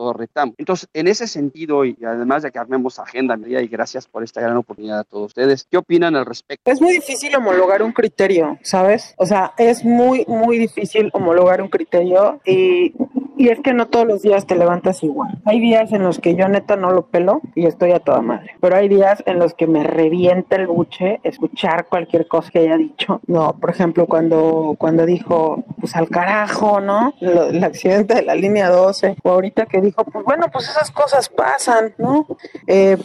[0.58, 4.58] Entonces, en ese sentido, y además de que armemos agenda, y gracias por esta gran
[4.58, 6.70] oportunidad a todos ustedes, ¿qué opinan al respecto?
[6.70, 9.14] Es muy difícil homologar un criterio, ¿sabes?
[9.18, 12.94] O sea, es muy, muy difícil homologar un criterio y
[13.44, 15.42] y es que no todos los días te levantas igual.
[15.44, 18.56] Hay días en los que yo neta no lo pelo y estoy a toda madre.
[18.62, 22.78] Pero hay días en los que me revienta el buche escuchar cualquier cosa que haya
[22.78, 23.20] dicho.
[23.28, 27.14] No, por ejemplo, cuando, cuando dijo, pues al carajo, ¿no?
[27.20, 29.18] el accidente de la línea 12.
[29.24, 32.26] O ahorita que dijo, pues bueno, pues esas cosas pasan, ¿no?
[32.68, 32.98] Eh,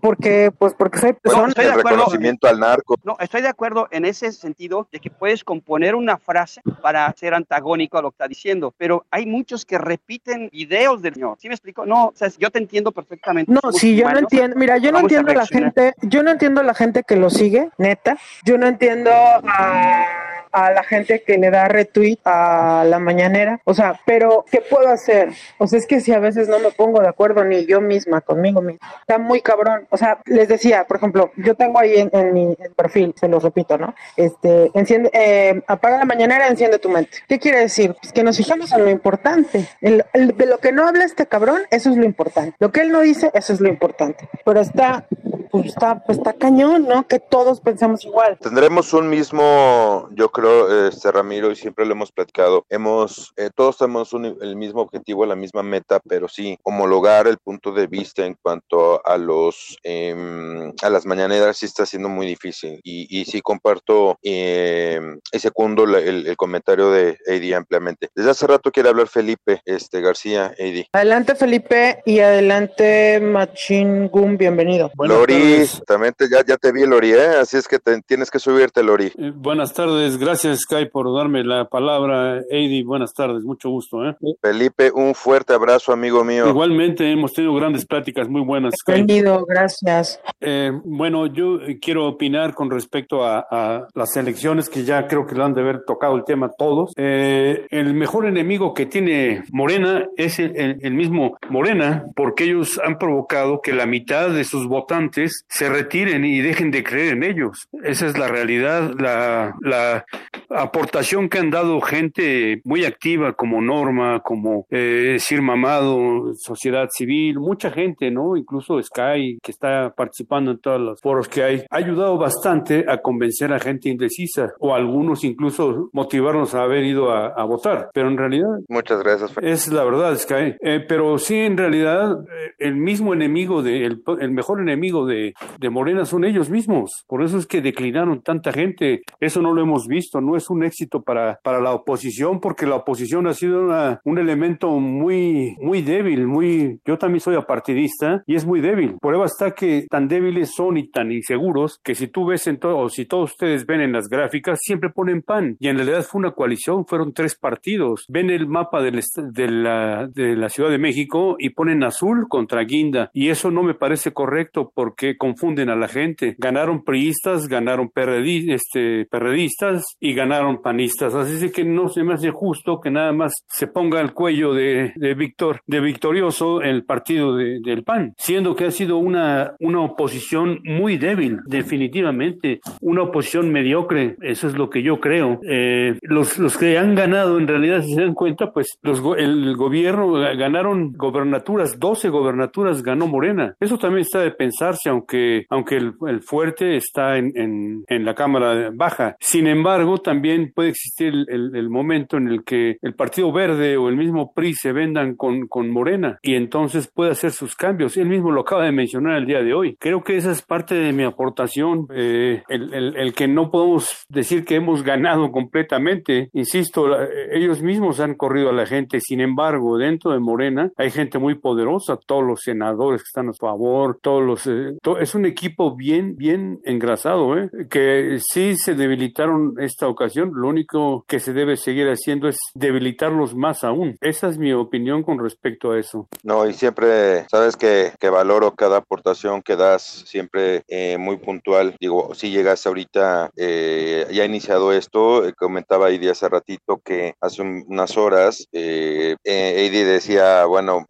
[0.00, 1.48] porque, pues porque soy persona.
[1.48, 2.94] estoy de acuerdo, reconocimiento al narco.
[3.02, 7.34] No, estoy de acuerdo en ese sentido de que puedes componer una frase para ser
[7.34, 8.72] antagónico a lo que está diciendo.
[8.78, 11.36] Pero hay muchos que repiten videos del Señor.
[11.40, 11.86] ¿Sí me explico?
[11.86, 13.52] No, o sea, yo te entiendo perfectamente.
[13.52, 14.56] No, sí, yo no entiendo.
[14.56, 17.30] Mira, yo no entiendo a la gente, yo no entiendo a la gente que lo
[17.30, 18.16] sigue, neta.
[18.44, 23.60] Yo no entiendo a a la gente que le da retweet a la mañanera.
[23.64, 25.30] O sea, pero ¿qué puedo hacer?
[25.58, 28.20] O sea, es que si a veces no me pongo de acuerdo ni yo misma
[28.20, 28.86] conmigo misma.
[29.00, 29.86] Está muy cabrón.
[29.90, 33.76] O sea, les decía, por ejemplo, yo tengo ahí en, mi perfil, se los repito,
[33.78, 33.94] ¿no?
[34.16, 37.18] Este, enciende, eh, apaga la mañanera, enciende tu mente.
[37.28, 37.94] ¿Qué quiere decir?
[38.00, 39.68] Pues que nos fijamos en lo importante.
[39.80, 42.56] de lo que no habla este cabrón, eso es lo importante.
[42.58, 44.28] Lo que él no dice, eso es lo importante.
[44.44, 45.06] Pero está
[45.50, 47.06] pues está, pues está cañón, ¿no?
[47.06, 48.38] Que todos pensamos igual.
[48.40, 50.39] Tendremos un mismo, yo creo,
[50.86, 55.36] este Ramiro, y siempre lo hemos platicado, hemos, eh, todos tenemos el mismo objetivo, la
[55.36, 60.90] misma meta, pero sí, homologar el punto de vista en cuanto a los, em, a
[60.90, 62.80] las mañaneras sí está siendo muy difícil.
[62.82, 65.00] Y, y sí comparto eh,
[65.32, 68.08] y segundo el, el, comentario de Eddie ampliamente.
[68.14, 70.88] Desde hace rato quiere hablar Felipe este García, Eddie.
[70.92, 74.90] Adelante Felipe y adelante Machin Gum, bienvenido.
[74.98, 77.36] Lori, también ya, ya te vi, Lori, ¿eh?
[77.40, 79.12] así es que tienes que subirte, Lori.
[79.18, 82.40] Eh, buenas tardes, gracias, Sky, por darme la palabra.
[82.50, 84.08] Eddie, buenas tardes, mucho gusto.
[84.08, 84.16] ¿eh?
[84.40, 86.48] Felipe, un fuerte abrazo, amigo mío.
[86.48, 88.74] Igualmente, hemos tenido grandes pláticas muy buenas.
[88.86, 90.20] Bienvenido, gracias.
[90.40, 95.44] Eh, bueno, yo quiero opinar con respecto a, las elecciones, que ya creo que lo
[95.44, 96.92] han de haber tocado el tema todos.
[96.96, 103.72] el mejor enemigo que tiene Morena es el mismo Morena, porque ellos han provocado que
[103.72, 107.68] la mitad de sus votantes se retiren y dejen de creer en ellos.
[107.82, 110.04] Esa es la realidad, la, la
[110.48, 117.38] aportación que han dado gente muy activa como Norma, como eh, Sir Mamado, Sociedad Civil,
[117.38, 118.36] mucha gente, ¿no?
[118.36, 122.98] Incluso Sky, que está participando en todos los foros que hay, ha ayudado bastante a
[122.98, 127.90] convencer a gente indecisa o algunos incluso motivarnos a haber ido a, votar.
[127.94, 128.48] Pero en realidad...
[128.68, 129.32] Muchas gracias.
[129.42, 130.54] Es la verdad, Sky.
[130.60, 135.20] Eh, pero sí, en realidad, eh, el mismo enemigo, de, el, el mejor enemigo de
[135.58, 137.04] de, Morena son ellos mismos.
[137.06, 139.02] Por eso es que declinaron tanta gente.
[139.20, 140.09] Eso no lo hemos visto.
[140.18, 143.68] No es un éxito para, para la oposición porque la oposición ha sido
[144.04, 146.26] un elemento muy, muy débil.
[146.26, 148.96] Muy, yo también soy apartidista y es muy débil.
[149.00, 152.78] Prueba está que tan débiles son y tan inseguros que si tú ves en todo,
[152.78, 155.56] o si todos ustedes ven en las gráficas, siempre ponen pan.
[155.60, 158.04] Y en realidad fue una coalición, fueron tres partidos.
[158.08, 159.00] Ven el mapa del,
[159.32, 163.10] de, la, de la Ciudad de México y ponen azul contra Guinda.
[163.12, 166.34] Y eso no me parece correcto porque confunden a la gente.
[166.38, 171.14] Ganaron priistas, ganaron este, perredistas y ganaron panistas.
[171.14, 174.92] Así que no se me hace justo que nada más se ponga el cuello de,
[174.96, 180.60] de Víctor, de victorioso el partido del PAN, siendo que ha sido una, una oposición
[180.64, 184.16] muy débil, definitivamente, una oposición mediocre.
[184.22, 185.40] Eso es lo que yo creo.
[185.42, 189.56] Eh, los, los que han ganado, en realidad, si se dan cuenta, pues los, el
[189.56, 193.54] gobierno ganaron gobernaturas, 12 gobernaturas ganó Morena.
[193.60, 199.16] Eso también está de pensarse, aunque, aunque el, fuerte está en, en, la Cámara Baja.
[199.20, 203.88] Sin embargo, también puede existir el, el, momento en el que el Partido Verde o
[203.88, 207.96] el mismo PRI se vendan con, con Morena y entonces puede hacer sus cambios.
[207.96, 209.76] Él mismo lo acaba de mencionar el día de hoy.
[209.78, 214.06] Creo que esa es parte de mi aportación, eh, el, el, el, que no podemos
[214.08, 216.30] decir que hemos ganado completamente.
[216.32, 216.88] Insisto,
[217.32, 219.00] ellos mismos han corrido a la gente.
[219.00, 223.32] Sin embargo, dentro de Morena hay gente muy poderosa, todos los senadores que están a
[223.32, 227.50] favor, todos los, eh, es un equipo bien, bien engrasado, ¿eh?
[227.70, 230.32] que sí se debilitaron esta ocasión.
[230.34, 233.96] Lo único que se debe seguir haciendo es debilitarlos más aún.
[234.02, 236.06] Esa es mi opinión con respecto a eso.
[236.22, 241.76] No, y siempre, sabes que, valoro cada aportación que das, siempre eh, muy puntual.
[241.80, 247.14] Digo, si llegas ahorita, eh, ya ha iniciado esto, eh, comentaba Eddie hace ratito que
[247.20, 250.86] hace unas horas, eh, Eddie decía, bueno,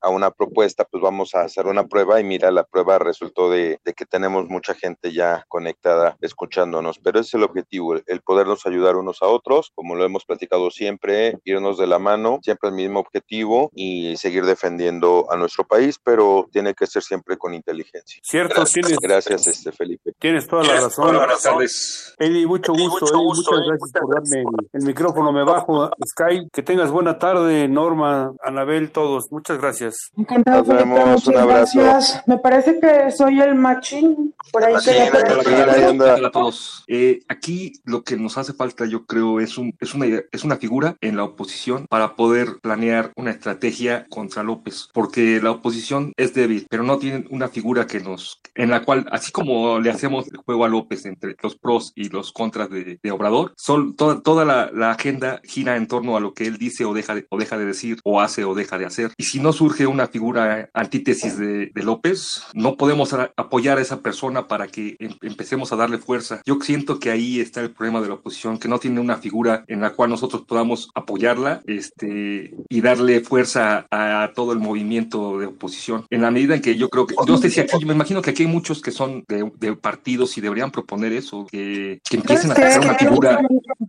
[0.00, 3.78] a una propuesta, pues vamos a hacer una prueba y mira, la prueba resultó de,
[3.84, 8.66] de, que tenemos mucha gente ya conectada escuchándonos, pero ese es el objetivo, el podernos
[8.66, 12.74] ayudar unos a otros, como lo hemos platicado siempre, irnos de la mano, siempre el
[12.74, 18.20] mismo objetivo y seguir defendiendo a nuestro país, pero tiene que ser siempre con inteligencia.
[18.22, 20.12] Cierto, gracias, tienes, gracias este Felipe.
[20.18, 21.16] Tienes toda la razón.
[21.16, 22.14] Buenas tardes.
[22.18, 25.90] Eddie, mucho gusto, mucho Eddie, gusto muchas gracias por darme el, el, micrófono, me bajo
[26.06, 29.94] Sky, que tengas buena tarde, Norma, Anabel, todos, muchas gracias.
[30.16, 31.80] Encantado, Nos vemos, Felipe, muchas un abrazo.
[31.80, 32.22] gracias.
[32.26, 35.70] Me parece que soy el machín, por ahí Sí, que ya hola, te- ¿qué tal?
[35.70, 36.14] Ahí anda.
[36.14, 36.84] Hola a todos.
[36.88, 40.56] Eh, aquí lo que nos hace falta, yo creo, es, un, es, una, es una
[40.56, 46.34] figura en la oposición para poder planear una estrategia contra López, porque la oposición es
[46.34, 50.26] débil, pero no tienen una figura que nos, en la cual, así como le hacemos
[50.28, 53.54] el juego a López entre los pros y los contras de, de Obrador,
[53.96, 57.14] toda, toda la, la agenda gira en torno a lo que él dice o deja,
[57.14, 59.12] de, o deja de decir, o hace o deja de hacer.
[59.16, 63.82] Y si no surge una figura antítesis de, de López, no podemos a- apoyar a
[63.82, 66.40] esa persona para que em- empecemos a darle fuerza.
[66.46, 69.64] Yo siento que ahí está el problema de la oposición, que no tiene una figura
[69.68, 75.38] en la cual nosotros podamos apoyarla este, y darle fuerza a, a todo el movimiento
[75.38, 76.04] de oposición.
[76.10, 77.94] En la medida en que yo creo que, yo no sé si aquí, yo me
[77.94, 82.00] imagino que aquí hay muchos que son de, de partidos y deberían proponer eso, que,
[82.08, 83.40] que empiecen a ¿Sabes sacar una figura.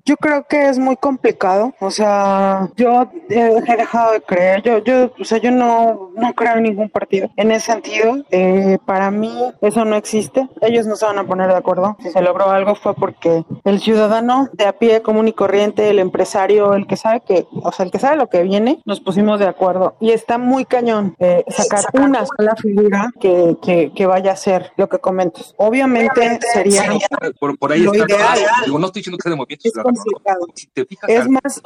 [0.06, 1.74] Yo creo que es muy complicado.
[1.80, 4.61] O sea, yo eh, he dejado de creer.
[4.64, 7.30] Yo, yo, o sea, yo no, no creo en ningún partido.
[7.36, 10.48] En ese sentido, eh, para mí eso no existe.
[10.61, 11.98] Ellos no se van a poner de acuerdo.
[12.02, 16.00] Si se logró algo fue porque el ciudadano de a pie común y corriente, el
[16.00, 19.40] empresario, el que sabe que, o sea, el que sabe lo que viene, nos pusimos
[19.40, 19.96] de acuerdo.
[20.02, 24.72] Y está muy cañón eh, sacar una sola figura que, que, que vaya a ser
[24.76, 25.54] lo que comentas.
[25.58, 26.84] Obviamente sería
[27.40, 28.06] Por, por ahí lo está.
[28.14, 28.40] ideal.
[28.66, 30.38] Digo, no estoy diciendo que sea de movimiento Es.
[30.56, 31.62] Si te fijas, Es Alfaro más,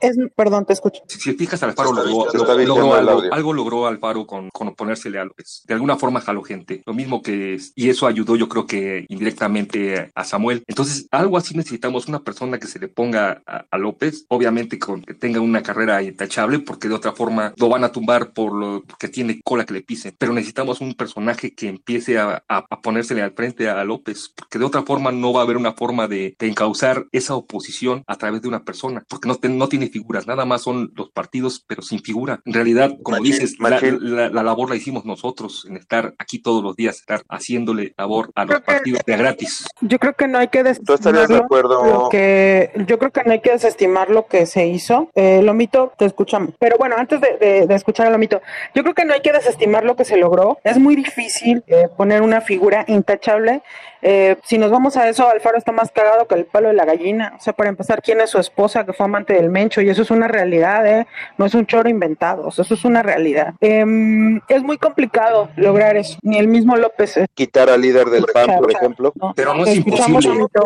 [0.00, 1.02] es, es, perdón, te escucho.
[1.06, 2.26] si si te fijas, Alfaro logró,
[2.66, 5.62] logró algo, algo logró Alfaro con, con oponérsele a López.
[5.66, 6.82] De alguna forma jaló gente.
[6.86, 10.64] Lo mismo que, y eso ayudó yo creo que indirectamente a Samuel.
[10.66, 15.02] Entonces, algo así necesitamos una persona que se le ponga a, a López, obviamente con
[15.02, 18.82] que tenga una carrera intachable, porque de otra forma lo van a tumbar por lo
[18.98, 20.14] que tiene cola que le pisen.
[20.18, 24.58] Pero necesitamos un personaje que empiece a, a, a ponérsele al frente a López, porque
[24.58, 28.16] de otra forma no va a haber una forma de, de encauzar esa oposición a
[28.16, 31.64] través de una persona, porque no, te- no tiene figuras, nada más son los partidos,
[31.66, 32.40] pero sin figura.
[32.44, 33.98] En realidad, como dices, la, machín.
[34.00, 38.30] la- la labor la hicimos nosotros en estar aquí todos los días, estar haciéndole labor
[38.34, 39.66] a los partidos de gratis.
[39.80, 41.44] Yo creo que no hay que ¿Tú estarías de desestimarlo.
[41.80, 42.02] acuerdo?
[42.04, 45.08] Lo que, yo creo que no hay que desestimar lo que se hizo.
[45.14, 46.50] Eh, Lomito, te escuchamos.
[46.58, 48.40] Pero bueno, antes de, de- de escuchar a Lomito,
[48.74, 50.58] yo creo que no hay que desestimar lo que se logró.
[50.64, 53.62] Es muy difícil eh, poner una figura intachable.
[54.02, 56.84] Eh, si nos vamos a eso, Alfaro está más cagado que el palo de la
[56.84, 57.34] gallina.
[57.38, 59.80] O sea, para empezar, ¿quién es su esposa que fue amante del Mencho?
[59.80, 61.06] Y eso es una realidad, ¿eh?
[61.38, 62.46] No es un choro inventado.
[62.46, 63.54] o sea, eso es una realidad.
[63.60, 66.18] Em, es muy complicado lograr eso.
[66.22, 67.16] Ni el mismo López.
[67.16, 69.12] eh, Quitar al líder del PAN, por ejemplo.
[69.16, 69.32] ¿no?
[69.34, 70.28] Pero no es imposible.
[70.28, 70.62] Lomito.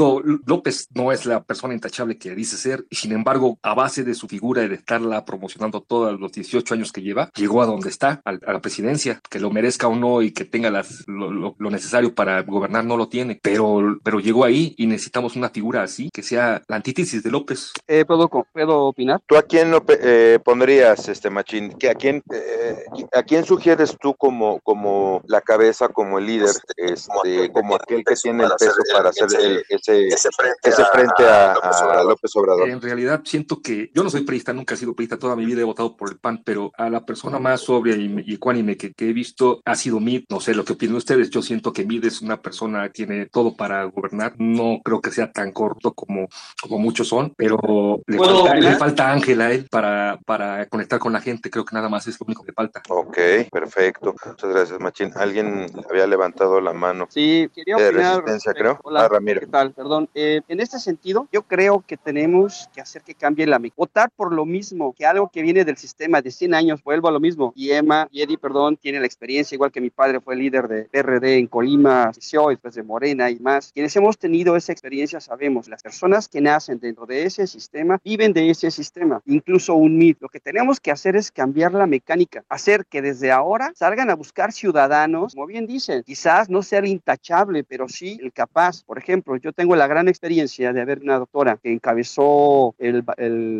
[0.00, 4.02] Digo, López no es la persona intachable que dice ser, y sin embargo, a base
[4.02, 7.66] de su figura y de estarla promocionando todos los 18 años que lleva, llegó a
[7.66, 9.20] donde está, al- a, la presidencia.
[9.28, 12.82] Que lo merezca o no y que tenga las, lo, lo- lo necesario para gobernar,
[12.86, 13.38] no lo tiene.
[13.42, 17.70] Pero, pero llegó ahí y necesitamos una figura así, que sea la antítesis de López.
[17.86, 19.20] Eh, ¿puedo, ¿Puedo opinar?
[19.26, 21.74] ¿Tú a quién lo pe- eh, pondrías, este Machín?
[21.78, 26.54] ¿Que ¿A quién, eh, ¿A quién sugieres tú como, como la cabeza, como el líder,
[26.78, 29.62] este, como aquel que tiene el peso para hacer el-
[30.08, 30.28] ese,
[30.62, 32.68] ese frente a, a López Obrador?
[32.68, 35.60] En realidad siento que yo no soy priista, nunca he sido priista, toda mi vida
[35.60, 38.92] he votado por el PAN, pero a la persona más sobria y, y ecuánime que,
[38.92, 40.24] que he visto ha sido Mid.
[40.28, 41.30] No sé lo que opinan ustedes.
[41.30, 44.34] Yo siento que Mid es una persona que tiene todo para gobernar.
[44.38, 46.28] No creo que sea tan corto como,
[46.62, 50.98] como muchos son, pero le ¿Puedo falta, le falta ángel a él para, para conectar
[50.98, 51.50] con la gente.
[51.50, 52.82] Creo que nada más es lo único que falta.
[52.88, 53.18] Ok,
[53.50, 54.14] perfecto.
[54.26, 55.10] Muchas gracias, Machín.
[55.16, 57.06] Alguien había levantado la mano.
[57.10, 58.16] Sí, quería De opinar.
[58.18, 58.80] resistencia, respecto- creo.
[58.84, 59.40] Hola, Ah, Ramiro.
[59.40, 59.69] ¿qué tal?
[59.72, 60.08] Perdón.
[60.14, 63.74] Eh, en este sentido, yo creo que tenemos que hacer que cambie la mecánica.
[63.76, 67.12] Votar por lo mismo, que algo que viene del sistema de 100 años, vuelvo a
[67.12, 67.52] lo mismo.
[67.54, 70.84] Y Emma, y Eddie, perdón, tiene la experiencia, igual que mi padre fue líder de
[70.84, 72.10] PRD en Colima,
[72.48, 73.72] después de Morena y más.
[73.72, 78.32] Quienes hemos tenido esa experiencia sabemos, las personas que nacen dentro de ese sistema viven
[78.32, 80.18] de ese sistema, incluso un MIT.
[80.20, 84.14] Lo que tenemos que hacer es cambiar la mecánica, hacer que desde ahora salgan a
[84.14, 88.82] buscar ciudadanos, como bien dicen, quizás no ser intachable, pero sí el capaz.
[88.84, 93.04] Por ejemplo, yo tengo la gran experiencia de haber una doctora que encabezó el,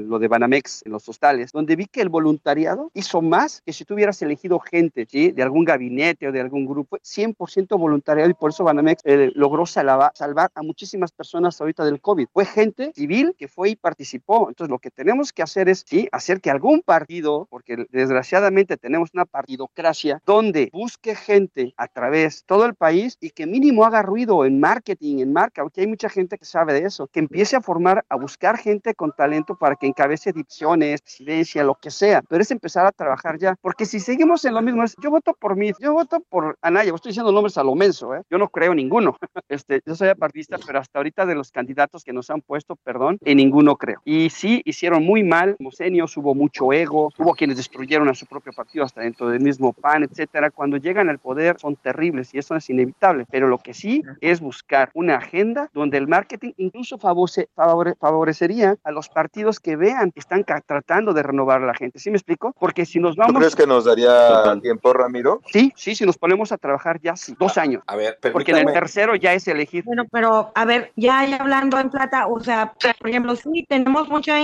[0.09, 3.85] lo de Banamex en los hostales, donde vi que el voluntariado hizo más que si
[3.85, 5.31] tú hubieras elegido gente ¿sí?
[5.33, 9.67] de algún gabinete o de algún grupo, 100% voluntariado y por eso Banamex eh, logró
[9.67, 12.29] salvar, salvar a muchísimas personas ahorita del COVID.
[12.33, 14.49] Fue gente civil que fue y participó.
[14.49, 16.09] Entonces, lo que tenemos que hacer es ¿sí?
[16.13, 22.65] hacer que algún partido, porque desgraciadamente tenemos una partidocracia, donde busque gente a través todo
[22.65, 26.39] el país y que mínimo haga ruido en marketing, en marca, porque hay mucha gente
[26.39, 29.87] que sabe de eso, que empiece a formar, a buscar gente con talento para que
[29.87, 34.45] encabece dicciones, presidencia, lo que sea, pero es empezar a trabajar ya, porque si seguimos
[34.45, 37.59] en lo mismo, es, yo voto por mí, yo voto por Anaya, estoy diciendo nombres
[37.59, 38.23] a lo menso, ¿eh?
[38.31, 39.17] yo no creo ninguno,
[39.49, 43.19] este, yo soy apartista, pero hasta ahorita de los candidatos que nos han puesto, perdón,
[43.25, 44.01] en ninguno creo.
[44.05, 48.27] Y sí, hicieron muy mal, como senios, hubo mucho ego, hubo quienes destruyeron a su
[48.27, 50.51] propio partido hasta dentro del mismo PAN, etcétera.
[50.51, 54.41] Cuando llegan al poder son terribles y eso es inevitable, pero lo que sí es
[54.41, 60.21] buscar una agenda donde el marketing incluso favorece, favorecería a los partidos que vean que
[60.21, 61.99] están tratando de renovar a la gente.
[61.99, 62.55] ¿Sí me explico?
[62.59, 63.35] Porque si nos vamos...
[63.35, 65.41] ¿Tú crees que nos daría tiempo, Ramiro?
[65.47, 67.83] Sí, sí, si nos ponemos a trabajar ya sí, dos años.
[67.87, 69.85] A ver, Porque en el tercero ya es elegir.
[69.85, 74.37] Bueno, pero a ver, ya, hablando en plata, o sea, por ejemplo, sí, tenemos mucha,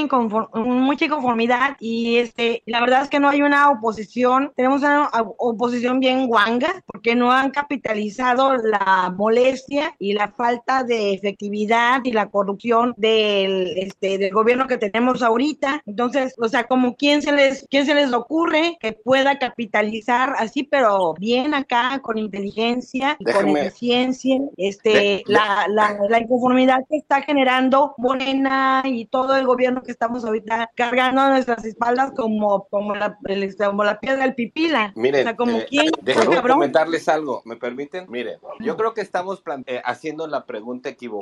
[0.54, 6.00] mucha inconformidad y este, la verdad es que no hay una oposición, tenemos una oposición
[6.00, 12.28] bien guanga porque no han capitalizado la molestia y la falta de efectividad y la
[12.30, 15.82] corrupción del, este, del gobierno que tenemos ahorita.
[15.86, 20.62] Entonces, o sea, como quién se les, quién se les ocurre que pueda capitalizar así,
[20.62, 27.22] pero bien acá, con inteligencia y con eficiencia, este, la, la, la inconformidad que está
[27.22, 32.94] generando Morena y todo el gobierno que estamos ahorita cargando a nuestras espaldas como, como,
[32.94, 33.18] la,
[33.58, 34.92] como la piedra del pipila.
[34.94, 38.06] Miren, o sea, como eh, déjenme comentarles algo, ¿me permiten?
[38.08, 41.15] Miren, yo creo que estamos eh, haciendo la pregunta equivocada.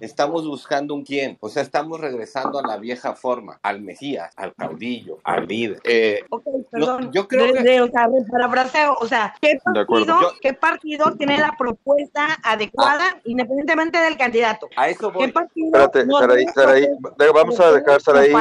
[0.00, 4.54] Estamos buscando un quién, o sea, estamos regresando a la vieja forma, al Mesías, al
[4.54, 5.80] caudillo, al líder.
[5.84, 6.24] Eh,
[6.70, 7.80] perdón, yo creo que...
[7.80, 13.20] o sea, parafraseo, o sea, ¿qué partido, ¿qué partido tiene la propuesta adecuada ah.
[13.24, 14.68] independientemente del candidato?
[14.76, 15.26] A eso voy.
[15.26, 16.86] ¿Qué partido Espérate, Saraí, Saraí,
[17.34, 18.32] vamos a dejar, Saraí,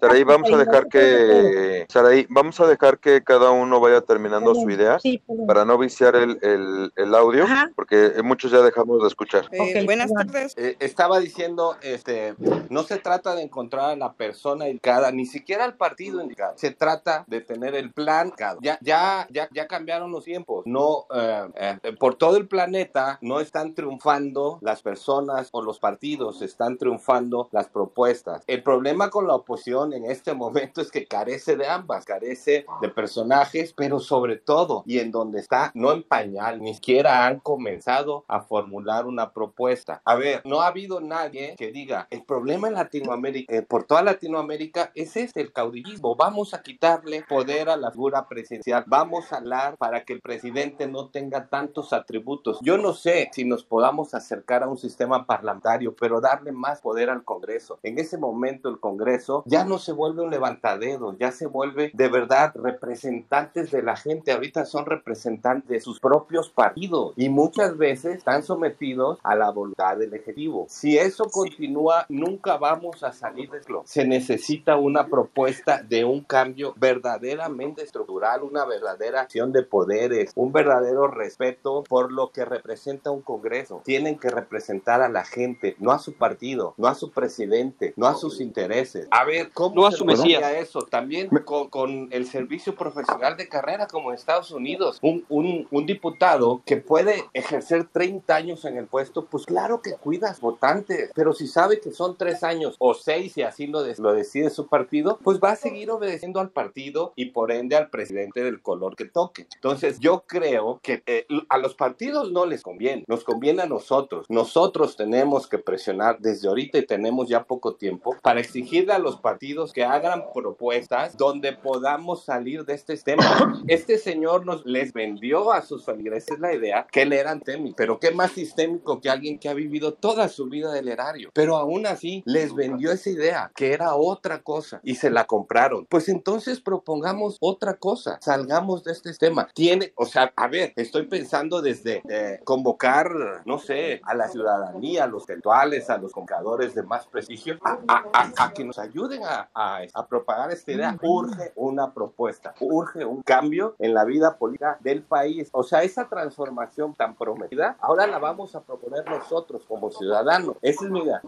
[0.00, 4.68] Saraí, vamos a dejar que, Saraí, vamos a dejar que cada uno vaya terminando su
[4.70, 4.98] idea
[5.46, 9.48] para no viciar el, el, el audio, porque muchos ya dejamos de escuchar.
[9.52, 10.33] Eh, buenas tardes.
[10.34, 12.34] Eh, estaba diciendo, este,
[12.68, 16.54] no se trata de encontrar a la persona indicada, ni siquiera al partido indicado.
[16.56, 18.32] Se trata de tener el plan.
[18.60, 20.64] Ya, ya, ya, cambiaron los tiempos.
[20.66, 26.78] No, eh, por todo el planeta no están triunfando las personas o los partidos, están
[26.78, 28.42] triunfando las propuestas.
[28.46, 32.88] El problema con la oposición en este momento es que carece de ambas, carece de
[32.88, 38.24] personajes, pero sobre todo, y en donde está, no en pañal, ni siquiera han comenzado
[38.28, 40.00] a formular una propuesta.
[40.04, 44.02] A ver, no ha habido nadie que diga, el problema en Latinoamérica, eh, por toda
[44.02, 46.16] Latinoamérica, es este, el caudillismo.
[46.16, 50.86] Vamos a quitarle poder a la figura presidencial, vamos a hablar para que el presidente
[50.86, 52.58] no tenga tantos atributos.
[52.62, 57.10] Yo no sé si nos podamos acercar a un sistema parlamentario, pero darle más poder
[57.10, 57.78] al Congreso.
[57.82, 62.08] En ese momento el Congreso ya no se vuelve un levantadedo, ya se vuelve de
[62.08, 64.32] verdad representantes de la gente.
[64.32, 69.96] Ahorita son representantes de sus propios partidos y muchas veces están sometidos a la voluntad
[69.96, 70.66] del Ejecutivo.
[70.68, 73.82] Si eso continúa, nunca vamos a salir de esto.
[73.84, 80.52] Se necesita una propuesta de un cambio verdaderamente estructural, una verdadera acción de poderes, un
[80.52, 83.82] verdadero respeto por lo que representa un Congreso.
[83.84, 88.06] Tienen que representar a la gente, no a su partido, no a su presidente, no
[88.06, 89.08] a sus intereses.
[89.10, 90.80] A ver, ¿cómo no a su eso?
[90.82, 94.98] También con, el servicio profesional de carrera como en Estados Unidos.
[95.02, 99.93] Un, un, un, diputado que puede ejercer 30 años en el puesto, pues claro que
[99.96, 104.12] cuidas votantes, pero si sabe que son tres años o seis y así lo, lo
[104.12, 108.42] decide su partido, pues va a seguir obedeciendo al partido y por ende al presidente
[108.42, 109.46] del color que toque.
[109.54, 114.26] Entonces yo creo que eh, a los partidos no les conviene, nos conviene a nosotros.
[114.28, 119.16] Nosotros tenemos que presionar desde ahorita y tenemos ya poco tiempo para exigirle a los
[119.16, 123.62] partidos que hagan propuestas donde podamos salir de este sistema.
[123.66, 127.98] Este señor nos les vendió a sus feligreses la idea que él era antémico, pero
[127.98, 131.30] qué más sistémico que alguien que ha vivido toda su vida del erario.
[131.34, 135.86] Pero aún así les vendió esa idea que era otra cosa y se la compraron.
[135.86, 139.48] Pues entonces propongamos otra cosa, salgamos de este sistema.
[139.54, 143.10] Tiene, o sea, a ver, estoy pensando desde eh, convocar,
[143.44, 148.52] no sé, a la ciudadanía, a los intelectuales, a los compradores de más prestigio, a,
[148.54, 150.96] que nos ayuden a, a, propagar esta idea.
[151.02, 155.48] Urge una propuesta, urge un cambio en la vida política del país.
[155.52, 160.56] O sea, esa transformación tan prometida, ahora la vamos a proponer nosotros como ciudadanos.
[160.62, 161.20] Esa es mi idea.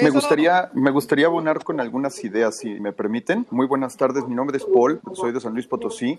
[0.00, 3.46] Me gustaría, me gustaría abonar con algunas ideas, si me permiten.
[3.50, 6.16] Muy buenas tardes, mi nombre es Paul, soy de San Luis Potosí.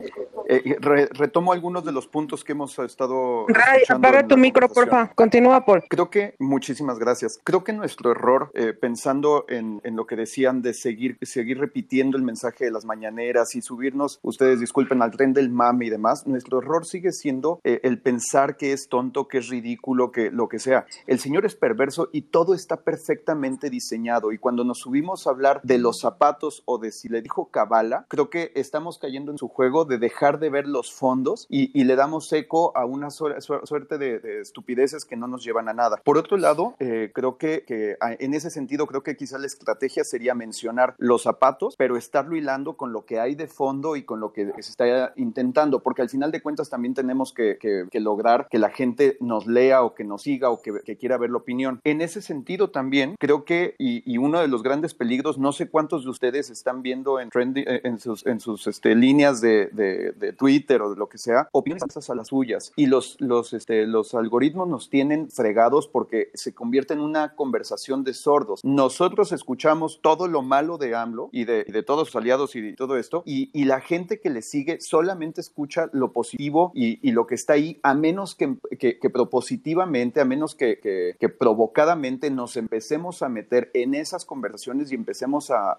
[0.50, 0.78] Eh,
[1.14, 3.46] retomo algunos de los puntos que hemos estado...
[3.48, 5.12] Ray, apaga tu micro, porfa.
[5.16, 5.84] Continúa, Paul.
[5.88, 7.40] Creo que, muchísimas gracias.
[7.42, 12.18] Creo que nuestro error, eh, pensando en, en, lo que decían de seguir, seguir repitiendo
[12.18, 16.28] el mensaje de las mañaneras y subirnos, ustedes disculpen, al tren del mame y demás,
[16.28, 20.50] nuestro error sigue siendo eh, el pensar que es tonto, que es ridículo, que lo
[20.50, 20.86] que sea.
[21.08, 24.32] El Señor es perverso y todo está perfectamente diseñado.
[24.32, 28.08] Y cuando nos subimos a hablar de los zapatos o de si le dijo cabala,
[28.08, 31.96] creo que estamos cayendo en su juego de dejar de ver los fondos y, le
[31.96, 35.98] damos eco a una suerte de, estupideces que no nos llevan a nada.
[36.04, 40.04] Por otro lado, eh, creo que, que, en ese sentido, creo que quizá la estrategia
[40.04, 44.20] sería mencionar los zapatos, pero estarlo hilando con lo que hay de fondo y con
[44.20, 48.48] lo que se está intentando, porque al final de cuentas también tenemos que, que lograr
[48.50, 51.80] que la gente nos lea o que nos siga o que, quiera ver la opinión.
[51.84, 56.04] En ese sentido también, creo que, y, uno de los grandes peligros, no sé cuántos
[56.04, 60.82] de ustedes están viendo en, eh, en sus, en sus este, líneas de, de, Twitter
[60.82, 62.74] o de lo que sea, opiniones a las suyas.
[62.76, 68.04] Y los, los, este, los algoritmos nos tienen fregados porque se convierte en una conversación
[68.04, 68.62] de sordos.
[68.64, 72.74] Nosotros escuchamos todo lo malo de AMLO y de, de todos sus aliados y de
[72.74, 77.12] todo esto, y, y, la gente que le sigue solamente escucha lo positivo y, y
[77.12, 82.30] lo que está ahí, a menos que, que, que propositivamente, a menos que, que, provocadamente
[82.30, 85.78] nos empecemos a meter en esas conversaciones y empecemos a,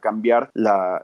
[0.00, 1.00] cambiar la,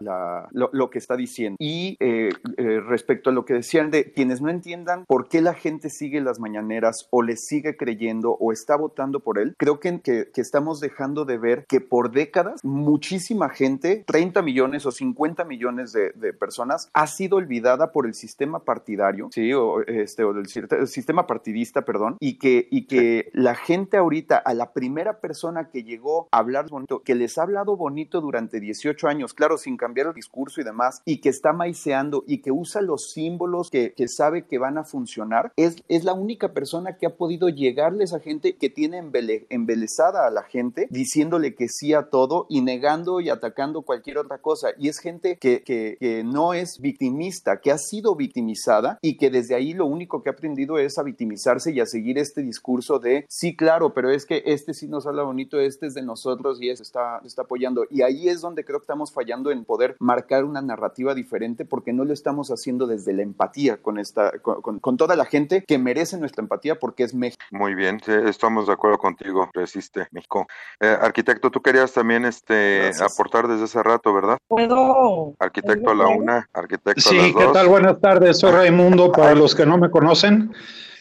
[0.53, 1.57] lo, que está diciendo.
[1.59, 5.55] Y eh, eh, respecto a lo que decían de quienes no entiendan por qué la
[5.55, 10.01] gente sigue las mañaneras o le sigue creyendo o está votando por él, creo que,
[10.01, 15.93] que, estamos dejando de ver que por décadas muchísima gente, 30 millones o 50 millones
[15.93, 20.47] de, personas, ha sido olvidada por el sistema partidario, sí, o, este, o del
[20.87, 23.66] sistema partidista, perdón, y que, y que la gente
[23.97, 28.21] ahorita, a la primera persona que llegó a hablar bonito, que les ha hablado bonito
[28.21, 32.43] durante 18 años, claro, sin cambiar el discurso y demás, y que está maiceando y
[32.43, 36.53] que usa los símbolos que, que sabe que van a funcionar, es, es la única
[36.53, 39.03] persona que ha podido llegarle a gente que tiene
[39.49, 44.39] embelezada a la gente, diciéndole que sí a todo y negando y atacando cualquier otra
[44.39, 44.69] cosa.
[44.79, 49.31] Y es gente que, que, que no es victimista, que ha sido victimizada y que
[49.31, 52.99] desde ahí lo único que ha aprendido es a victimizarse y a seguir este discurso
[52.99, 56.61] de sí, claro, pero es que este sí nos habla bonito, este es de nosotros
[56.61, 57.87] y este está, está apoyando.
[57.91, 61.93] Y ahí es donde creo que estamos fallando en poder marcar una narrativa diferente porque
[61.93, 66.19] no lo estamos haciendo desde la empatía con, esta, con, toda la gente que merece
[66.19, 67.43] nuestra empatía porque es México.
[67.51, 70.47] Muy bien, estamos de acuerdo contigo, resiste México.
[70.81, 74.39] Eh, arquitecto, tú querías también este, aportar desde hace rato, ¿verdad?
[74.49, 75.35] Puedo.
[75.39, 77.25] Arquitecto a la una, arquitecto a las dos.
[77.27, 77.69] Sí, ¿qué tal?
[77.69, 80.53] Buenas tardes, soy Raimundo, para los que no me conocen.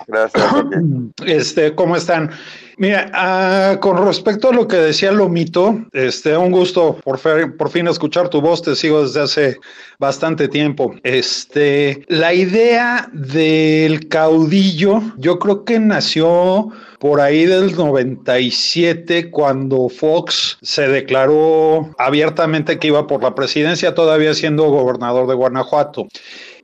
[0.08, 0.44] Gracias.
[1.26, 2.32] Este, ¿cómo están?
[2.78, 7.20] Mira, ah, con respecto a lo que decía Lomito, este, un gusto por,
[7.56, 9.60] por fin escuchar tu voz, te sigo desde hace
[9.98, 10.94] bastante tiempo.
[11.04, 16.70] Este, la idea del caudillo, yo creo que nació
[17.00, 24.34] por ahí del 97, cuando Fox se declaró abiertamente que iba por la presidencia, todavía
[24.34, 26.08] siendo gobernador de Guanajuato.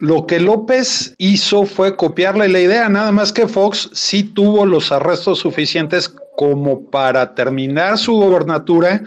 [0.02, 4.92] Lo que López hizo fue copiarle la idea, nada más que Fox sí tuvo los
[4.92, 9.04] arrestos suficientes como para terminar su gobernatura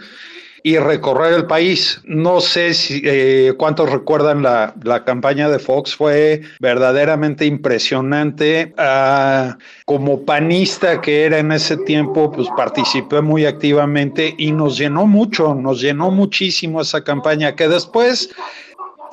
[0.63, 1.99] y recorrer el país.
[2.05, 8.73] No sé si eh, cuántos recuerdan la, campaña de Fox, fue verdaderamente impresionante.
[8.77, 15.05] Ah, como panista que era en ese tiempo, pues participé muy activamente y nos llenó
[15.05, 18.29] mucho, nos llenó muchísimo esa campaña que después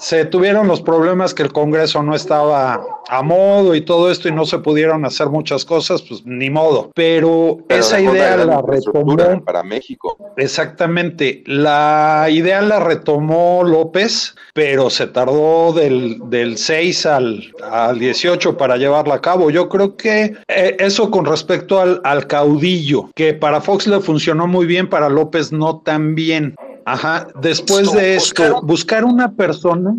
[0.03, 4.33] se tuvieron los problemas que el Congreso no estaba a modo y todo esto y
[4.33, 6.91] no se pudieron hacer muchas cosas, pues ni modo.
[6.93, 10.17] Pero, esa idea la retomó para México.
[10.37, 18.57] Exactamente, la idea la retomó López, pero se tardó del, del 6 al, al 18
[18.57, 19.51] para llevarla a cabo.
[19.51, 24.49] Yo creo que eh, eso con respecto al, al caudillo, que para Fox le funcionó
[24.49, 26.57] muy bien, para López no tan bien.
[26.85, 29.95] Ajá, después de esto, buscar una persona,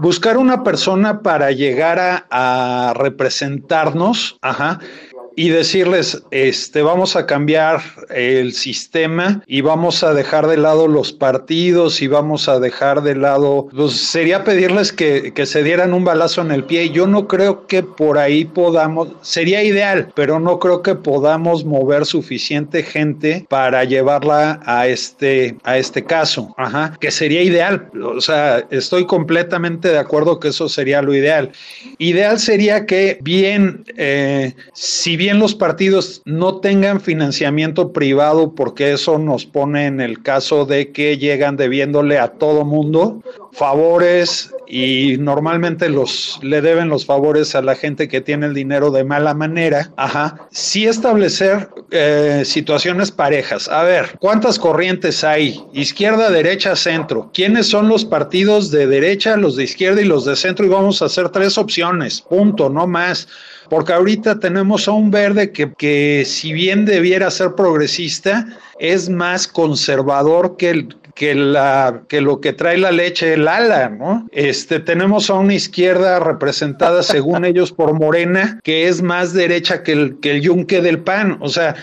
[0.00, 4.80] buscar una persona para llegar a, representarnos, ajá,
[5.38, 11.12] y decirles, este, vamos a cambiar el sistema y vamos a dejar de lado los
[11.12, 16.04] partidos y vamos a dejar de lado, pues sería pedirles que, que se dieran un
[16.04, 16.88] balazo en el pie.
[16.88, 22.06] Yo no creo que por ahí podamos, sería ideal, pero no creo que podamos mover
[22.06, 26.54] suficiente gente para llevarla a este, a este caso.
[26.56, 27.90] Ajá, que sería ideal.
[28.02, 31.52] O sea, estoy completamente de acuerdo que eso sería lo ideal.
[31.98, 39.18] Ideal sería que bien, eh, si bien los partidos no tengan financiamiento privado, porque eso
[39.18, 43.22] nos pone en el caso de que llegan debiéndole a todo mundo
[43.52, 48.90] favores y normalmente los le deben los favores a la gente que tiene el dinero
[48.90, 49.92] de mala manera.
[49.96, 50.48] Ajá.
[50.50, 53.68] Sí establecer eh, situaciones parejas.
[53.68, 55.62] A ver, ¿cuántas corrientes hay?
[55.72, 57.30] Izquierda, derecha, centro.
[57.32, 60.66] ¿Quiénes son los partidos de derecha, los de izquierda y los de centro?
[60.66, 62.20] Y vamos a hacer tres opciones.
[62.20, 63.28] Punto, no más
[63.68, 68.46] porque ahorita tenemos a un verde que, que, si bien debiera ser progresista,
[68.78, 73.88] es más conservador que, el, que, la, que lo que trae la leche el ala,
[73.88, 74.26] ¿no?
[74.32, 79.92] Este, tenemos a una izquierda representada, según ellos, por Morena, que es más derecha que
[79.92, 81.38] el, que el yunque del PAN.
[81.40, 81.74] O sea,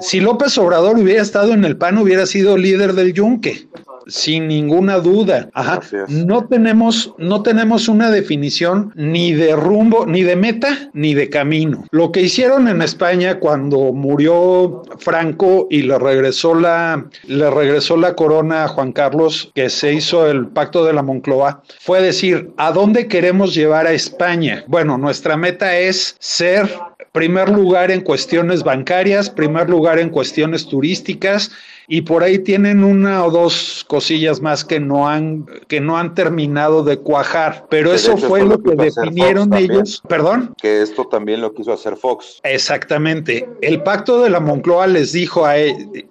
[0.00, 3.68] si López Obrador hubiera estado en el PAN, hubiera sido líder del yunque
[4.06, 5.48] sin ninguna duda.
[5.54, 5.80] Ajá.
[6.08, 11.84] No tenemos, no tenemos una definición ni de rumbo, ni de meta, ni de camino.
[11.90, 18.14] Lo que hicieron en España cuando murió Franco y le regresó la, le regresó la
[18.14, 22.72] corona a Juan Carlos, que se hizo el pacto de la Moncloa, fue decir, ¿a
[22.72, 24.64] dónde queremos llevar a España?
[24.66, 26.68] Bueno, nuestra meta es ser
[27.12, 31.50] primer lugar en cuestiones bancarias, primer lugar en cuestiones turísticas,
[31.88, 36.14] y por ahí tienen una o dos cosillas más que no han que no han
[36.14, 41.52] terminado de cuajar, pero eso fue lo que definieron ellos, perdón, que esto también lo
[41.52, 42.40] quiso hacer Fox.
[42.44, 43.48] Exactamente.
[43.60, 45.56] El pacto de la Moncloa les dijo a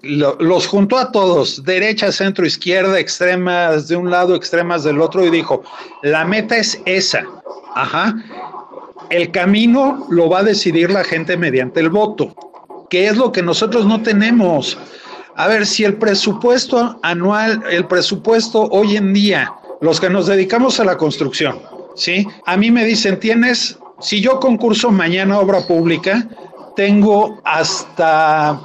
[0.02, 5.30] los juntó a todos, derecha, centro, izquierda, extremas de un lado, extremas del otro y
[5.30, 5.64] dijo,
[6.04, 7.24] "La meta es esa."
[7.74, 8.16] Ajá.
[9.12, 12.34] El camino lo va a decidir la gente mediante el voto,
[12.90, 14.78] que es lo que nosotros no tenemos.
[15.36, 20.80] A ver, si el presupuesto anual, el presupuesto hoy en día, los que nos dedicamos
[20.80, 21.60] a la construcción,
[21.94, 22.26] ¿sí?
[22.46, 26.26] A mí me dicen, tienes, si yo concurso mañana obra pública,
[26.78, 28.62] tengo hasta,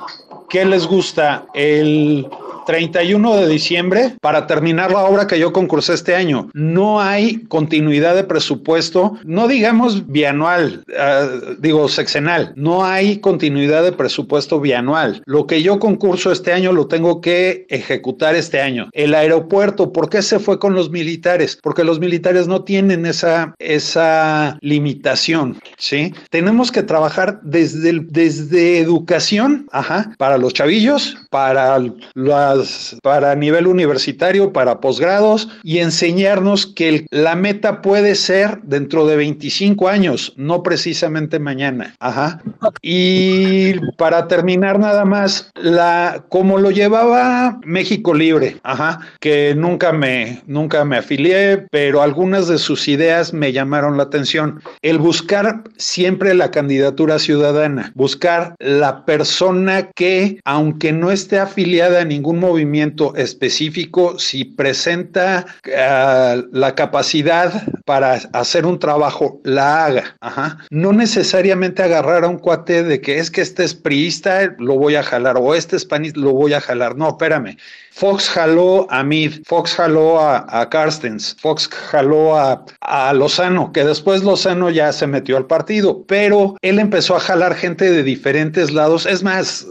[0.48, 1.44] ¿qué les gusta?
[1.54, 2.28] El
[2.66, 6.50] 31 de diciembre para terminar la obra que yo concursé este año.
[6.52, 13.92] No hay continuidad de presupuesto, no digamos bianual, uh, digo sexenal, no hay continuidad de
[13.92, 15.22] presupuesto bianual.
[15.24, 18.88] Lo que yo concurso este año lo tengo que ejecutar este año.
[18.92, 21.58] El aeropuerto, ¿por qué se fue con los militares?
[21.62, 26.12] Porque los militares no tienen esa, esa limitación, ¿sí?
[26.30, 31.78] Tenemos que trabajar desde, desde educación, ajá, para los chavillos, para
[32.14, 32.55] la
[33.02, 39.88] para nivel universitario, para posgrados y enseñarnos que la meta puede ser dentro de 25
[39.88, 41.94] años, no precisamente mañana.
[42.00, 42.42] Ajá.
[42.82, 50.42] Y para terminar nada más, la como lo llevaba México Libre, ajá, que nunca me
[50.46, 54.60] nunca me afilié, pero algunas de sus ideas me llamaron la atención.
[54.82, 62.04] El buscar siempre la candidatura ciudadana, buscar la persona que aunque no esté afiliada a
[62.04, 70.16] ningún movimiento específico, si presenta uh, la capacidad para hacer un trabajo, la haga.
[70.20, 70.58] Ajá.
[70.70, 74.94] No necesariamente agarrar a un cuate de que es que este es priista, lo voy
[74.96, 76.96] a jalar, o este es panista, lo voy a jalar.
[76.96, 77.56] No, espérame.
[77.96, 83.84] Fox jaló a Mid, Fox jaló a, a Carstens, Fox jaló a, a, Lozano, que
[83.84, 88.70] después Lozano ya se metió al partido, pero él empezó a jalar gente de diferentes
[88.70, 89.06] lados.
[89.06, 89.66] Es más,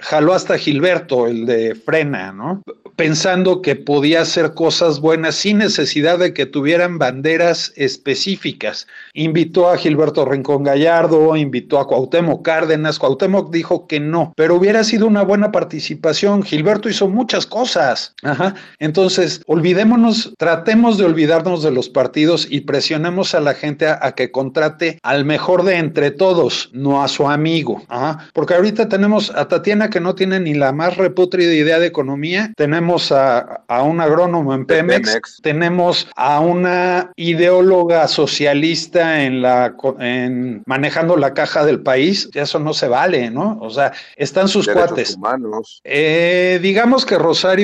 [0.00, 2.62] jaló hasta Gilberto, el de Frena, ¿no?
[2.96, 8.86] Pensando que podía hacer cosas buenas sin necesidad de que tuvieran banderas específicas.
[9.14, 12.98] Invitó a Gilberto Rincón Gallardo, invitó a Cuauhtémoc Cárdenas.
[12.98, 16.42] Cuauhtémoc dijo que no, pero hubiera sido una buena participación.
[16.42, 17.69] Gilberto hizo muchas cosas.
[18.22, 18.54] Ajá.
[18.78, 24.12] Entonces, olvidémonos, tratemos de olvidarnos de los partidos y presionemos a la gente a, a
[24.12, 27.82] que contrate al mejor de entre todos, no a su amigo.
[27.88, 28.28] Ajá.
[28.32, 32.52] Porque ahorita tenemos a Tatiana que no tiene ni la más reputrida idea de economía,
[32.56, 40.62] tenemos a, a un agrónomo en Pemex, tenemos a una ideóloga socialista en la en
[40.66, 43.58] manejando la caja del país, eso no se vale, ¿no?
[43.60, 45.16] O sea, están sus cuates.
[45.84, 47.59] Eh, digamos que Rosario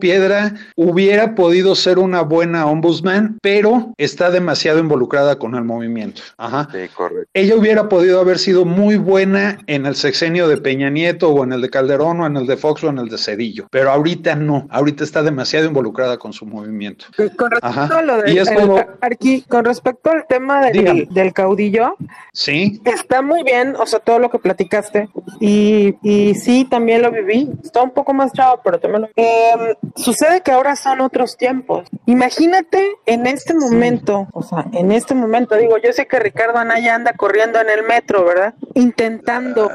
[0.00, 6.22] Piedra hubiera podido ser una buena ombudsman, pero está demasiado involucrada con el movimiento.
[6.36, 6.68] Ajá.
[6.72, 7.28] Sí, correcto.
[7.34, 11.52] Ella hubiera podido haber sido muy buena en el sexenio de Peña Nieto o en
[11.52, 14.34] el de Calderón o en el de Fox o en el de Cedillo, pero ahorita
[14.36, 17.06] no, ahorita está demasiado involucrada con su movimiento.
[17.36, 21.96] Con respecto a lo de con respecto al tema del, del, caudillo,
[22.32, 25.08] sí, está muy bien, o sea, todo lo que platicaste
[25.40, 29.76] y, y sí, también lo viví, está un poco más chavo, pero también lo eh,
[29.96, 31.88] sucede que ahora son otros tiempos.
[32.06, 36.94] Imagínate en este momento, o sea, en este momento, digo, yo sé que Ricardo Anaya
[36.94, 38.54] anda corriendo en el metro, ¿verdad?
[38.74, 39.70] Intentando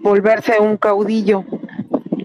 [0.00, 1.44] volverse un caudillo.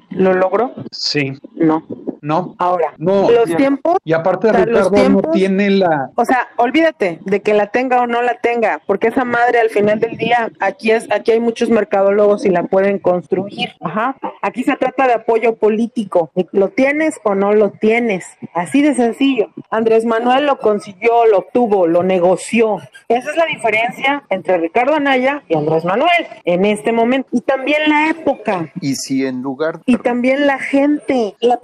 [0.10, 0.74] ¿Lo logró?
[0.91, 1.34] Sí.
[1.54, 1.86] No.
[2.22, 2.56] No.
[2.57, 3.30] Ahora, no.
[3.30, 3.98] Los tiempos.
[4.03, 6.11] Y aparte, Ricardo no tiene la.
[6.15, 9.69] O sea, olvídate de que la tenga o no la tenga, porque esa madre al
[9.69, 13.69] final del día, aquí es, aquí hay muchos mercadólogos y la pueden construir.
[13.81, 14.15] Ajá.
[14.41, 16.31] Aquí se trata de apoyo político.
[16.52, 18.26] ¿Lo tienes o no lo tienes?
[18.53, 19.49] Así de sencillo.
[19.69, 22.77] Andrés Manuel lo consiguió, lo obtuvo, lo negoció.
[23.07, 27.30] Esa es la diferencia entre Ricardo Anaya y Andrés Manuel en este momento.
[27.31, 28.72] Y también la época.
[28.81, 29.81] Y si en lugar.
[29.85, 31.35] Y también la gente.
[31.39, 31.60] La,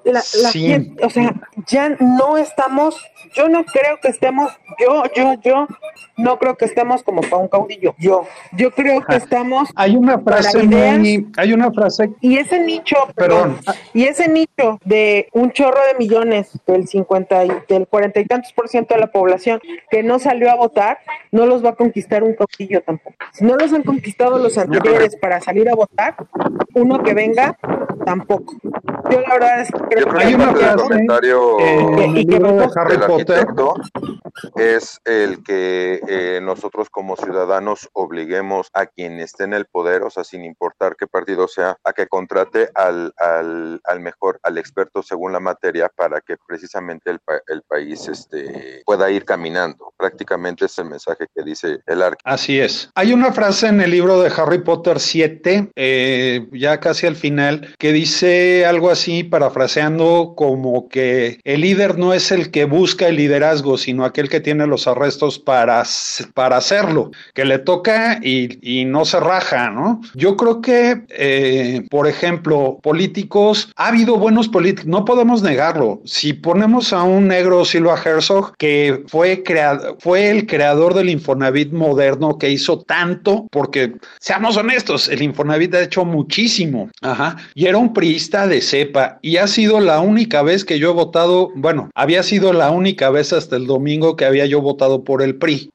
[1.02, 1.34] o sea,
[1.68, 2.96] ya no estamos,
[3.34, 5.68] yo no creo que estemos, yo, yo, yo,
[6.24, 7.94] no creo que estemos como para un caudillo.
[8.00, 9.70] Yo, yo creo que estamos.
[9.76, 12.12] Hay una frase muy, hay una frase.
[12.22, 13.58] Y ese nicho, perdón,
[13.94, 18.54] y ese nicho de un chorro de millones del 50 y del 40 y tantos
[18.54, 19.60] por ciento de la población
[19.92, 21.00] que no salió a votar,
[21.32, 23.16] no los va a conquistar un caudillo tampoco.
[23.34, 26.16] Si no los han conquistado los anteriores para salir a votar,
[26.74, 27.58] uno que venga,
[28.06, 28.56] tampoco.
[29.12, 33.48] Yo la verdad es que creo que hay una frase, comentario eh, de Harry Potter
[34.56, 36.00] es el que
[36.42, 41.08] nosotros como ciudadanos obliguemos a quien esté en el poder, o sea, sin importar qué
[41.08, 46.22] partido sea, a que contrate al, al, al mejor, al experto según la materia para
[46.22, 49.94] que precisamente el, el país este, pueda ir caminando.
[49.98, 52.20] Prácticamente es el mensaje que dice el arco.
[52.24, 52.90] Así es.
[52.96, 57.74] Hay una frase en el libro de Harry Potter 7, eh, ya casi al final,
[57.78, 63.18] que dice algo así, parafraseando como que el líder no es el que busca el
[63.18, 65.84] liderazgo, sino aquel que tiene los arrestos para,
[66.34, 70.02] para hacerlo, que le toca y, no se raja, ¿no?
[70.14, 76.02] Yo creo que, eh, por ejemplo, políticos, ha habido buenos políticos, no podemos negarlo.
[76.06, 79.44] Si ponemos a un negro Silva Herzog, que fue,
[80.00, 85.82] fue el creador del Infonavit moderno, que hizo tanto, porque seamos honestos, el Infonavit ha
[85.82, 90.66] hecho muchísimo, ajá, y era un priista de cepa, y ha sido la única vez
[90.66, 94.46] que yo he votado, bueno, había sido la única vez hasta el domingo que había
[94.46, 95.70] yo votado por el PRI,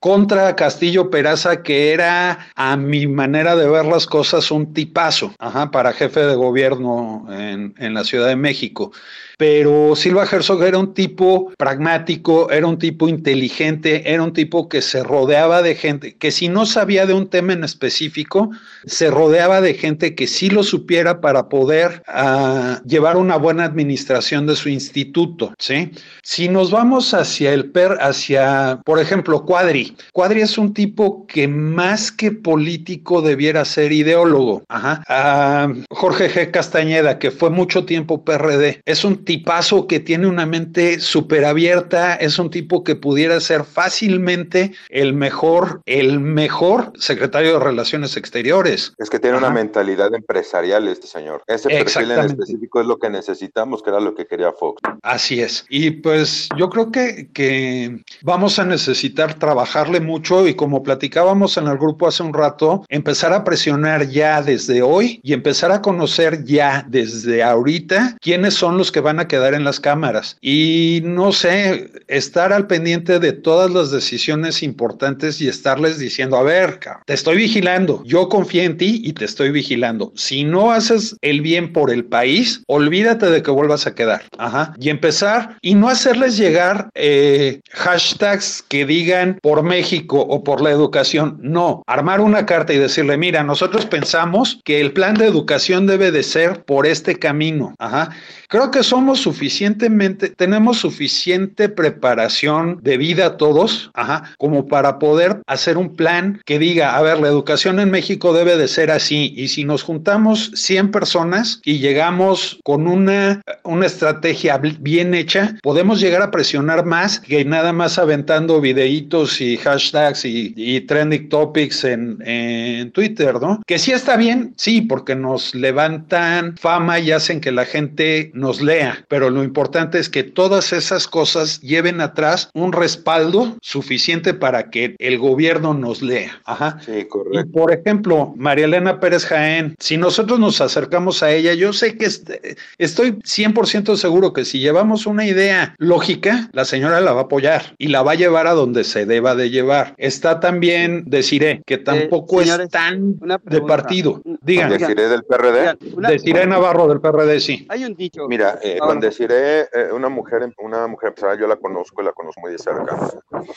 [0.00, 5.34] contra Castillo Peraza, que era a mi manera de ver las cosas un tipazo,
[5.72, 8.92] para jefe de gobierno en la Ciudad de México
[9.36, 14.80] pero Silva Herzog era un tipo pragmático, era un tipo inteligente, era un tipo que
[14.80, 18.50] se rodeaba de gente, que si no sabía de un tema en específico,
[18.86, 24.46] se rodeaba de gente que sí lo supiera para poder uh, llevar una buena administración
[24.46, 25.90] de su instituto, ¿sí?
[26.22, 31.48] Si nos vamos hacia el per, hacia, por ejemplo, Cuadri, Cuadri es un tipo que
[31.48, 35.02] más que político debiera ser ideólogo, Ajá.
[35.08, 36.50] Uh, Jorge G.
[36.50, 42.14] Castañeda, que fue mucho tiempo PRD, es un tipazo que tiene una mente súper abierta,
[42.14, 48.94] es un tipo que pudiera ser fácilmente el mejor, el mejor secretario de Relaciones Exteriores.
[48.96, 51.42] Es que tiene una mentalidad empresarial este señor.
[51.46, 54.80] Ese perfil en específico es lo que necesitamos, que era lo que quería Fox.
[55.02, 55.66] Así es.
[55.68, 61.66] Y pues yo creo que, que vamos a necesitar trabajarle mucho y como platicábamos en
[61.66, 66.44] el grupo hace un rato, empezar a presionar ya desde hoy y empezar a conocer
[66.44, 70.36] ya desde ahorita quiénes son los que van a quedar en las cámaras.
[70.40, 76.42] Y no sé, estar al pendiente de todas las decisiones importantes y estarles diciendo, a
[76.42, 80.12] ver, te estoy vigilando, yo confío en ti y te estoy vigilando.
[80.14, 84.22] Si no haces el bien por el país, olvídate de que vuelvas a quedar.
[84.38, 84.74] Ajá.
[84.78, 90.70] Y empezar y no hacerles llegar eh, hashtags que digan por México o por la
[90.70, 91.38] educación.
[91.40, 96.10] No, armar una carta y decirle, mira, nosotros pensamos que el plan de educación debe
[96.10, 97.74] de ser por este camino.
[97.78, 98.10] Ajá.
[98.48, 98.82] Creo que
[99.14, 103.90] suficientemente, tenemos suficiente preparación de vida todos,
[104.38, 108.56] como para poder hacer un plan que diga, a ver, la educación en México debe
[108.56, 114.58] de ser así, y si nos juntamos 100 personas y llegamos con una, una estrategia
[114.58, 120.54] bien hecha, podemos llegar a presionar más que nada más aventando videitos y hashtags y,
[120.56, 123.62] y trending topics en, en Twitter, ¿no?
[123.66, 128.60] Que sí está bien, sí, porque nos levantan fama y hacen que la gente nos
[128.60, 134.70] lea, pero lo importante es que todas esas cosas lleven atrás un respaldo suficiente para
[134.70, 136.40] que el gobierno nos lea.
[136.44, 136.78] Ajá.
[136.84, 137.40] Sí, correcto.
[137.40, 141.96] Y por ejemplo, María Elena Pérez Jaén, si nosotros nos acercamos a ella, yo sé
[141.96, 147.24] que estoy 100% seguro que si llevamos una idea lógica, la señora la va a
[147.24, 149.94] apoyar y la va a llevar a donde se deba de llevar.
[149.98, 154.22] Está también, deciré, que tampoco es tan de partido.
[154.42, 154.70] Digan.
[154.70, 155.76] Deciré del PRD.
[156.08, 157.66] Deciré Navarro del PRD, sí.
[157.68, 158.26] Hay un dicho.
[158.28, 162.12] Mira, eh, cuando deciré eh, una mujer, una mujer empresaria, yo la conozco y la
[162.12, 162.96] conozco muy de cerca.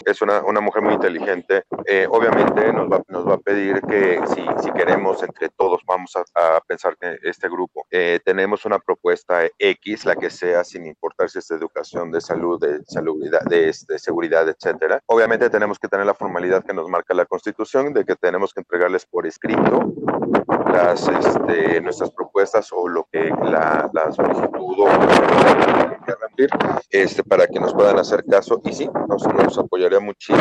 [0.05, 1.63] Es una, una mujer muy inteligente.
[1.85, 6.15] Eh, obviamente nos va, nos va a pedir que si, si queremos entre todos, vamos
[6.15, 10.85] a, a pensar que este grupo, eh, tenemos una propuesta X, la que sea, sin
[10.85, 15.01] importar si es de educación, de salud, de, salubridad, de, de seguridad, etcétera.
[15.07, 18.61] Obviamente tenemos que tener la formalidad que nos marca la Constitución de que tenemos que
[18.61, 19.93] entregarles por escrito
[20.71, 26.49] las, este, nuestras propuestas o lo que la, la solicitud o rendir,
[26.89, 30.39] este, para que nos puedan hacer caso y sí, nos, nos apoyaría muchísimo.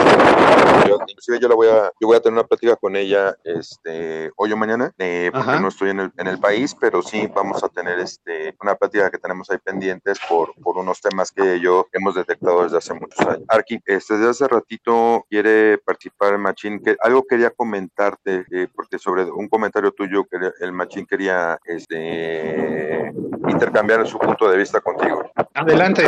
[0.86, 4.30] Yo, inclusive yo la voy a, yo voy a tener una plática con ella este,
[4.36, 5.60] hoy o mañana, eh, porque Ajá.
[5.60, 9.10] no estoy en el, en el país, pero sí vamos a tener este, una plática
[9.10, 13.20] que tenemos ahí pendientes por, por unos temas que yo hemos detectado desde hace muchos
[13.26, 13.44] años.
[13.48, 19.24] Arqui, este, desde hace ratito quiere participar Machín, que algo quería comentarte, eh, porque sobre
[19.24, 23.12] un comentario tuyo que el Machín quería este,
[23.48, 25.30] intercambiar su punto de vista contigo.
[25.54, 26.04] Adelante.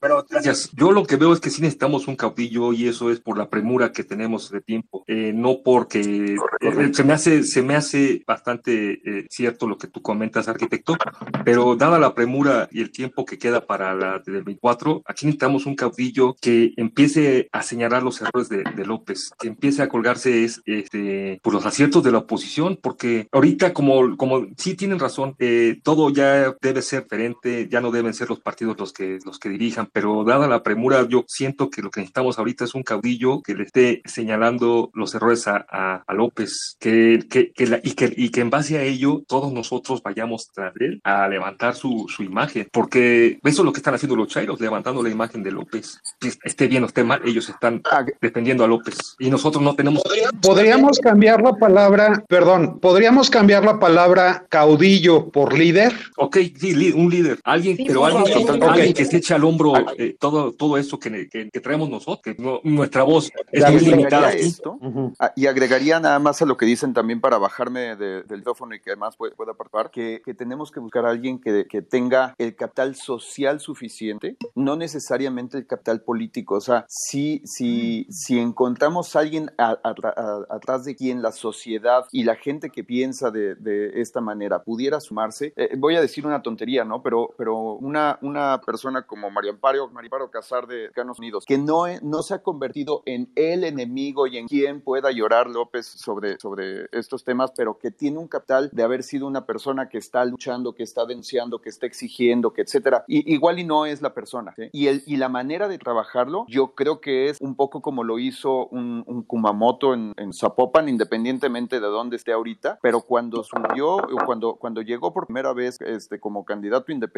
[0.00, 0.70] Pero gracias.
[0.72, 3.50] Yo lo que veo es que sí necesitamos un caudillo y eso es por la
[3.50, 8.22] premura que tenemos de tiempo, eh, no porque eh, se me hace se me hace
[8.26, 10.96] bastante eh, cierto lo que tú comentas, arquitecto,
[11.44, 15.66] pero dada la premura y el tiempo que queda para la del 24, aquí necesitamos
[15.66, 20.44] un caudillo que empiece a señalar los errores de, de López, que empiece a colgarse
[20.44, 25.34] es, este, por los aciertos de la oposición, porque ahorita como como sí tienen razón,
[25.38, 27.39] eh, todo ya debe ser diferente,
[27.70, 31.06] ya no deben ser los partidos los que los que dirijan, pero dada la premura,
[31.08, 35.14] yo siento que lo que necesitamos ahorita es un caudillo que le esté señalando los
[35.14, 38.78] errores a, a, a López, que, que, que la- y, que, y que en base
[38.78, 43.64] a ello todos nosotros vayamos tras él a levantar su, su imagen, porque eso es
[43.64, 46.00] lo que están haciendo los chairos, levantando la imagen de López.
[46.44, 47.82] Esté bien o esté mal, ellos están
[48.20, 50.02] defendiendo a López y nosotros no tenemos...
[50.42, 55.92] Podríamos cambiar la palabra, perdón, podríamos cambiar la palabra caudillo por líder.
[56.16, 59.72] Ok, sí, un líder, alguien, Sí, pero alguien, que, alguien que se eche al hombro
[59.98, 63.80] eh, todo, todo eso que, que, que traemos nosotros, que no- nuestra voz es muy
[63.80, 64.78] limitada esto,
[65.18, 68.74] ah, y agregaría nada más a lo que dicen también para bajarme de- del micrófono
[68.74, 71.82] y que además pueda, pueda participar, que, que tenemos que buscar a alguien que, que
[71.82, 76.56] tenga el capital social suficiente, no necesariamente el capital político.
[76.56, 81.32] O sea, si, si, si encontramos a alguien a- a- a- atrás de quien la
[81.32, 86.00] sociedad y la gente que piensa de, de esta manera pudiera sumarse, eh, voy a
[86.00, 87.02] decir una tontería, ¿no?
[87.02, 91.58] Pero, pero una, una persona como María Amparo, María Amparo Casar de Estados Unidos, que
[91.58, 95.86] no, e- no se ha convertido en el enemigo y en quien pueda llorar López
[95.86, 99.98] sobre, sobre estos temas, pero que tiene un capital de haber sido una persona que
[99.98, 103.04] está luchando, que está denunciando, que está exigiendo, que etcétera.
[103.06, 104.52] Y, igual y no es la persona.
[104.56, 104.68] ¿sí?
[104.72, 108.18] Y, el, y la manera de trabajarlo, yo creo que es un poco como lo
[108.18, 113.98] hizo un, un Kumamoto en, en Zapopan, independientemente de dónde esté ahorita, pero cuando subió,
[114.26, 117.09] cuando, cuando llegó por primera vez este, como candidato independiente,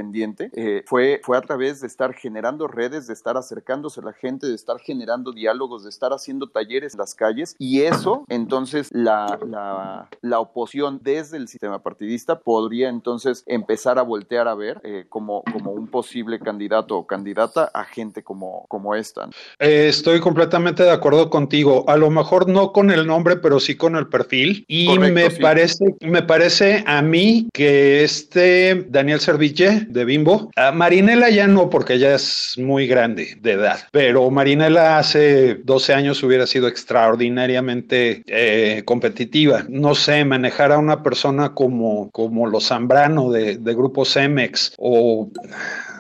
[0.55, 4.47] eh, fue, fue a través de estar generando redes, de estar acercándose a la gente,
[4.47, 9.39] de estar generando diálogos, de estar haciendo talleres en las calles, y eso, entonces, la,
[9.47, 15.07] la, la oposición desde el sistema partidista podría entonces empezar a voltear a ver eh,
[15.09, 19.29] como, como un posible candidato o candidata a gente como, como esta.
[19.59, 21.85] Eh, estoy completamente de acuerdo contigo.
[21.89, 24.65] A lo mejor no con el nombre, pero sí con el perfil.
[24.69, 25.43] Y Correcto, me sí.
[25.43, 31.71] parece, me parece a mí que este Daniel Serville de Bimbo, a Marinela ya no,
[31.71, 38.23] porque ya es muy grande de edad, pero Marinela hace 12 años hubiera sido extraordinariamente
[38.27, 39.65] eh, competitiva.
[39.69, 45.31] No sé, manejar a una persona como, como los Zambrano de, de Grupo Cemex o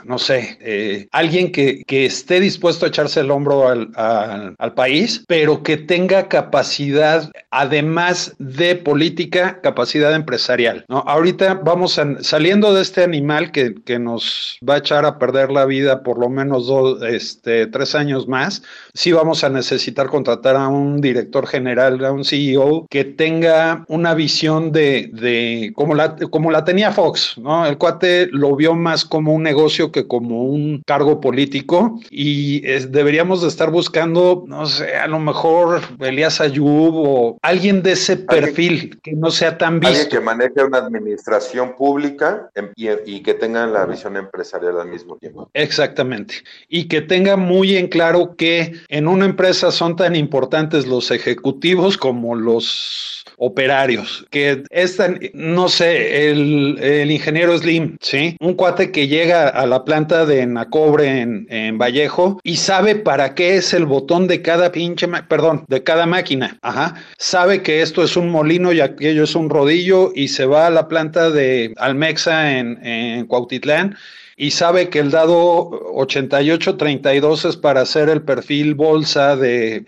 [0.05, 5.25] no sé, eh, alguien que, que, esté dispuesto a echarse el hombro al, al, país,
[5.29, 10.85] pero que tenga capacidad, además de política, capacidad empresarial.
[10.89, 10.99] ¿no?
[11.07, 15.67] Ahorita vamos saliendo de este animal que, que, nos va a echar a perder la
[15.67, 18.63] vida por lo menos dos, este, tres años más,
[18.95, 24.15] sí vamos a necesitar contratar a un director general, a un CEO que tenga una
[24.15, 27.67] visión de, de como, la, como la tenía Fox, ¿no?
[27.67, 33.43] El cuate lo vio más como un negocio que como un cargo político y deberíamos
[33.43, 38.99] de estar buscando, no sé, a lo mejor Elías Ayub o alguien de ese perfil
[39.03, 39.95] que no sea tan visto.
[39.95, 45.17] Alguien que maneje una administración pública y, y que tenga la visión empresarial al mismo
[45.17, 45.51] tiempo.
[45.55, 46.35] Exactamente.
[46.69, 51.99] Y que tenga muy en claro que en una empresa son tan importantes los ejecutivos
[51.99, 58.37] como los operarios, que esta, no sé, el, el, ingeniero Slim, ¿sí?
[58.39, 63.35] Un cuate que llega a la planta de Nacobre en, en, Vallejo y sabe para
[63.35, 66.95] qué es el botón de cada pinche, perdón, de cada máquina, ajá.
[67.19, 70.71] Sabe que esto es un molino y aquello es un rodillo y se va a
[70.71, 73.97] la planta de Almexa en, en Cuautitlán
[74.37, 79.85] y sabe que el dado 8832 es para hacer el perfil bolsa de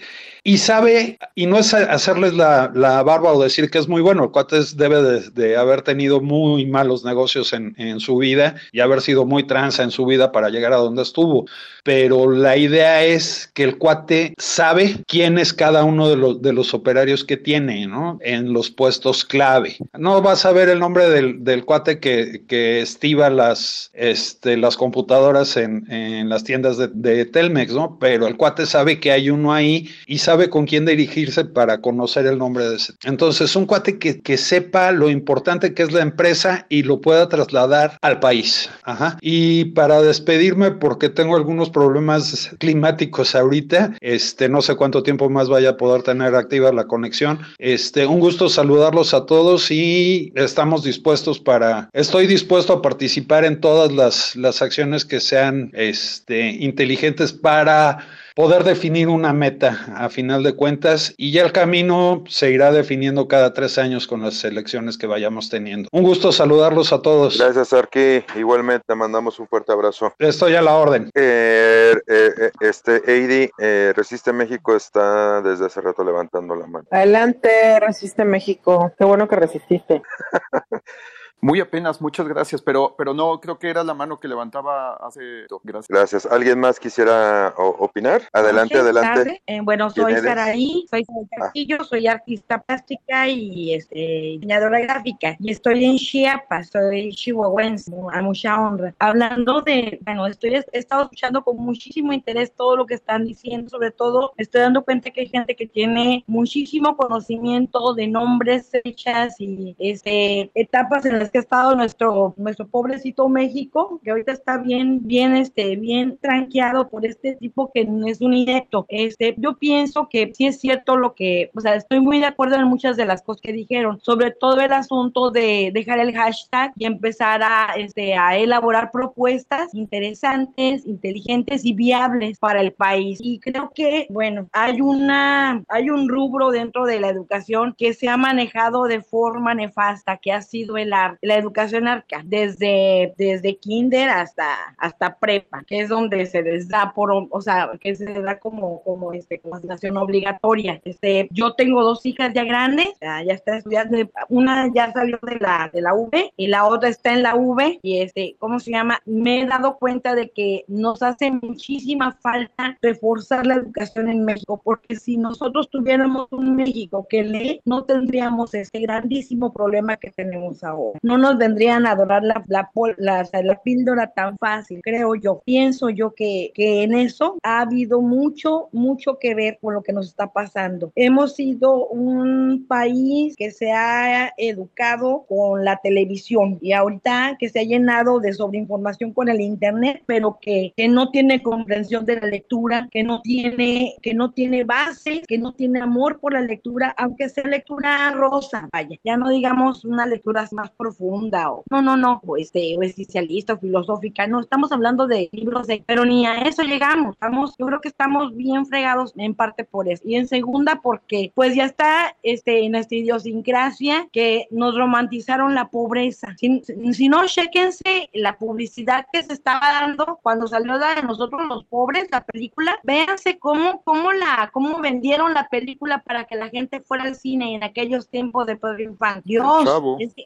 [0.47, 2.69] y sabe, y no es hacerles la,
[3.03, 7.03] barba o decir que es muy bueno, el Cuates debe de, haber tenido muy malos
[7.03, 10.75] negocios en, en, su vida y haber sido muy tranza en su vida para llegar
[10.75, 11.47] a donde estuvo,
[11.83, 16.53] pero la idea es que el cuate sabe quién es cada uno de los, de
[16.53, 18.19] los operarios que tiene, ¿no?
[18.23, 19.77] En los puestos clave.
[19.99, 24.77] No vas a ver el nombre del, del cuate que, que estiva las, este, las
[24.77, 27.99] computadoras en, en las tiendas de, de Telmex, ¿no?
[27.99, 31.81] Pero el cuate sabe que hay uno ahí y sabe sabe con quién dirigirse para
[31.81, 32.95] conocer el nombre de ese.
[33.05, 37.29] Entonces, un cuate que, que sepa lo importante que es la empresa y lo pueda
[37.29, 38.69] trasladar al país.
[38.83, 39.17] Ajá.
[39.21, 45.49] Y para despedirme, porque tengo algunos problemas climáticos ahorita, este, no sé cuánto tiempo más
[45.49, 47.39] vaya a poder tener activa la conexión.
[47.59, 53.61] Este, un gusto saludarlos a todos y estamos dispuestos para, estoy dispuesto a participar en
[53.61, 58.05] todas las, las acciones que sean este, inteligentes para
[58.35, 63.29] poder definir una meta a final de cuentas y ya el camino se irá definiendo
[63.29, 65.89] cada tres años con las elecciones que vayamos teniendo.
[65.93, 67.39] Un gusto saludarlos a todos.
[67.39, 68.25] Gracias, Arqui.
[68.37, 70.13] Igualmente, te mandamos un fuerte abrazo.
[70.19, 71.11] Estoy a la orden.
[71.15, 76.87] Eh, eh, eh este, Eidi, eh, Resiste México está desde hace rato levantando la mano.
[76.91, 78.93] Adelante, Resiste México.
[78.99, 80.03] Qué bueno que resististe.
[81.45, 85.45] Muy apenas, muchas gracias, pero, pero no, creo que era la mano que levantaba hace...
[85.63, 85.89] Gracias.
[85.91, 86.25] Gracias.
[86.25, 88.23] ¿Alguien más quisiera opinar?
[88.33, 89.43] Adelante, adelante.
[89.47, 91.37] Eh, bueno, soy Saraí, soy ah.
[91.37, 95.37] Castillo, soy artista plástica y este, diseñadora gráfica.
[95.39, 98.95] Y estoy en Chiapas, soy chihuahuense, a mucha honra.
[98.99, 103.69] Hablando de, bueno, estoy, he estado escuchando con muchísimo interés todo lo que están diciendo,
[103.69, 109.35] sobre todo estoy dando cuenta que hay gente que tiene muchísimo conocimiento de nombres, fechas
[109.39, 114.57] y este, etapas en las que ha estado nuestro, nuestro pobrecito México, que ahorita está
[114.59, 118.87] bien, bien, este, bien tranqueado por este tipo que es un inepto.
[118.89, 122.55] Este, yo pienso que sí es cierto lo que, o sea, estoy muy de acuerdo
[122.55, 126.73] en muchas de las cosas que dijeron, sobre todo el asunto de dejar el hashtag
[126.77, 133.19] y empezar a, este, a elaborar propuestas interesantes, inteligentes y viables para el país.
[133.21, 138.09] Y creo que, bueno, hay una, hay un rubro dentro de la educación que se
[138.09, 143.57] ha manejado de forma nefasta, que ha sido el arte la educación arca, desde, desde
[143.57, 148.07] kinder hasta, hasta prepa, que es donde se les da por, o sea, que se
[148.07, 150.81] les da como, como este, como asignación obligatoria.
[150.85, 153.99] Este, yo tengo dos hijas ya grandes, ya, está estudiando,
[154.29, 157.81] una ya salió de la, de la V y la otra está en la V
[157.83, 159.01] y este, ¿cómo se llama?
[159.07, 164.61] Me he dado cuenta de que nos hace muchísima falta reforzar la educación en México,
[164.63, 170.63] porque si nosotros tuviéramos un México que lee, no tendríamos ese grandísimo problema que tenemos
[170.63, 175.43] ahora no nos vendrían a adorar la, la, la, la, píldora tan fácil, creo yo.
[175.45, 179.93] Pienso yo que, que en eso ha habido mucho, mucho que ver con lo que
[179.93, 180.93] nos está pasando.
[180.97, 187.61] Hemos sido un país que se ha educado con la televisión y ahorita que se
[187.61, 192.29] ha llenado de sobreinformación con el internet, pero que, que no tiene comprensión de la
[192.29, 196.95] lectura, que no tiene, que no tiene base, que no tiene amor por la lectura,
[196.97, 201.83] aunque sea lectura rosa, vaya, ya no digamos una lectura más profunda profunda o no,
[201.83, 206.05] no, no, o este, o existencialista o filosófica, no, estamos hablando de libros de, pero
[206.05, 210.03] ni a eso llegamos, estamos, yo creo que estamos bien fregados en parte por eso,
[210.07, 215.69] y en segunda porque pues ya está este, en nuestra idiosincrasia que nos romantizaron la
[215.69, 216.63] pobreza, si,
[216.93, 221.65] si no, chequense la publicidad que se estaba dando cuando salió la de nosotros los
[221.65, 226.81] pobres, la película, véanse cómo, cómo la, cómo vendieron la película para que la gente
[226.81, 229.23] fuera al cine en aquellos tiempos de Pedro Infante.
[229.25, 229.65] Dios,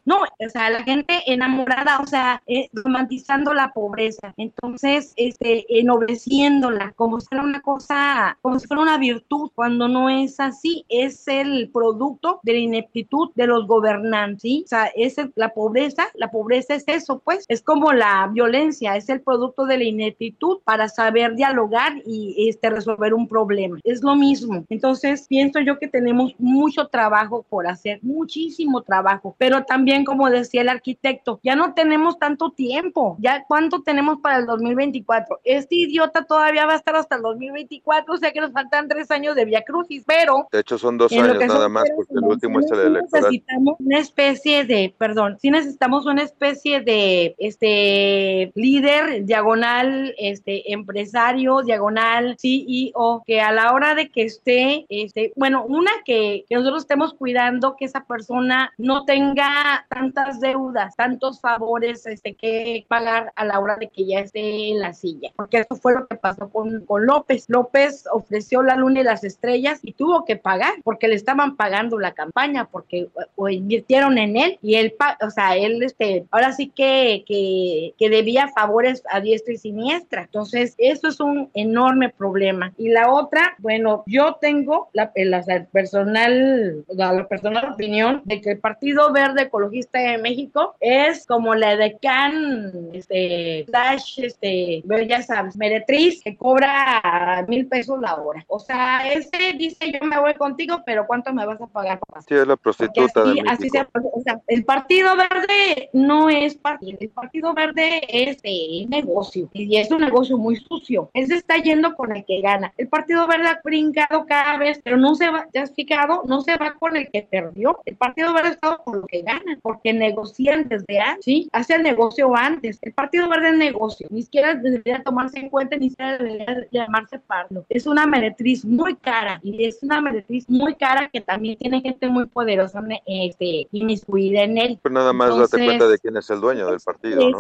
[0.05, 6.93] no, o sea, la gente enamorada, o sea, eh, romantizando la pobreza, entonces, este, enobreciéndola,
[6.97, 11.29] como si fuera una cosa, como si fuera una virtud, cuando no es así, es
[11.29, 14.63] el producto de la ineptitud de los gobernantes, ¿sí?
[14.65, 19.09] O sea, es la pobreza, la pobreza es eso, pues, es como la violencia, es
[19.09, 23.79] el producto de la ineptitud para saber dialogar y este, resolver un problema.
[23.85, 24.65] Es lo mismo.
[24.69, 30.48] Entonces, pienso yo que tenemos mucho trabajo por hacer, muchísimo trabajo, pero también, como decía
[30.57, 33.17] el arquitecto, ya no tenemos tanto tiempo.
[33.21, 35.41] ¿Ya cuánto tenemos para el 2024?
[35.45, 39.11] Este idiota todavía va a estar hasta el 2024, o sea que nos faltan tres
[39.11, 40.49] años de Via Crucis, pero...
[40.51, 43.25] De hecho, son dos años nada más, porque el último es el electoral.
[43.25, 51.63] Necesitamos una especie de, perdón, sí necesitamos una especie de este líder diagonal, este empresario
[51.63, 56.83] diagonal, CEO, que a la hora de que esté, este, bueno, una que, que nosotros
[56.83, 63.45] estemos cuidando que esa persona no tenga tantas deudas, tantos favores este, que pagar a
[63.45, 66.49] la hora de que ya esté en la silla, porque eso fue lo que pasó
[66.49, 67.47] con, con López.
[67.49, 71.99] López ofreció la luna y las estrellas y tuvo que pagar porque le estaban pagando
[71.99, 74.95] la campaña, porque o invirtieron en él y él,
[75.25, 80.23] o sea, él, este, ahora sí que, que, debía favores a diestra y siniestra.
[80.23, 82.73] Entonces, eso es un enorme problema.
[82.79, 88.59] Y la otra, bueno, yo tengo la, la personal, la personal opinión de que el
[88.59, 95.57] Partido Verde Ecologista de México es como la de Can, este, Dash, este, ya sabes,
[95.57, 98.45] meretriz que cobra mil pesos la hora.
[98.49, 101.99] O sea, ese dice yo me voy contigo, pero ¿cuánto me vas a pagar?
[102.29, 106.57] Sí, es la prostituta así, de así sea, o sea, el Partido Verde no es
[106.57, 111.11] partido, el Partido Verde es de negocio y es un negocio muy sucio.
[111.15, 112.75] Él se está yendo con el que gana.
[112.77, 116.43] El Partido Verde ha brincado cada vez, pero no se va, ya has fijado, no
[116.43, 117.81] se va con el que perdió.
[117.87, 121.49] El Partido Verde ha estado con lo que gana, porque negocian desde antes, ¿sí?
[121.53, 122.79] Hace el negocio antes.
[122.83, 127.19] El Partido Verde es negocio, ni siquiera debería tomarse en cuenta, ni siquiera debería llamarse
[127.19, 127.65] parlo.
[127.69, 132.09] Es una meretriz muy cara y es una meretriz muy cara que también tiene gente
[132.09, 134.79] muy poderosa este, inmiscuida en él.
[134.83, 137.39] Pero nada más date cuenta de quién es el dueño del partido, ¿no?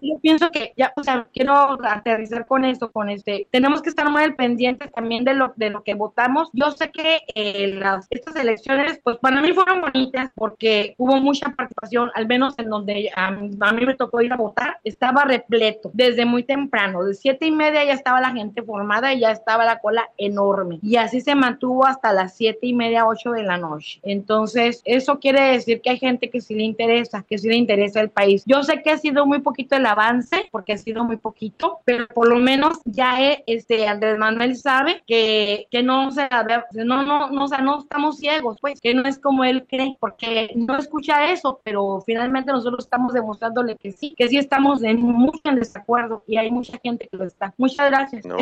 [0.00, 4.10] yo pienso que ya, o sea, quiero aterrizar con esto, con este, tenemos que estar
[4.10, 6.48] muy al pendiente también de lo, de lo que votamos.
[6.52, 11.50] Yo sé que eh, las, estas elecciones, pues para mí fueron bonitas porque hubo mucha
[11.50, 16.24] participación, al menos en donde a, mí me tocó ir a votar, estaba repleto desde
[16.24, 19.78] muy temprano, de siete y media ya estaba la gente formada y ya estaba la
[19.78, 20.78] cola enorme.
[20.82, 24.00] Y así se mantuvo hasta las siete y media, ocho de la noche.
[24.02, 28.00] Entonces, eso quiere decir que hay gente que sí le interesa, que sí le interesa
[28.00, 28.42] el país.
[28.46, 32.06] Yo sé que ha sido muy poquito el avance, porque ha sido muy poquito, pero
[32.08, 36.28] por lo menos ya este Andrés Manuel sabe que, que no se
[36.72, 39.96] no, no, no, o sea, no estamos ciegos, pues, que no es como él cree,
[40.00, 45.00] porque no escucha eso, pero finalmente nosotros estamos demostrándole que sí, que sí estamos en
[45.00, 47.52] mucho en desacuerdo y hay mucha gente que lo está.
[47.56, 48.24] Muchas gracias.
[48.24, 48.36] No,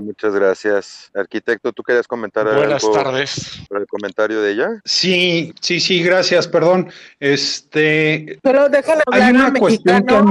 [0.00, 1.10] muchas gracias.
[1.14, 3.62] Arquitecto, ¿tú querías comentar Buenas tardes.
[3.68, 4.68] Por el comentario de ella?
[4.84, 6.90] Sí, sí, sí, gracias, perdón.
[7.20, 8.38] Este.
[8.42, 10.24] Pero dejen hablar a mexicano.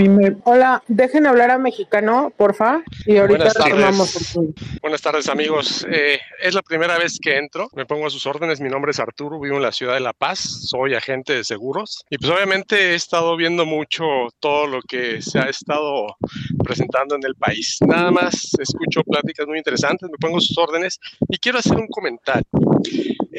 [0.44, 2.82] Hola, dejen hablar a mexicano, porfa.
[3.06, 4.38] Y ahorita Buenas tardes.
[4.82, 5.86] Buenas tardes, amigos.
[5.90, 7.70] Eh, es la primera vez que entro.
[7.74, 8.62] Me pongo a sus órdenes.
[8.62, 10.40] Mi nombre es Arturo, vivo en la ciudad de La Paz.
[10.40, 12.06] Soy agente de seguros.
[12.10, 14.04] Y pues obviamente he estado viendo mucho
[14.40, 16.16] todo lo que se ha estado
[16.64, 17.78] presentando en el país.
[17.86, 21.00] Nada más escucho pláticas muy interesantes, me pongo sus órdenes
[21.30, 22.48] y quiero hacer un comentario.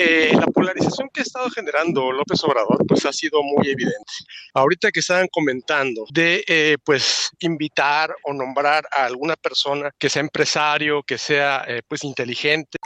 [0.01, 4.13] Eh, la polarización que ha estado generando López Obrador pues ha sido muy evidente.
[4.55, 10.21] Ahorita que estaban comentando de eh, pues invitar o nombrar a alguna persona que sea
[10.21, 12.79] empresario, que sea eh, pues inteligente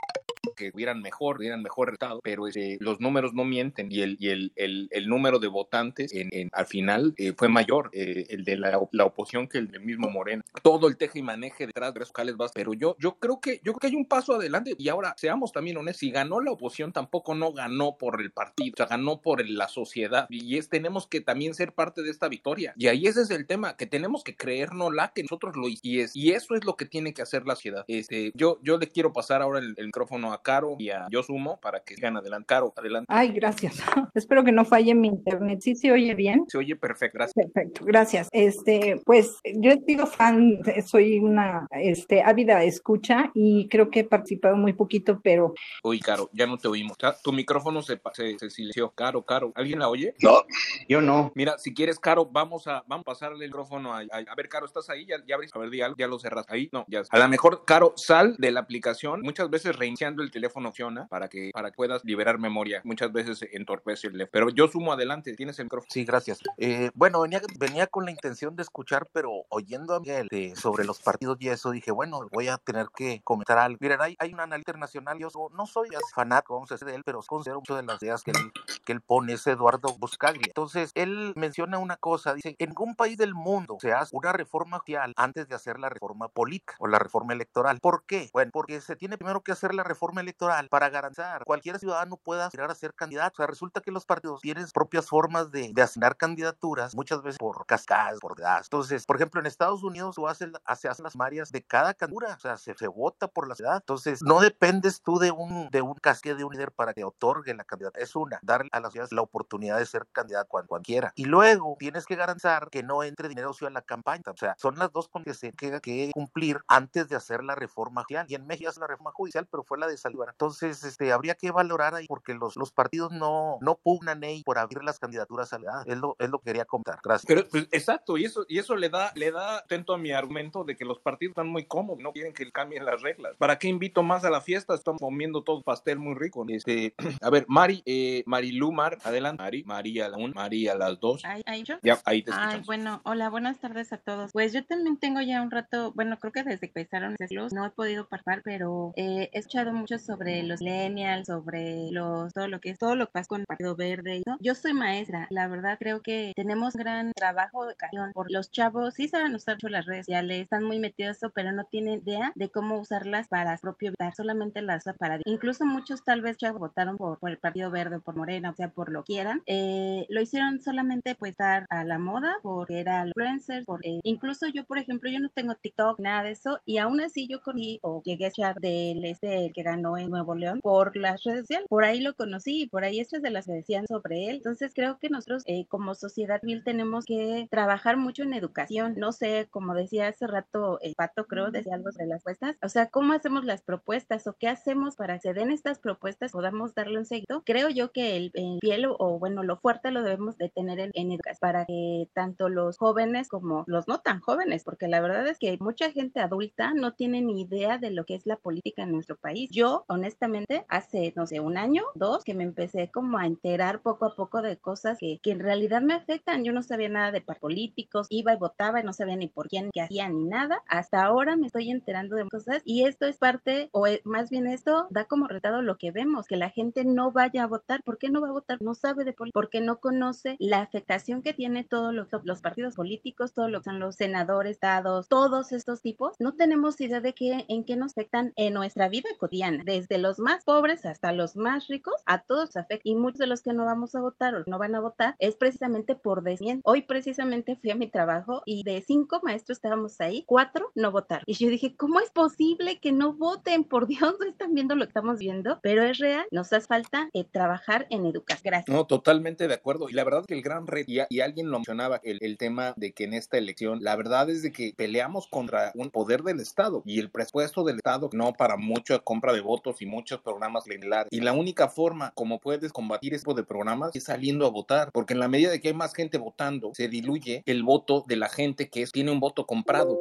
[0.54, 4.28] que hubieran mejor, hubieran mejor resultado, pero este, los números no mienten y el, y
[4.28, 8.44] el, el, el número de votantes en, en al final eh, fue mayor, eh, el
[8.44, 10.42] de la, la, oposición que el del mismo Morena.
[10.62, 13.72] Todo el teje y maneje detrás de locales vas, pero yo, yo creo que yo
[13.72, 16.92] creo que hay un paso adelante y ahora seamos también honestos, si ganó la oposición
[16.92, 21.06] tampoco no ganó por el partido, o sea, ganó por la sociedad y es tenemos
[21.06, 22.74] que también ser parte de esta victoria.
[22.76, 26.00] Y ahí ese es el tema, que tenemos que creernos la que nosotros lo y,
[26.00, 27.84] es, y eso es lo que tiene que hacer la sociedad.
[27.88, 31.22] Este, yo, yo le quiero pasar ahora el, el micrófono a Caro y a Yo
[31.22, 32.46] Sumo para que sigan adelante.
[32.46, 33.06] Caro, adelante.
[33.08, 33.76] Ay, gracias.
[34.14, 35.60] Espero que no falle mi internet.
[35.62, 36.44] ¿Sí se oye bien?
[36.48, 37.46] Se oye perfecto, gracias.
[37.46, 38.28] Perfecto, gracias.
[38.32, 44.04] Este, pues yo he sido fan, soy una este, ávida escucha y creo que he
[44.04, 45.54] participado muy poquito, pero...
[45.82, 46.96] Uy, Caro, ya no te oímos.
[47.22, 48.90] Tu micrófono se, se, silenció.
[48.90, 50.14] Caro, Caro, ¿alguien la oye?
[50.22, 50.42] No,
[50.88, 51.32] yo no.
[51.34, 54.66] Mira, si quieres, Caro, vamos a, vamos a pasarle el micrófono a, a, ver, Caro,
[54.66, 55.06] ¿estás ahí?
[55.06, 56.46] Ya, ya A ver, di algo, ya lo cerras.
[56.48, 57.02] Ahí, no, ya.
[57.10, 59.20] A lo mejor, Caro, sal de la aplicación.
[59.22, 62.80] Muchas veces reiniciando el teléfono opciona para que, para que puedas liberar memoria.
[62.84, 65.88] Muchas veces entorpece el Pero yo sumo adelante, tienes el micrófono.
[65.90, 66.40] Sí, gracias.
[66.56, 71.00] Eh, bueno, venía, venía con la intención de escuchar, pero oyendo a Miguel sobre los
[71.00, 73.78] partidos y eso, dije, bueno, voy a tener que comentar algo.
[73.80, 77.02] Miren, hay, hay un analista internacional, yo no soy fanático, vamos a decir, de él,
[77.04, 78.52] pero considero mucho de las ideas que él,
[78.84, 80.46] que él pone, es Eduardo Buscaglia.
[80.46, 84.78] Entonces, él menciona una cosa, dice, en ningún país del mundo se hace una reforma
[84.78, 87.78] social antes de hacer la reforma política o la reforma electoral.
[87.80, 88.30] ¿Por qué?
[88.32, 92.16] Bueno, porque se tiene primero que hacer la reforma electoral para garantizar que cualquier ciudadano
[92.16, 93.34] pueda aspirar a ser candidato.
[93.34, 97.38] O sea, resulta que los partidos tienen propias formas de, de asignar candidaturas, muchas veces
[97.38, 98.60] por cascadas, por edad.
[98.62, 102.34] Entonces, por ejemplo, en Estados Unidos tú haces, se hacen las marias de cada candidatura,
[102.34, 103.76] o sea, se, se vota por la ciudad.
[103.76, 107.54] Entonces, no dependes tú de un, de un casque de un líder para que otorgue
[107.54, 108.02] la candidatura.
[108.02, 111.12] Es una, darle a las ciudades la oportunidad de ser candidato cuando cualquiera.
[111.16, 114.22] Y luego tienes que garantizar que no entre dinero a la campaña.
[114.26, 117.54] O sea, son las dos con que se queda que cumplir antes de hacer la
[117.54, 118.26] reforma judicial.
[118.28, 119.96] Y en México es la reforma judicial, pero fue la de
[120.30, 124.58] Entonces, este, habría que valorar ahí porque los, los partidos no, no pugnan ahí por
[124.58, 125.82] abrir las candidaturas a la edad.
[125.86, 126.98] Es lo, es lo que quería comentar.
[127.02, 127.26] Gracias.
[127.26, 130.64] Pero, pues, exacto, y eso, y eso le da, le da atento a mi argumento
[130.64, 133.36] de que los partidos están muy cómodos, no quieren que cambien las reglas.
[133.38, 134.74] ¿Para qué invito más a la fiesta?
[134.74, 136.44] Estamos comiendo todo pastel muy rico.
[136.48, 139.42] Este, a ver, Mari, eh, Lumar, adelante.
[139.42, 141.24] Mari, María la un, María las dos.
[141.24, 141.76] ¿Ahí, ahí yo?
[141.82, 144.32] Ya, ahí te Ay, bueno, hola, buenas tardes a todos.
[144.32, 147.66] Pues yo también tengo ya un rato, bueno, creo que desde que empezaron los no
[147.66, 149.72] he podido participar, pero eh, he escuchado
[150.04, 153.46] sobre los millennials, sobre los, todo lo que es, todo lo que pasa con el
[153.46, 154.18] Partido Verde.
[154.18, 158.50] Y Yo soy maestra, la verdad creo que tenemos gran trabajo de educación por los
[158.50, 162.32] chavos, sí saben usar mucho las redes sociales, están muy metidos, pero no tienen idea
[162.34, 167.18] de cómo usarlas para propio solamente las para incluso muchos tal vez ya votaron por,
[167.22, 169.42] el Partido Verde por Morena o sea por lo quieran.
[169.46, 174.64] Eh, lo hicieron solamente pues dar a la moda porque era influencer por, incluso yo
[174.64, 178.02] por ejemplo yo no tengo TikTok nada de eso y aún así yo conocí o
[178.02, 181.66] llegué a echar del este el que ganó en Nuevo León por las redes sociales.
[181.68, 184.36] Por ahí lo conocí y por ahí estas de las que decían sobre él.
[184.36, 188.94] Entonces creo que nosotros eh, como sociedad civil tenemos que trabajar mucho en educación.
[188.96, 192.68] No sé como decía hace rato el pato creo decía algo de las puestas o
[192.68, 196.74] sea cómo hacemos las propuestas o qué hacemos para que se den estas propuestas, podamos
[196.74, 197.42] darle un seguimiento.
[197.44, 200.90] Creo yo que el, el piel o, bueno, lo fuerte lo debemos de tener en,
[200.94, 205.26] en, educación para que tanto los jóvenes como los no tan jóvenes, porque la verdad
[205.26, 208.82] es que mucha gente adulta no tiene ni idea de lo que es la política
[208.82, 209.50] en nuestro país.
[209.52, 214.06] Yo, honestamente, hace, no sé, un año, dos, que me empecé como a enterar poco
[214.06, 216.44] a poco de cosas que, que en realidad me afectan.
[216.44, 219.70] Yo no sabía nada de políticos, iba y votaba y no sabía ni por quién,
[219.72, 220.62] qué hacía, ni nada.
[220.68, 224.86] Hasta ahora me estoy enterando de cosas y esto es parte, o más bien esto
[224.90, 227.82] da como resultado lo que vemos, que la gente no vaya a votar.
[227.82, 228.60] ¿Por qué no va a votar?
[228.62, 232.74] No sabe de política, porque no conoce la afectación que tiene todos los, los partidos
[232.74, 236.14] políticos, todos que los senadores, estados, todos estos tipos.
[236.20, 240.18] No tenemos idea de qué, en qué nos afectan en nuestra vida cotidiana, desde los
[240.18, 242.82] más pobres hasta los más ricos, a todos afecta.
[242.84, 245.36] Y muchos de los que no vamos a votar o no van a votar es
[245.36, 246.62] precisamente por desmiento.
[246.64, 251.24] Hoy precisamente fui a mi trabajo y de cinco maestros estábamos ahí, cuatro no votaron.
[251.26, 253.64] Y yo dije, ¿cómo es posible que no voten?
[253.64, 257.08] Por Dios, no están viendo lo que estamos viendo, pero es real, nos hace falta
[257.12, 258.42] eh, trabajar en educación.
[258.44, 258.74] Gracias.
[258.74, 259.88] No, totalmente de acuerdo.
[259.88, 262.92] Y la verdad que el gran reto, y, alguien lo mencionaba, el, el, tema de
[262.92, 266.82] que en esta elección, la verdad es de que peleamos contra un poder del Estado
[266.84, 271.08] y el presupuesto del Estado no para mucha compra de votos y muchos programas similares.
[271.10, 274.90] Y la única forma como puedes combatir ese tipo de programas es saliendo a votar,
[274.92, 278.16] porque en la medida de que hay más gente votando, se diluye el voto de
[278.16, 279.98] la gente que tiene un voto comprado.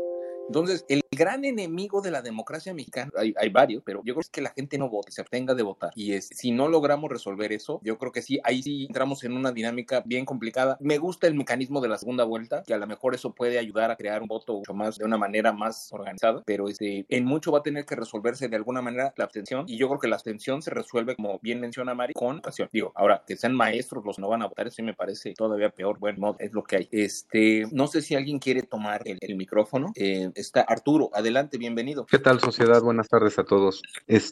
[0.47, 4.21] Entonces, el gran enemigo de la democracia mexicana, hay, hay, varios, pero yo creo que
[4.21, 5.91] es que la gente no vote, se abstenga de votar.
[5.93, 9.33] Y es, si no logramos resolver eso, yo creo que sí, ahí sí entramos en
[9.33, 10.77] una dinámica bien complicada.
[10.79, 13.91] Me gusta el mecanismo de la segunda vuelta, que a lo mejor eso puede ayudar
[13.91, 17.51] a crear un voto mucho más, de una manera más organizada, pero este, en mucho
[17.51, 19.65] va a tener que resolverse de alguna manera la abstención.
[19.67, 22.69] Y yo creo que la abstención se resuelve, como bien menciona Mari, con pasión.
[22.71, 25.71] Digo, ahora, que sean maestros los que no van a votar, eso me parece todavía
[25.71, 25.99] peor.
[25.99, 26.87] Bueno, es lo que hay.
[26.91, 29.91] Este, no sé si alguien quiere tomar el, el micrófono.
[29.95, 32.05] Eh, está Arturo Adelante, bienvenido.
[32.05, 32.81] ¿Qué tal, sociedad?
[32.81, 33.81] Buenas tardes a todos.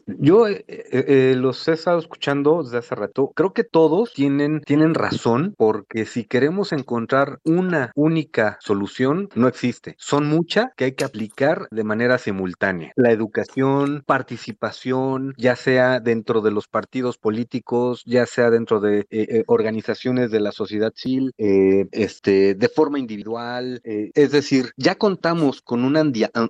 [0.06, 3.32] yo eh, eh, eh, los he estado escuchando desde hace rato.
[3.36, 9.96] Creo que todos tienen, tienen razón, porque si queremos encontrar una única solución, no existe.
[9.98, 12.92] Son muchas que hay que aplicar de manera simultánea.
[12.96, 19.06] La educación, participación, ya sea dentro de los partidos políticos, ya sea dentro de
[19.48, 23.82] organizaciones de la sociedad civil, este, de forma individual.
[23.84, 25.98] es decir, ya contamos con un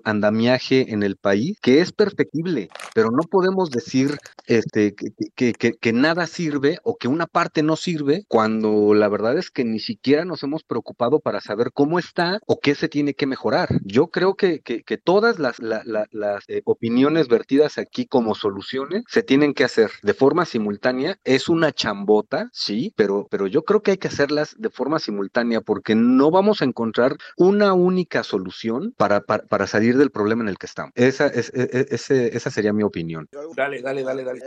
[0.09, 4.17] andamiaje en el país que es perfectible, pero no podemos decir
[4.47, 4.93] este,
[5.35, 9.51] que, que, que, nada sirve o que una parte no sirve cuando la verdad es
[9.51, 13.27] que ni siquiera nos hemos preocupado para saber cómo está o qué se tiene que
[13.27, 13.69] mejorar.
[13.83, 19.53] Yo creo que, que todas las, las eh, opiniones vertidas aquí como soluciones se tienen
[19.53, 21.17] que hacer de forma simultánea.
[21.23, 25.61] Es una chambota, sí, pero, pero yo creo que hay que hacerlas de forma simultánea
[25.61, 30.57] porque no vamos a encontrar una única solución para, para, salir del problema en el
[30.57, 30.91] que estamos.
[30.95, 33.27] Esa, es, e, e, esa sería mi opinión.
[33.55, 34.39] Dale, dale, dale, dale.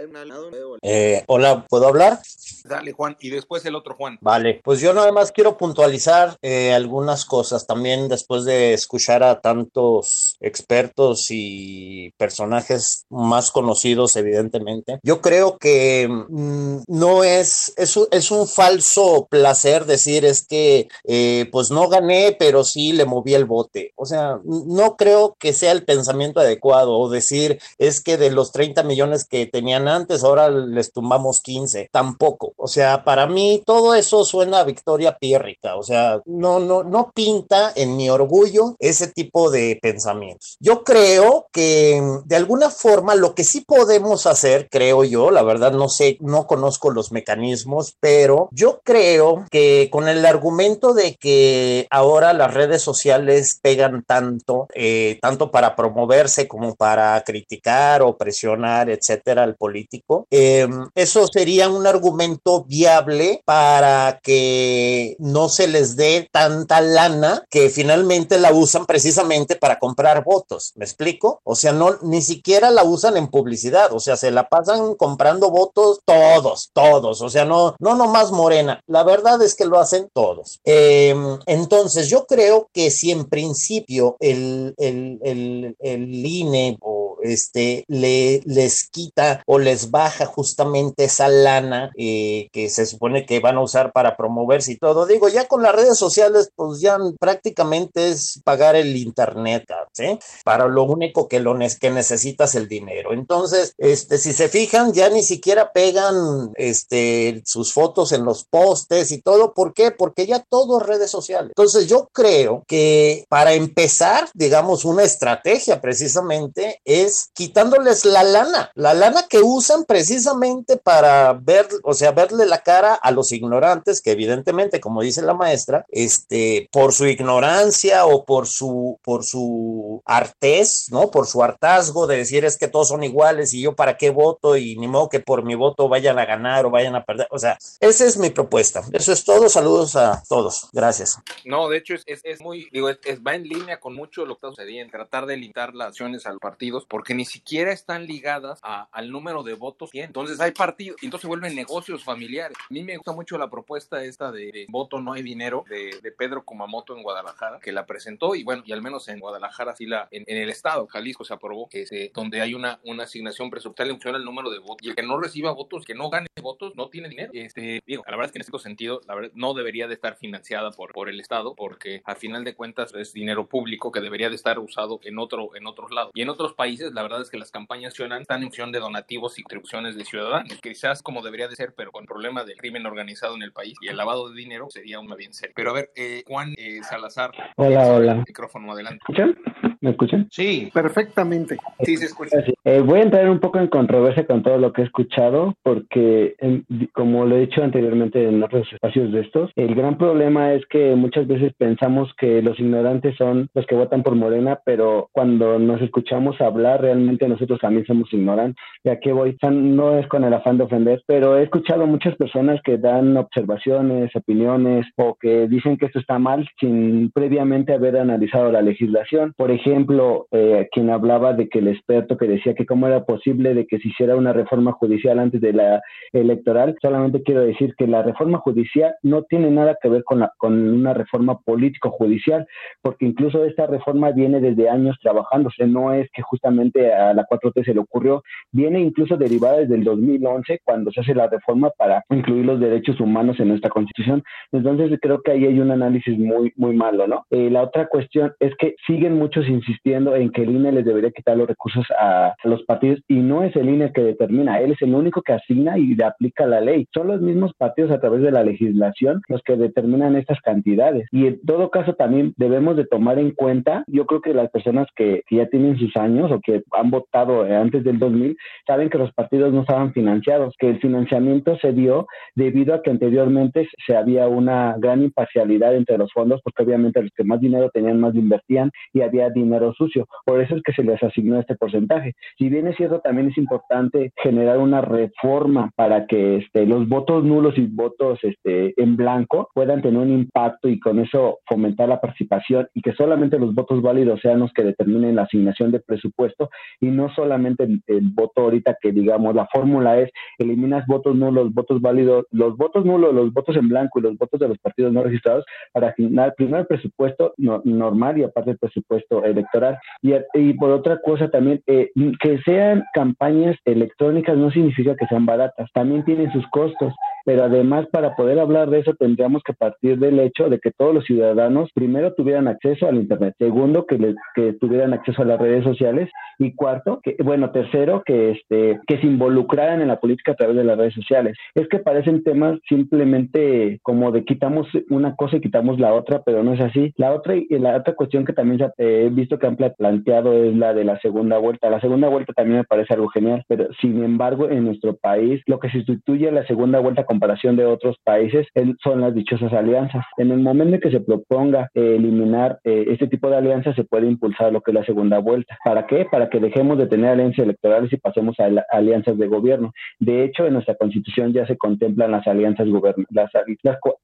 [0.82, 2.18] Eh, hola, ¿puedo hablar?
[2.64, 4.18] Dale, Juan, y después el otro Juan.
[4.20, 9.40] Vale, pues yo nada más quiero puntualizar eh, algunas cosas también después de escuchar a
[9.40, 14.98] tantos expertos y personajes más conocidos, evidentemente.
[15.02, 21.48] Yo creo que mm, no es, es, es, un falso placer decir es que eh,
[21.52, 23.92] pues no gané, pero sí le moví el bote.
[23.96, 28.52] O sea, no creo que sea el pensamiento adecuado o decir es que de los
[28.52, 31.88] 30 millones que tenían antes, ahora les tumbamos 15.
[31.90, 32.52] Tampoco.
[32.56, 35.74] O sea, para mí todo eso suena a victoria pírrica.
[35.74, 40.56] O sea, no, no, no pinta en mi orgullo ese tipo de pensamientos.
[40.60, 45.72] Yo creo que de alguna forma lo que sí podemos hacer, creo yo, la verdad
[45.72, 51.88] no sé, no conozco los mecanismos, pero yo creo que con el argumento de que
[51.90, 58.90] ahora las redes sociales pegan tanto, eh, tanto para promoverse como para criticar o presionar,
[58.90, 66.28] etcétera, al político, eh, eso sería un argumento viable para que no se les dé
[66.30, 70.72] tanta lana que finalmente la usan precisamente para comprar votos.
[70.76, 71.40] ¿Me explico?
[71.44, 73.92] O sea, no, ni siquiera la usan en publicidad.
[73.92, 77.20] O sea, se la pasan comprando votos todos, todos.
[77.22, 78.80] O sea, no, no nomás Morena.
[78.86, 80.60] La verdad es que lo hacen todos.
[80.64, 84.74] Em, entonces, yo creo que si en principio el,
[85.22, 92.48] el, el INE o este le, les quita o les baja justamente esa lana eh,
[92.52, 95.06] que se supone que van a usar para promoverse y todo.
[95.06, 100.18] Digo, ya con las redes sociales, pues ya prácticamente es pagar el internet, ¿sí?
[100.44, 103.12] Para lo único que lo que necesitas el dinero.
[103.12, 109.12] Entonces, este, si se fijan, ya ni siquiera pegan este sus fotos en los postes
[109.12, 109.52] y todo.
[109.52, 109.90] ¿Por qué?
[109.90, 111.50] Porque ya todo es redes sociales.
[111.56, 118.94] Entonces, yo creo que para empezar, digamos, una estrategia precisamente es quitándoles la lana, la
[118.94, 124.12] lana que usan precisamente para ver, o sea, verle la cara a los ignorantes que
[124.12, 130.86] evidentemente, como dice la maestra, este, por su ignorancia o por su, por su artez,
[130.90, 131.10] ¿no?
[131.10, 134.56] Por su hartazgo de decir es que todos son iguales y yo para qué voto
[134.56, 137.28] y ni modo que por mi voto vayan a ganar o vayan a perder.
[137.30, 138.82] O sea, esa es mi propuesta.
[138.92, 139.48] Eso es todo.
[139.48, 140.68] Saludos a todos.
[140.72, 141.18] Gracias.
[141.44, 144.46] No, de hecho es, es, muy, digo, es, va en línea con mucho lo que
[144.46, 148.60] está sucediendo, tratar de limitar las acciones a los partidos, porque ni siquiera están ligadas
[148.62, 149.90] al número de votos.
[149.92, 152.56] Entonces hay partidos, entonces vuelven negocios familiares.
[152.58, 156.44] A mí me gusta mucho la propuesta esta de, voto no hay dinero de, Pedro
[156.44, 160.08] Kumamoto en Guadalajara, que la presentó y bueno, y al menos en Guadalajara sí la,
[160.10, 164.14] en, el estado, Jalisco se aprobó, este, donde hay una, una asignación presupuestaria en función
[164.14, 164.86] del número de votos.
[164.86, 167.30] Y el que no reciba votos, que no gane votos, no tiene dinero.
[167.32, 170.16] Este, digo, la verdad es que en este sentido, la verdad, no debería de estar
[170.16, 174.28] financiada por, por el Estado, porque al final de cuentas es dinero público que debería
[174.28, 176.12] de estar usado en otro, en otros lados.
[176.14, 178.78] Y en otros países, la verdad es que las campañas ciudadanas están en función de
[178.78, 182.56] donativos y contribuciones de ciudadanos, quizás como debería de ser, pero con el problema del
[182.56, 185.54] crimen organizado en el país y el lavado de dinero sería una bien serio.
[185.56, 187.32] Pero a ver, eh, Juan eh, Salazar.
[187.56, 188.14] Hola, hola.
[188.26, 189.00] Micrófono adelante.
[189.08, 189.42] ¿Me escuchan?
[189.80, 190.28] ¿Me escuchan?
[190.30, 191.56] Sí, perfectamente.
[191.80, 192.38] Sí, se escucha.
[192.64, 196.36] Eh, voy a entrar un poco en controversia con todo lo que he escuchado, porque
[196.38, 200.64] em, como lo he dicho anteriormente en otros espacios de estos, el gran problema es
[200.66, 205.58] que muchas veces pensamos que los ignorantes son los que votan por Morena, pero cuando
[205.58, 208.62] nos escuchamos hablar, realmente nosotros también somos ignorantes.
[208.84, 212.60] Ya que voy, no es con el afán de ofender, pero he escuchado muchas personas
[212.62, 218.50] que dan observaciones, opiniones o que dicen que esto está mal sin previamente haber analizado
[218.52, 219.32] la legislación.
[219.36, 223.54] Por ejemplo, eh, quien hablaba de que el experto que decía que cómo era posible
[223.54, 225.80] de que se hiciera una reforma judicial antes de la
[226.12, 230.32] electoral, solamente quiero decir que la reforma judicial no tiene nada que ver con, la,
[230.38, 232.46] con una reforma político-judicial,
[232.82, 237.64] porque incluso esta reforma viene desde años trabajándose, no es que justamente a la 4T
[237.64, 242.04] se le ocurrió, viene incluso derivada desde el 2011, cuando se hace la reforma para
[242.10, 244.22] incluir los derechos humanos en nuestra constitución.
[244.52, 247.24] Entonces creo que ahí hay un análisis muy, muy malo, ¿no?
[247.30, 251.10] Eh, la otra cuestión es que siguen muchos insistiendo en que el INE les debería
[251.10, 254.82] quitar los recursos a, los partidos y no es el INE que determina, él es
[254.82, 256.86] el único que asigna y le aplica la ley.
[256.92, 261.06] Son los mismos partidos a través de la legislación los que determinan estas cantidades.
[261.10, 264.86] Y en todo caso también debemos de tomar en cuenta, yo creo que las personas
[264.96, 268.36] que ya tienen sus años o que han votado antes del 2000
[268.66, 272.90] saben que los partidos no estaban financiados, que el financiamiento se dio debido a que
[272.90, 277.70] anteriormente se había una gran imparcialidad entre los fondos, porque obviamente los que más dinero
[277.72, 280.06] tenían más invertían y había dinero sucio.
[280.24, 282.14] Por eso es que se les asignó este porcentaje.
[282.38, 287.24] Si bien es cierto, también es importante generar una reforma para que este, los votos
[287.24, 292.00] nulos y votos este, en blanco puedan tener un impacto y con eso fomentar la
[292.00, 296.41] participación y que solamente los votos válidos sean los que determinen la asignación de presupuesto
[296.80, 301.52] y no solamente el, el voto ahorita que digamos la fórmula es eliminas votos nulos,
[301.54, 304.92] votos válidos, los votos nulos, los votos en blanco y los votos de los partidos
[304.92, 309.78] no registrados para asignar primero el presupuesto normal y aparte el presupuesto electoral.
[310.02, 311.90] Y, y por otra cosa también, eh,
[312.20, 316.92] que sean campañas electrónicas no significa que sean baratas, también tienen sus costos
[317.24, 320.94] pero además para poder hablar de eso tendríamos que partir del hecho de que todos
[320.94, 325.64] los ciudadanos primero tuvieran acceso al internet, segundo que, que tuvieran acceso a las redes
[325.64, 326.08] sociales
[326.38, 330.56] y cuarto, que bueno, tercero que este que se involucraran en la política a través
[330.56, 331.36] de las redes sociales.
[331.54, 336.42] Es que parecen temas simplemente como de quitamos una cosa y quitamos la otra, pero
[336.42, 336.92] no es así.
[336.96, 340.74] La otra y la otra cuestión que también he visto que han planteado es la
[340.74, 341.70] de la segunda vuelta.
[341.70, 345.58] La segunda vuelta también me parece algo genial, pero sin embargo en nuestro país lo
[345.58, 348.46] que sustituye a la segunda vuelta comparación de otros países
[348.82, 350.04] son las dichosas alianzas.
[350.16, 353.84] En el momento en que se proponga eh, eliminar eh, este tipo de alianzas, se
[353.84, 355.58] puede impulsar lo que es la segunda vuelta.
[355.62, 356.06] ¿Para qué?
[356.10, 359.72] Para que dejemos de tener alianzas electorales y pasemos a alianzas de gobierno.
[360.00, 362.66] De hecho, en nuestra constitución ya se contemplan las alianzas
[363.10, 363.30] las,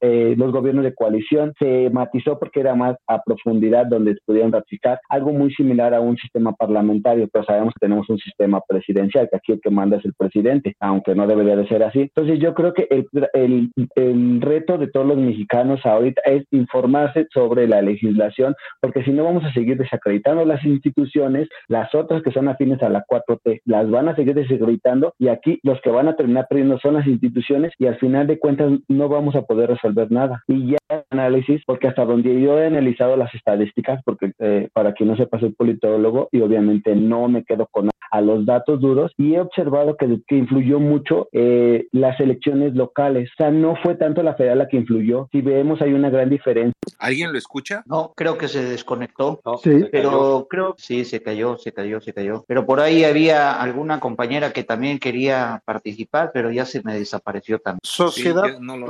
[0.01, 1.55] eh, los gobiernos de coalición.
[1.59, 6.17] Se matizó porque era más a profundidad donde pudieran ratificar algo muy similar a un
[6.17, 10.05] sistema parlamentario, pero sabemos que tenemos un sistema presidencial, que aquí el que manda es
[10.05, 12.01] el presidente, aunque no debería de ser así.
[12.01, 12.87] Entonces yo creo que
[13.35, 19.25] el reto de todos los mexicanos ahorita es informarse sobre la legislación, porque si no
[19.25, 23.91] vamos a seguir desacreditando las instituciones, las otras que son afines a la 4T, las
[23.91, 27.73] van a seguir desacreditando y aquí los que van a terminar perdiendo son las instituciones
[27.79, 30.43] y al final de cuentas no vamos a poder resolver nada.
[30.49, 30.79] Y ya
[31.11, 35.39] análisis, porque hasta donde yo he analizado las estadísticas, porque eh, para quien no sepa
[35.39, 39.97] soy politólogo y obviamente no me quedo con a los datos duros y he observado
[39.97, 42.88] que, que influyó mucho eh, las elecciones locales.
[42.97, 45.28] O sea, no fue tanto la federal la que influyó.
[45.33, 46.75] Si vemos, hay una gran diferencia.
[46.99, 47.83] ¿Alguien lo escucha?
[47.86, 49.41] No, creo que se desconectó.
[49.62, 49.86] sí.
[49.91, 52.44] Pero creo, sí, se cayó, se cayó, se cayó.
[52.47, 57.58] Pero por ahí había alguna compañera que también quería participar, pero ya se me desapareció
[57.58, 57.81] también.
[57.83, 58.44] Sociedad,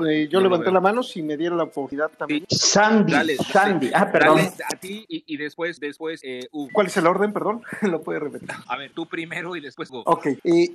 [0.09, 2.45] eh, yo levanté la mano si me dieron la oportunidad también.
[2.49, 4.41] Sandy, Sandy, ah, perdón.
[4.41, 7.63] a ti y, después, después, eh, ¿Cuál es el orden, perdón?
[7.83, 8.49] lo puede repetir.
[8.67, 10.03] A ver, tú primero y después vos.
[10.07, 10.71] Ok, eh,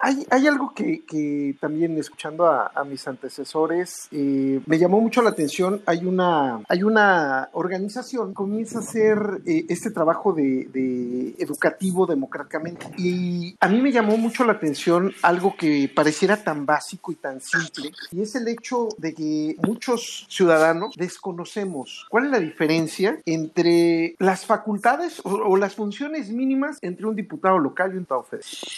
[0.00, 5.22] hay, hay, algo que, que, también escuchando a, a mis antecesores eh, me llamó mucho
[5.22, 5.82] la atención.
[5.86, 12.06] Hay una, hay una organización que comienza a hacer eh, este trabajo de, de, educativo
[12.06, 17.16] democráticamente y a mí me llamó mucho la atención algo que pareciera tan básico y
[17.16, 23.18] tan simple y es el hecho de que muchos ciudadanos desconocemos cuál es la diferencia
[23.24, 28.06] entre las facultades o, o las funciones mínimas entre un diputado local y un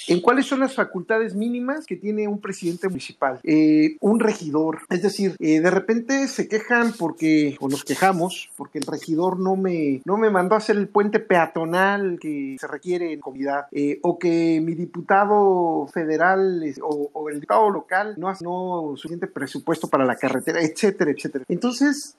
[0.08, 3.40] ¿En cuáles son las facultades mínimas que tiene un presidente municipal?
[3.42, 4.80] Eh, un regidor.
[4.88, 9.56] Es decir, eh, de repente se quejan porque, o nos quejamos, porque el regidor no
[9.56, 13.98] me, no me mandó a hacer el puente peatonal que se requiere en comunidad, eh,
[14.02, 20.04] o que mi diputado federal o, el diputado local no hace no suficiente presupuesto para
[20.04, 21.44] la carretera, etcétera, etcétera.
[21.48, 22.14] Entonces,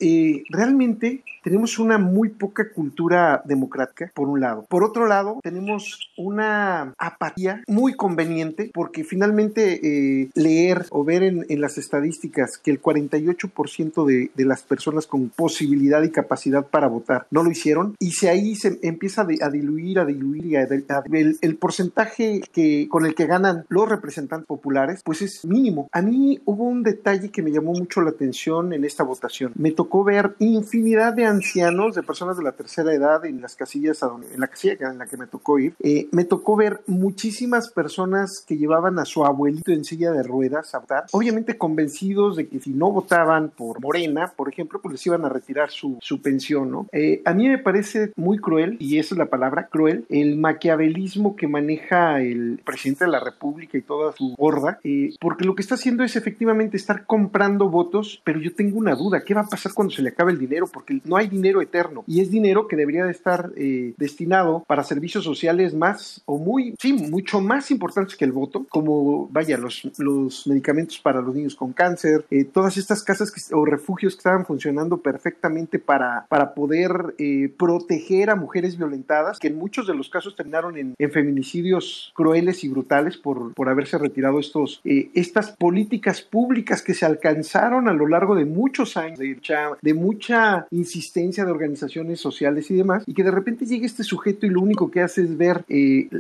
[0.50, 4.66] realmente tenemos una muy poca cultura democrática, por un lado.
[4.70, 11.46] Por otro lado, tenemos una apatía muy conveniente porque finalmente eh, leer o ver en,
[11.54, 16.88] en las estadísticas que el 48% de, de las personas con posibilidad y capacidad para
[16.88, 20.64] votar no lo hicieron y si ahí se empieza a diluir, a diluir y a,
[20.64, 25.88] el, el, porcentaje que, con el que ganan los representantes populares, pues es mínimo.
[25.92, 29.54] A mí hubo un detalle que me llamó mucho la atención en esta votación.
[29.56, 34.02] Me tocó ver infinidad de ancianos, de personas de la tercera edad en las casillas,
[34.02, 35.76] en la casilla en la que me tocó ir.
[35.80, 40.74] Eh, me tocó ver muchísimas personas que llevaban a su abuelito en silla de ruedas
[40.74, 45.06] a votar, obviamente convencidos de que si no votaban por Morena, por ejemplo, pues les
[45.06, 46.88] iban a retirar su, su pensión, ¿no?
[46.92, 51.36] Eh, a mí me parece muy cruel, y esa es la palabra, cruel, el maquiavelismo
[51.36, 55.62] que maneja el presidente de la República y toda su horda, eh, porque lo que
[55.62, 59.48] está haciendo es efectivamente estar comprando votos, pero yo tengo una duda, ¿qué va a
[59.48, 60.68] pasar cuando se le acabe el dinero?
[60.72, 64.84] Porque no hay dinero eterno, y es dinero que debería de estar eh, destinado para
[64.84, 69.90] servicios sociales más o muy, sí, mucho más importantes que el voto, como, vaya, los,
[69.98, 74.46] los medicamentos para los niños con cáncer, eh, todas estas casas o refugios que estaban
[74.46, 80.10] funcionando perfectamente para, para poder eh, proteger a mujeres violentadas, que en muchos de los
[80.10, 86.22] casos terminaron en, feminicidios crueles y brutales por, por haberse retirado estos, eh, estas políticas
[86.22, 92.20] públicas que se alcanzaron a lo largo de muchos años de, mucha insistencia de organizaciones
[92.20, 95.22] sociales y demás, y que de repente llega este sujeto y lo único que hace
[95.22, 95.66] es ver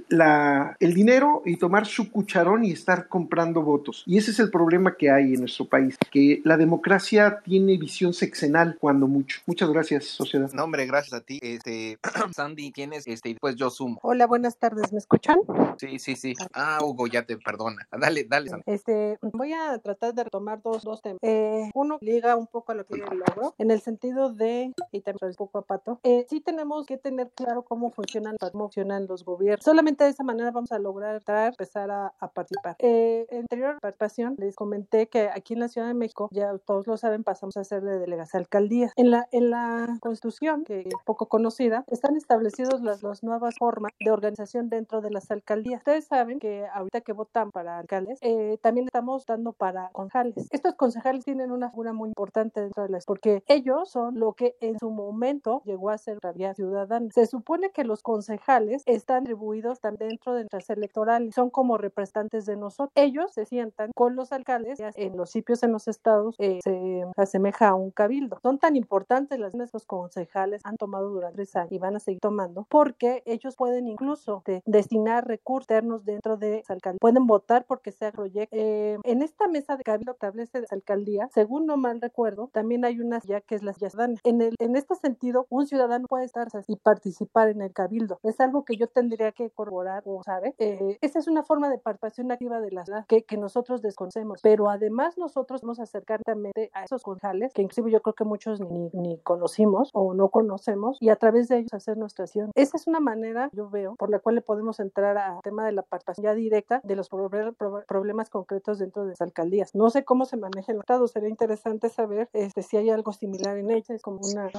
[0.09, 4.03] la, el dinero y tomar su cucharón y estar comprando votos.
[4.05, 8.13] Y ese es el problema que hay en nuestro país, que la democracia tiene visión
[8.13, 9.39] sexenal cuando mucho.
[9.45, 10.49] Muchas gracias, sociedad.
[10.53, 11.39] No, hombre, gracias a ti.
[11.41, 11.97] Este,
[12.35, 13.99] Sandy, tienes, este, y después yo sumo.
[14.03, 15.37] Hola, buenas tardes, ¿me escuchan?
[15.77, 16.33] Sí, sí, sí.
[16.53, 17.87] Ah, Hugo, ya te perdona.
[17.91, 18.49] Dale, dale.
[18.49, 18.63] Sandy.
[18.65, 21.19] Este, voy a tratar de retomar dos, dos temas.
[21.21, 25.01] Eh, uno liga un poco a lo que yo logro, en el sentido de, y
[25.01, 29.07] también un poco a Pato, eh, sí tenemos que tener claro cómo funcionan, cómo funcionan
[29.07, 29.63] los gobiernos.
[29.63, 32.75] Solamente de esa manera vamos a lograr empezar a, a participar.
[32.79, 36.97] Eh, anterior participación les comenté que aquí en la Ciudad de México, ya todos lo
[36.97, 38.91] saben, pasamos a ser de delegación alcaldía.
[38.95, 44.11] En la, en la Constitución, que poco conocida, están establecidos las, las nuevas formas de
[44.11, 45.79] organización dentro de las alcaldías.
[45.79, 50.47] Ustedes saben que ahorita que votan para alcaldes, eh, también estamos dando para concejales.
[50.51, 54.55] Estos concejales tienen una figura muy importante dentro de las, porque ellos son lo que
[54.61, 57.09] en su momento llegó a ser realidad ciudadana.
[57.13, 62.45] Se supone que los concejales están atribuidos también dentro de nuestras electorales, son como representantes
[62.45, 62.91] de nosotros.
[62.95, 67.69] Ellos se sientan con los alcaldes en los sitios en los estados, eh, se asemeja
[67.69, 68.39] a un cabildo.
[68.41, 71.99] Son tan importantes las que los concejales han tomado durante tres años y van a
[71.99, 76.97] seguir tomando porque ellos pueden incluso destinar recursos internos dentro de alcaldía.
[76.99, 78.55] Pueden votar porque sea proyecto.
[78.55, 82.99] Eh, en esta mesa de cabildo establece de alcaldía, según no mal recuerdo, también hay
[82.99, 84.15] una ya que es la ciudadana.
[84.23, 88.19] En, el, en este sentido, un ciudadano puede estar y participar en el cabildo.
[88.23, 90.55] Es algo que yo tendría que corroborar o saber.
[90.57, 94.39] Eh, esa es una forma de participación activa de la ciudad que, que nosotros desconocemos,
[94.41, 98.23] pero además nosotros vamos a acercar también a esos concejales, que inclusive yo creo que
[98.23, 102.51] muchos ni, ni conocimos o no conocemos, y a través de ellos hacer nuestra acción.
[102.55, 105.71] Esa es una manera, yo veo, por la cual le podemos entrar al tema de
[105.71, 109.73] la participación ya directa de los problemas concretos dentro de las alcaldías.
[109.75, 113.57] No sé cómo se maneja el Estado, sería interesante saber este, si hay algo similar
[113.57, 114.49] en ella, es como una,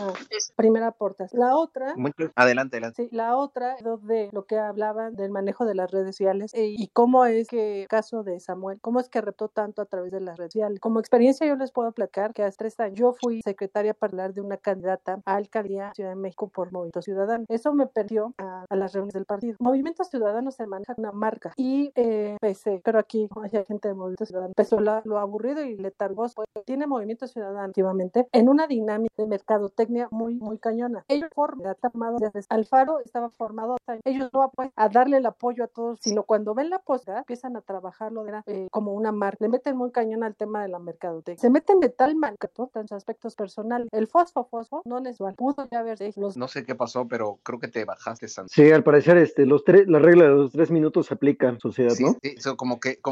[0.57, 1.41] primera aportación.
[1.41, 1.95] La otra...
[2.37, 3.05] adelante, adelante.
[3.05, 6.89] Sí, la otra de lo que hablaban del manejo de las redes sociales eh, y
[6.89, 10.39] cómo es que, caso de Samuel, cómo es que reptó tanto a través de las
[10.39, 10.81] redes sociales.
[10.81, 14.41] Como experiencia yo les puedo platicar que hace tres años yo fui secretaria hablar de
[14.41, 17.45] una candidata a alcaldía Ciudad de México por Movimiento Ciudadano.
[17.49, 19.57] Eso me perdió a, las reuniones del partido.
[19.61, 24.27] Movimiento Ciudadano se maneja una marca y eh, pese, pero aquí hay gente de Movimiento
[24.27, 29.27] Ciudadano, pese lo aburrido y letargoso, pues, tiene Movimiento Ciudadano activamente en una dinámica de
[29.27, 31.05] mercadotecnia muy, muy cañona.
[31.09, 35.99] Ellos forman, desde Alfaro estaba formado, ellos no apoyan a darle el apoyo a todos,
[36.01, 39.77] sino cuando ven la posada empiezan a trabajarlo de, eh, como una marca, le meten
[39.83, 41.41] muy cañón al tema de la mercadotecnia.
[41.41, 42.39] Se meten de tal manera
[42.75, 43.89] en sus aspectos personales.
[43.91, 45.35] El fosfo, fosfo, no es igual.
[45.35, 46.37] Pudo ya haber los...
[46.37, 48.53] No sé qué pasó, pero creo que te bajaste, Santos.
[48.53, 51.95] Sí, al parecer este, los tres, la regla de los tres minutos se aplica, sociedad,
[51.99, 52.17] ¿no?
[52.23, 53.11] Sí, eso como que, como